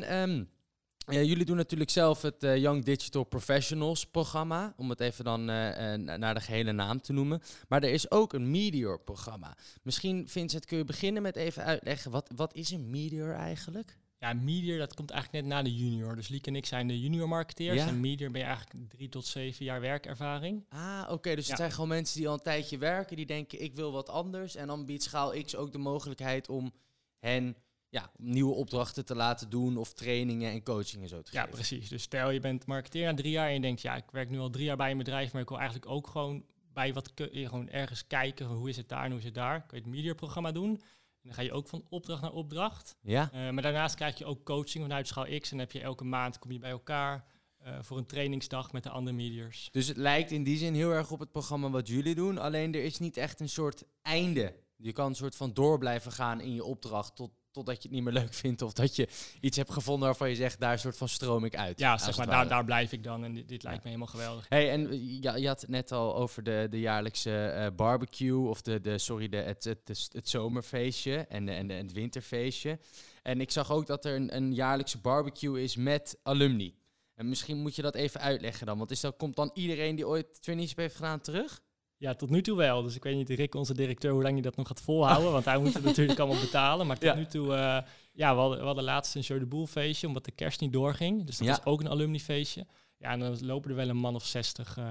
ja, 0.97 1.21
jullie 1.21 1.45
doen 1.45 1.55
natuurlijk 1.55 1.89
zelf 1.89 2.21
het 2.21 2.43
uh, 2.43 2.57
Young 2.57 2.83
Digital 2.85 3.23
Professionals 3.23 4.05
programma, 4.05 4.73
om 4.77 4.89
het 4.89 4.99
even 4.99 5.23
dan 5.23 5.39
uh, 5.39 5.93
naar 5.93 6.33
de 6.33 6.41
gehele 6.41 6.71
naam 6.71 7.01
te 7.01 7.13
noemen. 7.13 7.41
Maar 7.67 7.83
er 7.83 7.91
is 7.91 8.11
ook 8.11 8.33
een 8.33 8.51
Meteor 8.51 8.99
programma. 8.99 9.57
Misschien, 9.83 10.27
Vincent, 10.27 10.65
kun 10.65 10.77
je 10.77 10.83
beginnen 10.83 11.21
met 11.21 11.35
even 11.35 11.63
uitleggen, 11.63 12.11
wat, 12.11 12.31
wat 12.35 12.53
is 12.53 12.71
een 12.71 12.89
Meteor 12.89 13.33
eigenlijk? 13.33 13.97
Ja, 14.19 14.33
Meteor, 14.33 14.77
dat 14.77 14.93
komt 14.93 15.11
eigenlijk 15.11 15.43
net 15.43 15.53
na 15.53 15.63
de 15.63 15.75
junior. 15.75 16.15
Dus 16.15 16.27
Liek 16.27 16.47
en 16.47 16.55
ik 16.55 16.65
zijn 16.65 16.87
de 16.87 16.99
junior 16.99 17.27
marketeers. 17.27 17.81
En 17.81 17.99
Meteor 17.99 18.31
ben 18.31 18.41
je 18.41 18.47
eigenlijk 18.47 18.89
drie 18.89 19.09
tot 19.09 19.25
zeven 19.25 19.65
jaar 19.65 19.81
werkervaring. 19.81 20.65
Ah, 20.69 21.07
oké. 21.09 21.35
dus 21.35 21.47
het 21.47 21.57
zijn 21.57 21.71
gewoon 21.71 21.87
mensen 21.87 22.17
die 22.17 22.27
al 22.27 22.33
een 22.33 22.41
tijdje 22.41 22.77
werken. 22.77 23.15
Die 23.15 23.25
denken, 23.25 23.61
ik 23.61 23.75
wil 23.75 23.91
wat 23.91 24.09
anders. 24.09 24.55
En 24.55 24.67
dan 24.67 24.85
biedt 24.85 25.03
Schaal 25.03 25.43
X 25.43 25.55
ook 25.55 25.71
de 25.71 25.77
mogelijkheid 25.77 26.49
om 26.49 26.73
hen 27.19 27.55
ja, 27.89 28.11
nieuwe 28.17 28.53
opdrachten 28.53 29.05
te 29.05 29.15
laten 29.15 29.49
doen. 29.49 29.77
Of 29.77 29.93
trainingen 29.93 30.51
en 30.51 30.63
coachingen 30.63 31.09
zo 31.09 31.21
te 31.21 31.31
ja, 31.31 31.41
geven. 31.41 31.57
Ja, 31.57 31.63
precies. 31.65 31.89
Dus 31.89 32.01
stel 32.01 32.29
je 32.29 32.39
bent 32.39 32.65
marketeer 32.65 33.05
na 33.05 33.13
drie 33.13 33.31
jaar 33.31 33.47
en 33.47 33.53
je 33.53 33.61
denkt, 33.61 33.81
ja, 33.81 33.95
ik 33.95 34.11
werk 34.11 34.29
nu 34.29 34.39
al 34.39 34.49
drie 34.49 34.65
jaar 34.65 34.77
bij 34.77 34.91
een 34.91 34.97
bedrijf. 34.97 35.33
Maar 35.33 35.41
ik 35.41 35.49
wil 35.49 35.59
eigenlijk 35.59 35.91
ook 35.91 36.07
gewoon 36.07 36.45
bij 36.73 36.93
wat 36.93 37.11
gewoon 37.31 37.69
ergens 37.69 38.07
kijken, 38.07 38.45
hoe 38.45 38.69
is 38.69 38.77
het 38.77 38.89
daar 38.89 39.03
en 39.03 39.09
hoe 39.09 39.19
is 39.19 39.25
het 39.25 39.33
daar. 39.33 39.65
Kun 39.65 39.77
je 39.77 39.83
het 39.83 39.93
mediaprogramma 39.93 40.51
doen. 40.51 40.81
Dan 41.29 41.37
ga 41.37 41.43
je 41.43 41.53
ook 41.53 41.67
van 41.67 41.85
opdracht 41.89 42.21
naar 42.21 42.31
opdracht. 42.31 42.97
Ja. 43.01 43.29
Uh, 43.33 43.49
maar 43.49 43.63
daarnaast 43.63 43.95
krijg 43.95 44.17
je 44.17 44.25
ook 44.25 44.43
coaching 44.43 44.83
vanuit 44.83 45.07
Schaal 45.07 45.39
X. 45.39 45.51
En 45.51 45.57
dan 45.57 45.59
heb 45.59 45.71
je 45.71 45.81
elke 45.81 46.03
maand 46.03 46.39
kom 46.39 46.51
je 46.51 46.59
bij 46.59 46.69
elkaar 46.69 47.25
uh, 47.65 47.77
voor 47.81 47.97
een 47.97 48.05
trainingsdag 48.05 48.71
met 48.71 48.83
de 48.83 48.89
andere 48.89 49.15
mediërs. 49.15 49.69
Dus 49.71 49.87
het 49.87 49.97
lijkt 49.97 50.31
in 50.31 50.43
die 50.43 50.57
zin 50.57 50.73
heel 50.73 50.91
erg 50.91 51.11
op 51.11 51.19
het 51.19 51.31
programma 51.31 51.69
wat 51.69 51.87
jullie 51.87 52.15
doen. 52.15 52.37
Alleen 52.37 52.73
er 52.73 52.83
is 52.83 52.99
niet 52.99 53.17
echt 53.17 53.39
een 53.39 53.49
soort 53.49 53.83
einde. 54.01 54.55
Je 54.75 54.91
kan 54.91 55.05
een 55.05 55.15
soort 55.15 55.35
van 55.35 55.53
door 55.53 55.77
blijven 55.77 56.11
gaan 56.11 56.41
in 56.41 56.53
je 56.53 56.63
opdracht 56.63 57.15
tot 57.15 57.31
totdat 57.51 57.75
je 57.75 57.81
het 57.81 57.91
niet 57.91 58.03
meer 58.03 58.13
leuk 58.13 58.33
vindt. 58.33 58.61
Of 58.61 58.73
dat 58.73 58.95
je 58.95 59.07
iets 59.41 59.57
hebt 59.57 59.71
gevonden 59.71 60.07
waarvan 60.07 60.29
je 60.29 60.35
zegt, 60.35 60.59
daar 60.59 60.79
soort 60.79 60.97
van 60.97 61.09
stroom 61.09 61.45
ik 61.45 61.55
uit. 61.55 61.79
Ja, 61.79 61.97
zeg 61.97 62.17
maar, 62.17 62.27
daar, 62.27 62.47
daar 62.47 62.65
blijf 62.65 62.91
ik 62.91 63.03
dan. 63.03 63.23
En 63.23 63.33
dit, 63.33 63.47
dit 63.47 63.63
lijkt 63.63 63.83
me 63.83 63.87
helemaal 63.87 64.11
geweldig. 64.11 64.45
Hey, 64.49 64.71
en 64.71 65.11
ja, 65.21 65.35
je 65.35 65.47
had 65.47 65.61
het 65.61 65.69
net 65.69 65.91
al 65.91 66.15
over 66.15 66.43
de, 66.43 66.67
de 66.69 66.79
jaarlijkse 66.79 67.53
uh, 67.57 67.75
barbecue. 67.75 68.47
Of 68.47 68.61
de, 68.61 68.81
de 68.81 68.97
sorry, 68.97 69.29
de, 69.29 69.37
het, 69.37 69.63
het, 69.63 70.09
het, 70.11 70.29
zomerfeestje 70.29 71.15
en, 71.17 71.45
de, 71.45 71.51
en, 71.51 71.67
de, 71.67 71.73
het 71.73 71.91
winterfeestje. 71.91 72.79
En 73.21 73.41
ik 73.41 73.51
zag 73.51 73.71
ook 73.71 73.87
dat 73.87 74.05
er 74.05 74.15
een, 74.15 74.35
een 74.35 74.53
jaarlijkse 74.53 74.97
barbecue 74.97 75.63
is 75.63 75.75
met 75.75 76.19
alumni. 76.23 76.77
En 77.15 77.29
misschien 77.29 77.57
moet 77.57 77.75
je 77.75 77.81
dat 77.81 77.95
even 77.95 78.21
uitleggen 78.21 78.65
dan. 78.65 78.77
Want 78.77 78.91
is 78.91 78.99
dat, 78.99 79.15
komt 79.17 79.35
dan 79.35 79.51
iedereen 79.53 79.95
die 79.95 80.07
ooit 80.07 80.41
traineeship 80.41 80.77
heeft 80.77 80.95
gedaan 80.95 81.21
terug? 81.21 81.61
Ja, 81.99 82.13
tot 82.13 82.29
nu 82.29 82.41
toe 82.41 82.57
wel. 82.57 82.83
Dus 82.83 82.95
ik 82.95 83.03
weet 83.03 83.15
niet, 83.15 83.29
Rick, 83.29 83.55
onze 83.55 83.73
directeur, 83.73 84.11
hoe 84.11 84.21
lang 84.21 84.33
hij 84.33 84.41
dat 84.41 84.55
nog 84.55 84.67
gaat 84.67 84.81
volhouden. 84.81 85.31
Want 85.31 85.45
hij 85.45 85.57
moet 85.57 85.73
het 85.73 85.83
natuurlijk 85.91 86.19
allemaal 86.19 86.41
betalen. 86.41 86.87
Maar 86.87 86.97
tot 86.97 87.15
nu 87.15 87.25
toe, 87.25 87.47
uh, 87.47 87.77
ja, 88.13 88.33
we 88.33 88.39
hadden, 88.39 88.59
we 88.59 88.65
hadden 88.65 88.83
laatst 88.83 89.15
een 89.15 89.23
Show 89.23 89.39
de 89.39 89.45
Boel 89.45 89.67
feestje, 89.67 90.07
omdat 90.07 90.25
de 90.25 90.31
kerst 90.31 90.61
niet 90.61 90.73
doorging. 90.73 91.25
Dus 91.25 91.37
dat 91.37 91.47
ja. 91.47 91.53
is 91.53 91.65
ook 91.65 91.79
een 91.79 91.89
alumni 91.89 92.19
feestje. 92.19 92.65
Ja, 92.97 93.11
en 93.11 93.19
dan 93.19 93.45
lopen 93.45 93.69
er 93.69 93.75
wel 93.75 93.89
een 93.89 93.97
man 93.97 94.15
of 94.15 94.25
zestig 94.25 94.77
uh, 94.77 94.85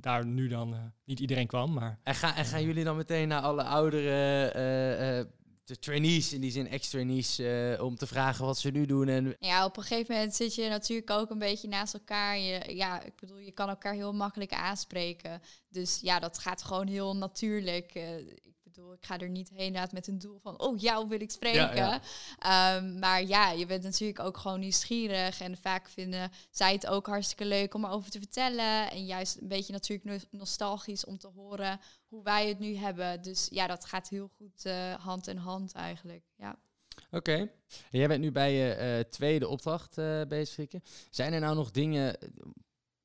daar 0.00 0.26
nu 0.26 0.48
dan. 0.48 0.72
Uh, 0.72 0.78
niet 1.04 1.20
iedereen 1.20 1.46
kwam, 1.46 1.72
maar... 1.72 1.98
En, 2.02 2.14
ga, 2.14 2.36
en 2.36 2.44
gaan 2.44 2.62
jullie 2.62 2.84
dan 2.84 2.96
meteen 2.96 3.28
naar 3.28 3.42
alle 3.42 3.62
oudere 3.62 5.28
de 5.66 5.78
trainees, 5.78 6.32
in 6.32 6.40
die 6.40 6.50
zin 6.50 6.68
ex-trainees, 6.68 7.40
uh, 7.40 7.82
om 7.82 7.96
te 7.96 8.06
vragen 8.06 8.44
wat 8.44 8.58
ze 8.58 8.70
nu 8.70 8.86
doen. 8.86 9.08
En... 9.08 9.36
Ja, 9.38 9.64
op 9.64 9.76
een 9.76 9.82
gegeven 9.82 10.14
moment 10.14 10.34
zit 10.34 10.54
je 10.54 10.68
natuurlijk 10.68 11.10
ook 11.10 11.30
een 11.30 11.38
beetje 11.38 11.68
naast 11.68 11.94
elkaar. 11.94 12.38
Je, 12.38 12.74
ja, 12.74 13.02
ik 13.02 13.16
bedoel, 13.20 13.38
je 13.38 13.52
kan 13.52 13.68
elkaar 13.68 13.94
heel 13.94 14.12
makkelijk 14.12 14.52
aanspreken. 14.52 15.42
Dus 15.68 15.98
ja, 16.02 16.18
dat 16.18 16.38
gaat 16.38 16.62
gewoon 16.62 16.86
heel 16.86 17.16
natuurlijk. 17.16 17.94
Ik 17.94 18.55
bedoel, 18.76 18.92
ik 18.92 19.04
ga 19.04 19.18
er 19.18 19.28
niet 19.28 19.48
heen 19.48 19.66
inderdaad 19.66 19.92
met 19.92 20.06
een 20.06 20.18
doel 20.18 20.38
van, 20.38 20.60
oh, 20.60 20.78
jou 20.78 21.08
wil 21.08 21.20
ik 21.20 21.30
spreken. 21.30 21.92
Um, 21.94 22.98
maar 22.98 23.22
ja, 23.22 23.50
je 23.50 23.66
bent 23.66 23.82
natuurlijk 23.82 24.20
ook 24.20 24.36
gewoon 24.36 24.60
nieuwsgierig. 24.60 25.40
En 25.40 25.56
vaak 25.56 25.88
vinden 25.88 26.30
zij 26.50 26.72
het 26.72 26.86
ook 26.86 27.06
hartstikke 27.06 27.44
leuk 27.44 27.74
om 27.74 27.84
erover 27.84 28.10
te 28.10 28.18
vertellen. 28.18 28.90
En 28.90 29.04
juist 29.04 29.40
een 29.40 29.48
beetje 29.48 29.72
natuurlijk 29.72 30.24
nostalgisch 30.30 31.04
om 31.04 31.18
te 31.18 31.28
horen 31.28 31.80
hoe 32.08 32.22
wij 32.22 32.48
het 32.48 32.58
nu 32.58 32.76
hebben. 32.76 33.22
Dus 33.22 33.48
ja, 33.50 33.66
dat 33.66 33.84
gaat 33.84 34.08
heel 34.08 34.30
goed 34.36 34.64
uh, 34.66 34.94
hand 34.94 35.26
in 35.26 35.36
hand 35.36 35.72
eigenlijk. 35.72 36.24
Ja. 36.36 36.58
Oké. 37.06 37.16
Okay. 37.16 37.52
Jij 37.90 38.08
bent 38.08 38.20
nu 38.20 38.32
bij 38.32 38.52
je 38.52 38.98
uh, 38.98 39.10
tweede 39.10 39.48
opdracht 39.48 39.98
uh, 39.98 40.22
bezig. 40.28 40.70
Zijn 41.10 41.32
er 41.32 41.40
nou 41.40 41.54
nog 41.54 41.70
dingen 41.70 42.18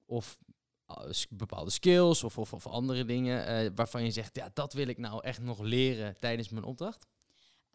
of 0.05 0.39
bepaalde 1.29 1.71
skills 1.71 2.23
of, 2.23 2.37
of, 2.37 2.53
of 2.53 2.67
andere 2.67 3.05
dingen 3.05 3.63
uh, 3.63 3.71
waarvan 3.75 4.03
je 4.03 4.11
zegt, 4.11 4.35
ja, 4.35 4.49
dat 4.53 4.73
wil 4.73 4.87
ik 4.87 4.97
nou 4.97 5.23
echt 5.23 5.41
nog 5.41 5.59
leren 5.59 6.15
tijdens 6.19 6.49
mijn 6.49 6.63
opdracht? 6.63 7.05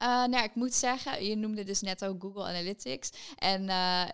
Uh, 0.02 0.08
nou, 0.08 0.44
ik 0.44 0.54
moet 0.54 0.74
zeggen, 0.74 1.24
je 1.24 1.36
noemde 1.36 1.64
dus 1.64 1.80
net 1.80 2.04
ook 2.04 2.22
Google 2.22 2.44
Analytics. 2.44 3.10
En 3.36 3.64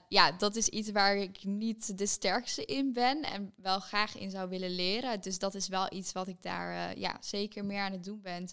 ja, 0.09 0.33
dat 0.39 0.57
is 0.57 0.69
iets 0.69 0.91
waar 0.91 1.17
ik 1.17 1.45
niet 1.45 1.99
de 1.99 2.07
sterkste 2.07 2.65
in 2.65 2.93
ben 2.93 3.23
en 3.23 3.53
wel 3.57 3.81
graag 3.81 4.17
in 4.17 4.31
zou 4.31 4.49
willen 4.49 4.75
leren. 4.75 5.21
Dus 5.21 5.39
dat 5.39 5.55
is 5.55 5.69
wel 5.69 5.93
iets 5.93 6.13
wat 6.13 6.29
ik 6.29 6.43
daar 6.43 6.99
ja, 6.99 7.17
zeker 7.21 7.65
meer 7.65 7.81
aan 7.81 7.93
het 7.93 8.05
doen 8.05 8.21
ben. 8.21 8.49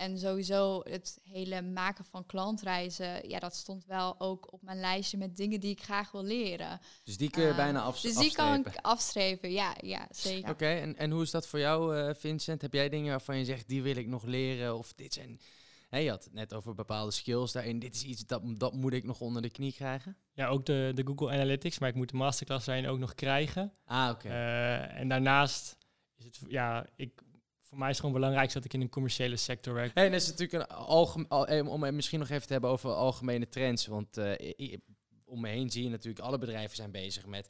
En 0.00 0.18
sowieso 0.18 0.80
het 0.84 1.18
hele 1.22 1.62
maken 1.62 2.04
van 2.04 2.26
klantreizen, 2.26 3.28
ja, 3.28 3.38
dat 3.38 3.54
stond 3.54 3.84
wel 3.86 4.20
ook 4.20 4.52
op 4.52 4.62
mijn 4.62 4.80
lijstje 4.80 5.18
met 5.18 5.36
dingen 5.36 5.60
die 5.60 5.70
ik 5.70 5.82
graag 5.82 6.10
wil 6.10 6.24
leren. 6.24 6.80
Dus 7.04 7.16
die 7.16 7.30
kun 7.30 7.42
je 7.42 7.48
uh, 7.48 7.56
bijna 7.56 7.80
af, 7.80 8.00
Dus 8.00 8.16
die 8.16 8.32
kan 8.32 8.66
ik 8.66 8.76
afstrepen, 8.76 9.52
ja, 9.52 9.74
ja 9.80 10.08
zeker. 10.10 10.40
Oké, 10.40 10.50
okay, 10.50 10.80
en, 10.80 10.96
en 10.96 11.10
hoe 11.10 11.22
is 11.22 11.30
dat 11.30 11.46
voor 11.46 11.58
jou, 11.58 11.96
uh, 11.96 12.14
Vincent? 12.14 12.62
Heb 12.62 12.72
jij 12.72 12.88
dingen 12.88 13.10
waarvan 13.10 13.38
je 13.38 13.44
zegt, 13.44 13.68
die 13.68 13.82
wil 13.82 13.96
ik 13.96 14.06
nog 14.06 14.24
leren? 14.24 14.78
Of 14.78 14.92
dit 14.92 15.12
zijn... 15.12 15.40
Hey, 15.88 16.04
je 16.04 16.10
had 16.10 16.24
het 16.24 16.32
net 16.32 16.54
over 16.54 16.74
bepaalde 16.74 17.10
skills 17.10 17.52
daarin. 17.52 17.78
Dit 17.78 17.94
is 17.94 18.02
iets 18.02 18.26
dat, 18.26 18.42
dat 18.58 18.72
moet 18.72 18.92
ik 18.92 19.04
nog 19.04 19.20
onder 19.20 19.42
de 19.42 19.50
knie 19.50 19.72
krijgen. 19.72 20.16
Ja, 20.32 20.48
ook 20.48 20.66
de, 20.66 20.92
de 20.94 21.06
Google 21.06 21.30
Analytics, 21.30 21.78
maar 21.78 21.88
ik 21.88 21.94
moet 21.94 22.10
de 22.10 22.16
masterclass 22.16 22.64
zijn 22.64 22.86
ook 22.86 22.98
nog 22.98 23.14
krijgen. 23.14 23.72
Ah, 23.84 24.10
oké. 24.10 24.26
Okay. 24.26 24.90
Uh, 24.92 25.00
en 25.00 25.08
daarnaast 25.08 25.76
is 26.16 26.24
het, 26.24 26.40
ja, 26.48 26.86
ik 26.96 27.22
voor 27.70 27.78
mij 27.78 27.88
is 27.88 27.96
het 27.96 28.04
gewoon 28.06 28.20
belangrijk 28.20 28.52
dat 28.52 28.64
ik 28.64 28.72
in 28.72 28.80
een 28.80 28.88
commerciële 28.88 29.36
sector 29.36 29.74
werk. 29.74 29.90
Hey, 29.94 30.04
en 30.04 30.12
dat 30.12 30.20
is 30.20 30.28
natuurlijk 30.28 30.70
een 30.70 30.76
algemeen, 30.76 31.28
al, 31.28 31.46
om 31.66 31.94
misschien 31.94 32.18
nog 32.18 32.28
even 32.28 32.46
te 32.46 32.52
hebben 32.52 32.70
over 32.70 32.90
algemene 32.90 33.48
trends. 33.48 33.86
Want 33.86 34.18
uh, 34.18 34.32
om 35.24 35.40
me 35.40 35.48
heen 35.48 35.70
zie 35.70 35.82
je 35.82 35.90
natuurlijk, 35.90 36.24
alle 36.24 36.38
bedrijven 36.38 36.76
zijn 36.76 36.90
bezig 36.90 37.26
met 37.26 37.48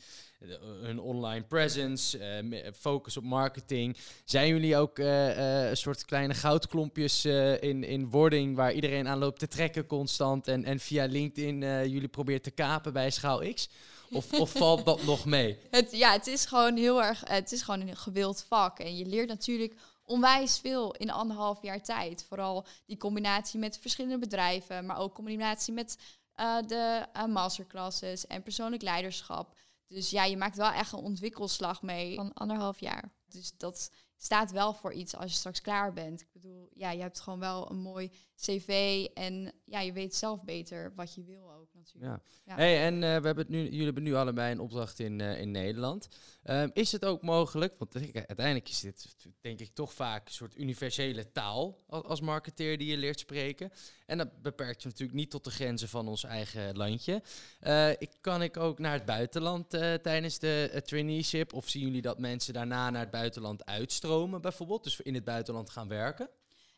hun 0.80 0.98
online 0.98 1.44
presence, 1.44 2.40
uh, 2.42 2.72
focus 2.74 3.16
op 3.16 3.22
marketing. 3.22 3.96
Zijn 4.24 4.48
jullie 4.48 4.76
ook 4.76 4.98
uh, 4.98 5.36
uh, 5.36 5.68
een 5.68 5.76
soort 5.76 6.04
kleine 6.04 6.34
goudklompjes 6.34 7.24
in, 7.60 7.84
in 7.84 8.10
wording 8.10 8.56
waar 8.56 8.72
iedereen 8.72 9.08
aan 9.08 9.18
loopt 9.18 9.38
te 9.38 9.48
trekken 9.48 9.86
constant 9.86 10.48
en, 10.48 10.64
en 10.64 10.78
via 10.80 11.06
LinkedIn 11.06 11.60
jullie 11.90 12.08
probeert 12.08 12.42
te 12.42 12.50
kapen 12.50 12.92
bij 12.92 13.10
Schaal 13.10 13.52
X? 13.54 13.68
Of, 14.10 14.32
of 14.40 14.52
valt 14.52 14.84
dat 14.84 15.02
nog 15.02 15.24
mee? 15.24 15.58
Het, 15.70 15.92
ja, 15.92 16.12
het 16.12 16.26
is 16.26 16.46
gewoon 16.46 16.76
heel 16.76 17.02
erg, 17.02 17.22
het 17.28 17.52
is 17.52 17.62
gewoon 17.62 17.80
een 17.80 17.96
gewild 17.96 18.44
vak. 18.48 18.78
En 18.78 18.96
je 18.96 19.06
leert 19.06 19.28
natuurlijk 19.28 19.74
onwijs 20.10 20.58
veel 20.58 20.94
in 20.94 21.10
anderhalf 21.10 21.62
jaar 21.62 21.82
tijd. 21.82 22.24
Vooral 22.24 22.66
die 22.86 22.96
combinatie 22.96 23.58
met 23.58 23.78
verschillende 23.78 24.18
bedrijven, 24.18 24.86
maar 24.86 24.98
ook 24.98 25.14
combinatie 25.14 25.72
met 25.72 25.98
uh, 26.36 26.62
de 26.66 27.06
uh, 27.16 27.26
masterclasses 27.26 28.26
en 28.26 28.42
persoonlijk 28.42 28.82
leiderschap. 28.82 29.58
Dus 29.86 30.10
ja, 30.10 30.24
je 30.24 30.36
maakt 30.36 30.56
wel 30.56 30.70
echt 30.70 30.92
een 30.92 30.98
ontwikkelslag 30.98 31.82
mee 31.82 32.14
van 32.14 32.32
anderhalf 32.32 32.80
jaar. 32.80 33.12
Dus 33.26 33.56
dat 33.56 33.90
staat 34.16 34.50
wel 34.50 34.74
voor 34.74 34.92
iets 34.92 35.16
als 35.16 35.30
je 35.30 35.38
straks 35.38 35.60
klaar 35.60 35.92
bent. 35.92 36.20
Ik 36.20 36.32
bedoel, 36.32 36.68
ja, 36.72 36.90
je 36.90 37.00
hebt 37.00 37.20
gewoon 37.20 37.38
wel 37.38 37.70
een 37.70 37.80
mooi 37.80 38.10
cv 38.36 39.06
en 39.14 39.52
ja, 39.64 39.80
je 39.80 39.92
weet 39.92 40.14
zelf 40.14 40.42
beter 40.42 40.94
wat 40.94 41.14
je 41.14 41.24
wil 41.24 41.52
ook 41.52 41.74
natuurlijk. 41.80 42.22
Ja. 42.44 42.54
Hey, 42.54 42.84
en 42.84 42.94
uh, 42.94 43.00
we 43.00 43.06
hebben 43.06 43.36
het 43.36 43.48
nu, 43.48 43.62
jullie 43.62 43.84
hebben 43.84 44.02
nu 44.02 44.14
allebei 44.14 44.52
een 44.52 44.60
opdracht 44.60 44.98
in, 44.98 45.18
uh, 45.18 45.40
in 45.40 45.50
Nederland. 45.50 46.08
Um, 46.44 46.70
is 46.72 46.92
het 46.92 47.04
ook 47.04 47.22
mogelijk, 47.22 47.74
want 47.78 47.94
uiteindelijk 48.12 48.68
is 48.68 48.80
dit 48.80 49.16
denk 49.40 49.60
ik 49.60 49.74
toch 49.74 49.92
vaak 49.92 50.26
een 50.26 50.34
soort 50.34 50.58
universele 50.58 51.32
taal 51.32 51.78
als, 51.86 52.04
als 52.04 52.20
marketeer 52.20 52.78
die 52.78 52.88
je 52.88 52.96
leert 52.96 53.18
spreken. 53.18 53.70
En 54.06 54.18
dat 54.18 54.42
beperkt 54.42 54.82
je 54.82 54.88
natuurlijk 54.88 55.18
niet 55.18 55.30
tot 55.30 55.44
de 55.44 55.50
grenzen 55.50 55.88
van 55.88 56.08
ons 56.08 56.24
eigen 56.24 56.76
landje. 56.76 57.22
Uh, 57.62 57.90
ik, 57.90 58.10
kan 58.20 58.42
ik 58.42 58.56
ook 58.56 58.78
naar 58.78 58.92
het 58.92 59.04
buitenland 59.04 59.70
tijdens 60.02 60.38
de 60.38 60.82
traineeship? 60.84 61.52
Of 61.52 61.68
zien 61.68 61.82
jullie 61.82 62.02
dat 62.02 62.18
mensen 62.18 62.54
daarna 62.54 62.90
naar 62.90 63.00
het 63.00 63.10
buitenland 63.10 63.64
uitstromen 63.64 64.40
bijvoorbeeld? 64.40 64.84
Dus 64.84 65.00
in 65.00 65.14
het 65.14 65.24
buitenland 65.24 65.70
gaan 65.70 65.88
werken? 65.88 66.28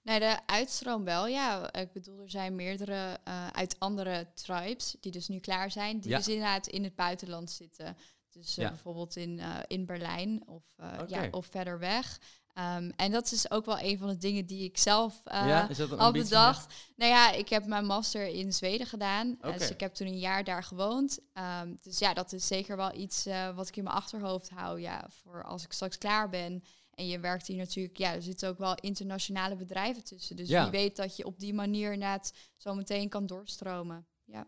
Nee, 0.03 0.21
de 0.21 0.39
uitstroom 0.47 1.05
wel, 1.05 1.27
ja. 1.27 1.73
Ik 1.73 1.93
bedoel, 1.93 2.21
er 2.21 2.31
zijn 2.31 2.55
meerdere 2.55 3.19
uh, 3.29 3.47
uit 3.47 3.77
andere 3.79 4.27
tribes 4.35 4.97
die 5.01 5.13
dus 5.13 5.29
nu 5.29 5.39
klaar 5.39 5.71
zijn, 5.71 6.01
die 6.01 6.11
ja. 6.11 6.17
dus 6.17 6.29
inderdaad 6.29 6.67
in 6.67 6.85
het 6.85 6.95
buitenland 6.95 7.51
zitten. 7.51 7.97
Dus 8.29 8.59
uh, 8.59 8.65
ja. 8.65 8.71
bijvoorbeeld 8.71 9.17
in, 9.17 9.39
uh, 9.39 9.59
in 9.67 9.87
Berlijn 9.87 10.43
of, 10.47 10.63
okay. 10.77 11.05
ja, 11.07 11.29
of 11.31 11.47
verder 11.47 11.79
weg. 11.79 12.21
Um, 12.59 12.93
en 12.97 13.11
dat 13.11 13.33
is 13.33 13.51
ook 13.51 13.65
wel 13.65 13.81
een 13.81 13.99
van 13.99 14.09
de 14.09 14.17
dingen 14.17 14.47
die 14.47 14.65
ik 14.65 14.79
zelf 14.79 15.21
ja, 15.25 15.69
al 15.97 16.13
bedacht. 16.13 16.75
Nou 16.97 17.11
ja, 17.11 17.31
ik 17.31 17.49
heb 17.49 17.67
mijn 17.67 17.87
master 17.87 18.27
in 18.27 18.53
Zweden 18.53 18.87
gedaan. 18.87 19.35
Okay. 19.39 19.59
Dus 19.59 19.71
ik 19.71 19.81
heb 19.81 19.95
toen 19.95 20.07
een 20.07 20.19
jaar 20.19 20.45
daar 20.45 20.65
gewoond. 20.65 21.19
Um, 21.63 21.79
dus 21.83 21.99
ja, 21.99 22.15
dat 22.15 22.33
is 22.33 22.47
zeker 22.47 22.77
wel 22.77 22.95
iets 22.95 23.27
wat 23.55 23.69
ik 23.69 23.77
in 23.77 23.85
mijn 23.85 23.97
achterhoofd 23.97 24.51
hou. 24.51 24.81
Ja, 24.81 25.09
voor 25.23 25.45
als 25.45 25.65
ik 25.65 25.73
straks 25.73 25.99
klaar 25.99 26.29
ben. 26.29 26.65
En 26.95 27.07
je 27.07 27.21
werkt 27.21 27.47
hier 27.47 27.57
natuurlijk, 27.57 27.97
ja, 27.97 28.15
er 28.15 28.23
zitten 28.23 28.49
ook 28.49 28.59
wel 28.59 28.75
internationale 28.75 29.57
bedrijven 29.57 30.05
tussen. 30.05 30.37
Dus 30.37 30.49
ja. 30.49 30.63
wie 30.63 30.71
weet 30.71 30.97
dat 30.97 31.17
je 31.17 31.25
op 31.25 31.39
die 31.39 31.55
manier 31.55 31.99
net 31.99 32.51
zo 32.57 32.75
meteen 32.75 33.09
kan 33.09 33.27
doorstromen. 33.27 34.07
Ja. 34.25 34.47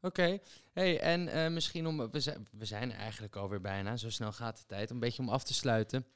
Oké, 0.00 0.06
okay. 0.06 0.42
hey, 0.72 1.00
en 1.00 1.28
uh, 1.28 1.48
misschien 1.48 1.86
om, 1.86 2.10
we 2.10 2.20
zijn, 2.20 2.48
we 2.50 2.64
zijn 2.64 2.92
eigenlijk 2.92 3.36
alweer 3.36 3.60
bijna, 3.60 3.96
zo 3.96 4.10
snel 4.10 4.32
gaat 4.32 4.58
de 4.58 4.66
tijd, 4.66 4.90
een 4.90 5.00
beetje 5.00 5.22
om 5.22 5.28
af 5.28 5.44
te 5.44 5.54
sluiten. 5.54 6.06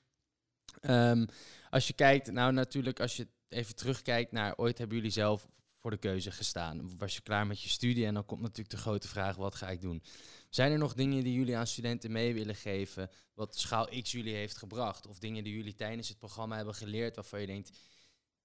Um, 0.81 1.27
als 1.71 1.87
je 1.87 1.93
kijkt, 1.93 2.31
nou 2.33 2.53
natuurlijk, 2.53 3.01
als 3.01 3.17
je 3.17 3.29
even 3.49 3.75
terugkijkt 3.77 4.33
naar 4.33 4.57
ooit 4.57 4.79
hebben 4.79 4.97
jullie 4.97 5.13
zelf 5.13 5.49
voor 5.77 5.91
de 5.91 5.97
keuze 5.97 6.31
gestaan. 6.31 6.99
Was 6.99 7.15
je 7.15 7.21
klaar 7.21 7.47
met 7.47 7.63
je 7.63 7.69
studie 7.69 8.07
en 8.07 8.15
dan 8.15 8.27
komt 8.27 8.41
natuurlijk 8.41 8.71
de 8.71 8.77
grote 8.77 9.09
vraag, 9.09 9.37
wat 9.37 9.55
ga 9.55 9.69
ik 9.69 9.81
doen? 9.81 10.03
Zijn 10.51 10.73
er 10.73 10.79
nog 10.79 10.95
dingen 10.95 11.25
die 11.25 11.35
jullie 11.35 11.57
aan 11.57 11.67
studenten 11.67 12.13
mee 12.13 12.35
willen 12.35 12.55
geven, 12.55 13.11
wat 13.35 13.57
Schaal 13.57 13.89
X 14.03 14.13
jullie 14.13 14.35
heeft 14.35 14.57
gebracht? 14.57 15.07
Of 15.07 15.19
dingen 15.19 15.45
die 15.45 15.57
jullie 15.57 15.75
tijdens 15.75 16.09
het 16.09 16.19
programma 16.19 16.57
hebben 16.57 16.75
geleerd, 16.75 17.15
waarvan 17.17 17.41
je 17.41 17.47
denkt, 17.47 17.79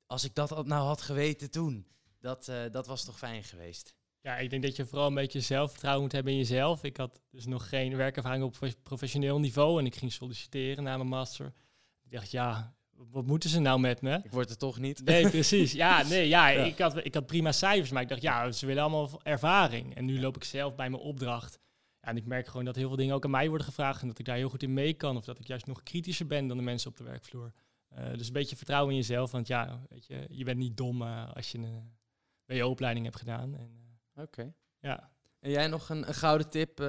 als 0.05 0.23
ik 0.23 0.35
dat 0.35 0.65
nou 0.65 0.85
had 0.85 1.01
geweten 1.01 1.51
toen, 1.51 1.87
dat, 2.19 2.47
uh, 2.47 2.63
dat 2.71 2.87
was 2.87 3.05
toch 3.05 3.17
fijn 3.17 3.43
geweest? 3.43 3.95
Ja, 4.21 4.37
ik 4.37 4.49
denk 4.49 4.63
dat 4.63 4.75
je 4.75 4.85
vooral 4.85 5.07
een 5.07 5.13
beetje 5.13 5.41
zelfvertrouwen 5.41 6.03
moet 6.03 6.11
hebben 6.11 6.31
in 6.31 6.37
jezelf. 6.37 6.83
Ik 6.83 6.97
had 6.97 7.21
dus 7.31 7.45
nog 7.45 7.69
geen 7.69 7.95
werkervaring 7.95 8.43
op 8.43 8.57
professioneel 8.83 9.39
niveau 9.39 9.79
en 9.79 9.85
ik 9.85 9.95
ging 9.95 10.11
solliciteren 10.11 10.83
na 10.83 10.97
mijn 10.97 11.09
master. 11.09 11.53
Ik 12.03 12.11
dacht, 12.11 12.31
ja, 12.31 12.75
wat 13.11 13.25
moeten 13.25 13.49
ze 13.49 13.59
nou 13.59 13.79
met 13.79 14.01
me? 14.01 14.19
Ik 14.23 14.31
word 14.31 14.49
er 14.49 14.57
toch 14.57 14.79
niet. 14.79 15.03
Nee, 15.03 15.29
precies. 15.29 15.71
Ja, 15.83 16.03
nee, 16.03 16.27
ja, 16.27 16.49
Ik, 16.49 16.77
had, 16.77 17.05
ik 17.05 17.13
had 17.13 17.25
prima 17.25 17.51
cijfers, 17.51 17.91
maar 17.91 18.01
ik 18.01 18.09
dacht, 18.09 18.21
ja, 18.21 18.51
ze 18.51 18.65
willen 18.65 18.83
allemaal 18.83 19.19
ervaring. 19.23 19.95
En 19.95 20.05
nu 20.05 20.19
loop 20.19 20.35
ik 20.35 20.43
zelf 20.43 20.75
bij 20.75 20.89
mijn 20.89 21.03
opdracht. 21.03 21.59
En 22.05 22.17
ik 22.17 22.25
merk 22.25 22.47
gewoon 22.47 22.65
dat 22.65 22.75
heel 22.75 22.87
veel 22.87 22.97
dingen 22.97 23.15
ook 23.15 23.23
aan 23.23 23.31
mij 23.31 23.47
worden 23.47 23.67
gevraagd 23.67 24.01
en 24.01 24.07
dat 24.07 24.19
ik 24.19 24.25
daar 24.25 24.35
heel 24.35 24.49
goed 24.49 24.63
in 24.63 24.73
mee 24.73 24.93
kan. 24.93 25.17
Of 25.17 25.25
dat 25.25 25.39
ik 25.39 25.47
juist 25.47 25.65
nog 25.65 25.83
kritischer 25.83 26.27
ben 26.27 26.47
dan 26.47 26.57
de 26.57 26.63
mensen 26.63 26.89
op 26.89 26.97
de 26.97 27.03
werkvloer. 27.03 27.53
Uh, 27.97 28.13
dus 28.13 28.27
een 28.27 28.33
beetje 28.33 28.55
vertrouwen 28.55 28.91
in 28.91 28.97
jezelf, 28.97 29.31
want 29.31 29.47
ja, 29.47 29.81
weet 29.89 30.05
je, 30.05 30.27
je 30.29 30.43
bent 30.43 30.57
niet 30.57 30.77
dom 30.77 31.01
uh, 31.01 31.35
als 31.35 31.51
je 31.51 31.57
een 31.57 31.97
WO-opleiding 32.45 33.05
hebt 33.05 33.17
gedaan. 33.17 33.53
Uh, 33.53 34.23
Oké. 34.23 34.53
Ja. 34.79 35.09
En 35.39 35.51
jij 35.51 35.67
nog 35.67 35.89
een, 35.89 36.07
een 36.07 36.13
gouden 36.13 36.49
tip? 36.49 36.79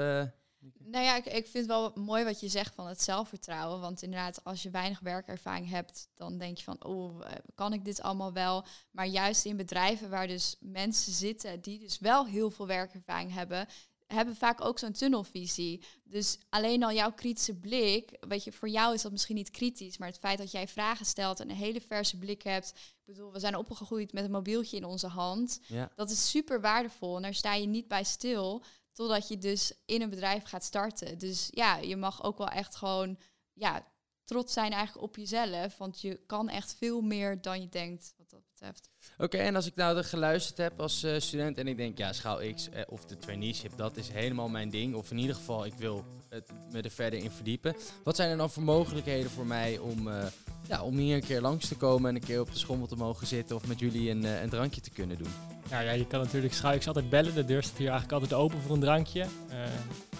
Nou 0.79 1.05
ja, 1.05 1.17
ik, 1.17 1.25
ik 1.25 1.47
vind 1.47 1.53
het 1.53 1.67
wel 1.67 1.93
mooi 1.95 2.25
wat 2.25 2.41
je 2.41 2.49
zegt 2.49 2.75
van 2.75 2.87
het 2.87 3.03
zelfvertrouwen. 3.03 3.81
Want 3.81 4.03
inderdaad, 4.03 4.45
als 4.45 4.63
je 4.63 4.71
weinig 4.71 5.01
werkervaring 5.01 5.69
hebt, 5.69 6.09
dan 6.15 6.39
denk 6.39 6.57
je 6.57 6.65
van, 6.65 6.85
oh, 6.85 7.21
kan 7.55 7.73
ik 7.73 7.85
dit 7.85 8.03
allemaal 8.03 8.33
wel? 8.33 8.65
Maar 8.91 9.07
juist 9.07 9.45
in 9.45 9.57
bedrijven 9.57 10.11
waar 10.11 10.27
dus 10.27 10.57
mensen 10.61 11.13
zitten 11.13 11.61
die 11.61 11.79
dus 11.79 11.99
wel 11.99 12.27
heel 12.27 12.51
veel 12.51 12.67
werkervaring 12.67 13.33
hebben, 13.33 13.67
hebben 14.07 14.37
vaak 14.37 14.65
ook 14.65 14.79
zo'n 14.79 14.93
tunnelvisie. 14.93 15.85
Dus 16.05 16.39
alleen 16.49 16.83
al 16.83 16.93
jouw 16.93 17.13
kritische 17.13 17.55
blik, 17.55 18.17
weet 18.21 18.45
je, 18.45 18.53
voor 18.53 18.69
jou 18.69 18.95
is 18.95 19.03
dat 19.03 19.13
misschien 19.13 19.37
niet 19.37 19.51
kritisch, 19.51 19.99
maar 19.99 20.09
het 20.09 20.19
feit 20.19 20.39
dat 20.39 20.51
jij 20.51 20.69
vragen 20.69 21.07
stelt 21.07 21.41
en 21.41 21.51
een 21.51 21.57
hele 21.57 21.81
verse 21.81 22.19
blik 22.19 22.43
hebt. 22.43 22.69
Ik 22.77 23.05
bedoel, 23.05 23.33
we 23.33 23.39
zijn 23.39 23.57
opgegroeid 23.57 24.13
met 24.13 24.25
een 24.25 24.31
mobieltje 24.31 24.77
in 24.77 24.85
onze 24.85 25.07
hand. 25.07 25.61
Ja. 25.67 25.91
Dat 25.95 26.11
is 26.11 26.31
super 26.31 26.61
waardevol 26.61 27.17
en 27.17 27.23
daar 27.23 27.35
sta 27.35 27.55
je 27.55 27.67
niet 27.67 27.89
bij 27.89 28.05
stil 28.05 28.65
totdat 28.93 29.29
je 29.29 29.39
dus 29.39 29.73
in 29.85 30.03
een 30.03 30.11
bedrijf 30.11 30.45
gaat 30.45 30.65
starten. 30.65 31.19
Dus 31.19 31.49
ja, 31.51 31.77
je 31.77 31.97
mag 31.97 32.23
ook 32.23 32.39
wel 32.39 32.49
echt 32.49 32.77
gewoon 32.77 33.19
ja, 33.53 33.87
trots 34.27 34.53
zijn 34.53 34.73
eigenlijk 34.73 35.05
op 35.05 35.17
jezelf, 35.17 35.77
want 35.77 36.01
je 36.01 36.21
kan 36.27 36.49
echt 36.49 36.77
veel 36.79 37.01
meer 37.01 37.41
dan 37.41 37.61
je 37.61 37.69
denkt 37.69 38.15
wat 38.19 38.31
dat 38.31 38.41
betreft. 38.51 38.91
Oké, 39.19 39.37
en 39.37 39.57
als 39.57 39.67
ik 39.67 39.75
nou 39.75 39.97
er 39.97 40.05
geluisterd 40.05 40.59
heb 40.59 40.81
als 40.81 41.05
uh, 41.05 41.19
student 41.19 41.59
en 41.59 41.69
ik 41.69 41.77
denk, 41.77 41.99
ja, 41.99 42.13
schaal 42.13 42.53
X 42.55 42.69
eh, 42.69 42.83
of 42.87 43.05
de 43.05 43.17
traineeship, 43.17 43.77
dat 43.77 43.97
is 43.97 44.09
helemaal 44.09 44.49
mijn 44.49 44.71
ding. 44.71 44.95
Of 44.95 45.11
in 45.11 45.19
ieder 45.19 45.35
geval, 45.35 45.65
ik 45.65 45.75
wil 45.75 46.05
het, 46.29 46.51
me 46.71 46.83
er 46.83 46.91
verder 46.91 47.19
in 47.19 47.31
verdiepen. 47.31 47.77
Wat 48.05 48.17
zijn 48.17 48.31
er 48.31 48.37
dan 48.37 48.51
voor 48.51 48.63
mogelijkheden 48.63 49.31
voor 49.31 49.47
mij 49.47 49.79
om, 49.79 50.09
uh, 50.09 50.27
ja, 50.69 50.83
om 50.83 50.97
hier 50.97 51.15
een 51.15 51.27
keer 51.27 51.41
langs 51.41 51.69
te 51.69 51.77
komen 51.77 52.09
en 52.09 52.15
een 52.15 52.27
keer 52.27 52.41
op 52.41 52.53
de 52.53 52.59
schommel 52.59 52.87
te 52.87 52.97
mogen 52.97 53.27
zitten 53.27 53.57
of 53.57 53.67
met 53.67 53.79
jullie 53.79 54.11
een, 54.11 54.25
een 54.25 54.51
drankje 54.51 54.81
te 54.81 54.91
kunnen 54.91 55.19
doen? 55.19 55.56
Ja, 55.71 55.81
ja, 55.81 55.91
je 55.91 56.07
kan 56.07 56.21
natuurlijk 56.21 56.55
X 56.79 56.87
altijd 56.87 57.09
bellen. 57.09 57.35
De 57.35 57.45
deur 57.45 57.63
staat 57.63 57.79
hier 57.79 57.91
eigenlijk 57.91 58.21
altijd 58.21 58.41
open 58.41 58.61
voor 58.61 58.75
een 58.75 58.81
drankje. 58.81 59.27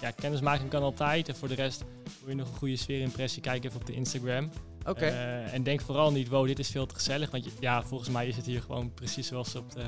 ja, 0.01 0.11
kennismaking 0.11 0.69
kan 0.69 0.83
altijd. 0.83 1.29
En 1.29 1.35
voor 1.35 1.47
de 1.47 1.55
rest 1.55 1.83
wil 2.19 2.29
je 2.29 2.35
nog 2.35 2.47
een 2.49 2.57
goede 2.57 2.75
sfeerimpressie, 2.75 3.41
kijk 3.41 3.63
even 3.63 3.79
op 3.79 3.85
de 3.85 3.93
Instagram. 3.93 4.49
Oké. 4.87 5.05
Eh, 5.05 5.53
en 5.53 5.63
denk 5.63 5.81
vooral 5.81 6.11
niet, 6.11 6.27
wow, 6.27 6.47
dit 6.47 6.59
is 6.59 6.69
veel 6.69 6.85
te 6.85 6.95
gezellig. 6.95 7.31
Want 7.31 7.45
ja, 7.59 7.83
volgens 7.83 8.09
mij 8.09 8.27
is 8.27 8.35
het 8.35 8.45
hier 8.45 8.61
gewoon 8.61 8.93
precies 8.93 9.27
zoals, 9.27 9.55
op 9.55 9.71
de, 9.71 9.85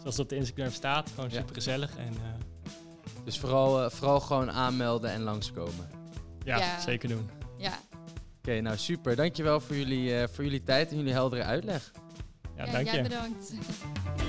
zoals 0.00 0.18
op 0.18 0.28
de 0.28 0.36
Instagram 0.36 0.70
staat. 0.70 1.10
Gewoon 1.14 1.30
super 1.30 1.54
gezellig. 1.54 1.96
En, 1.96 2.12
uh, 2.12 2.72
dus 3.24 3.38
vooral, 3.38 3.84
uh, 3.84 3.90
vooral 3.90 4.20
gewoon 4.20 4.50
aanmelden 4.50 5.10
en 5.10 5.22
langskomen. 5.22 5.90
Ja, 6.44 6.58
ja. 6.58 6.80
zeker 6.80 7.08
doen. 7.08 7.30
Ja. 7.58 7.78
Oké, 8.38 8.60
nou 8.60 8.76
super. 8.76 9.16
Dankjewel 9.16 9.60
voor 9.60 9.76
jullie, 9.76 10.28
voor 10.28 10.44
jullie 10.44 10.62
tijd 10.62 10.90
en 10.90 10.96
jullie 10.96 11.12
heldere 11.12 11.42
uitleg. 11.42 11.92
Ja, 12.56 12.64
dank 12.64 12.88
je. 12.88 13.02
bedankt. 13.02 13.52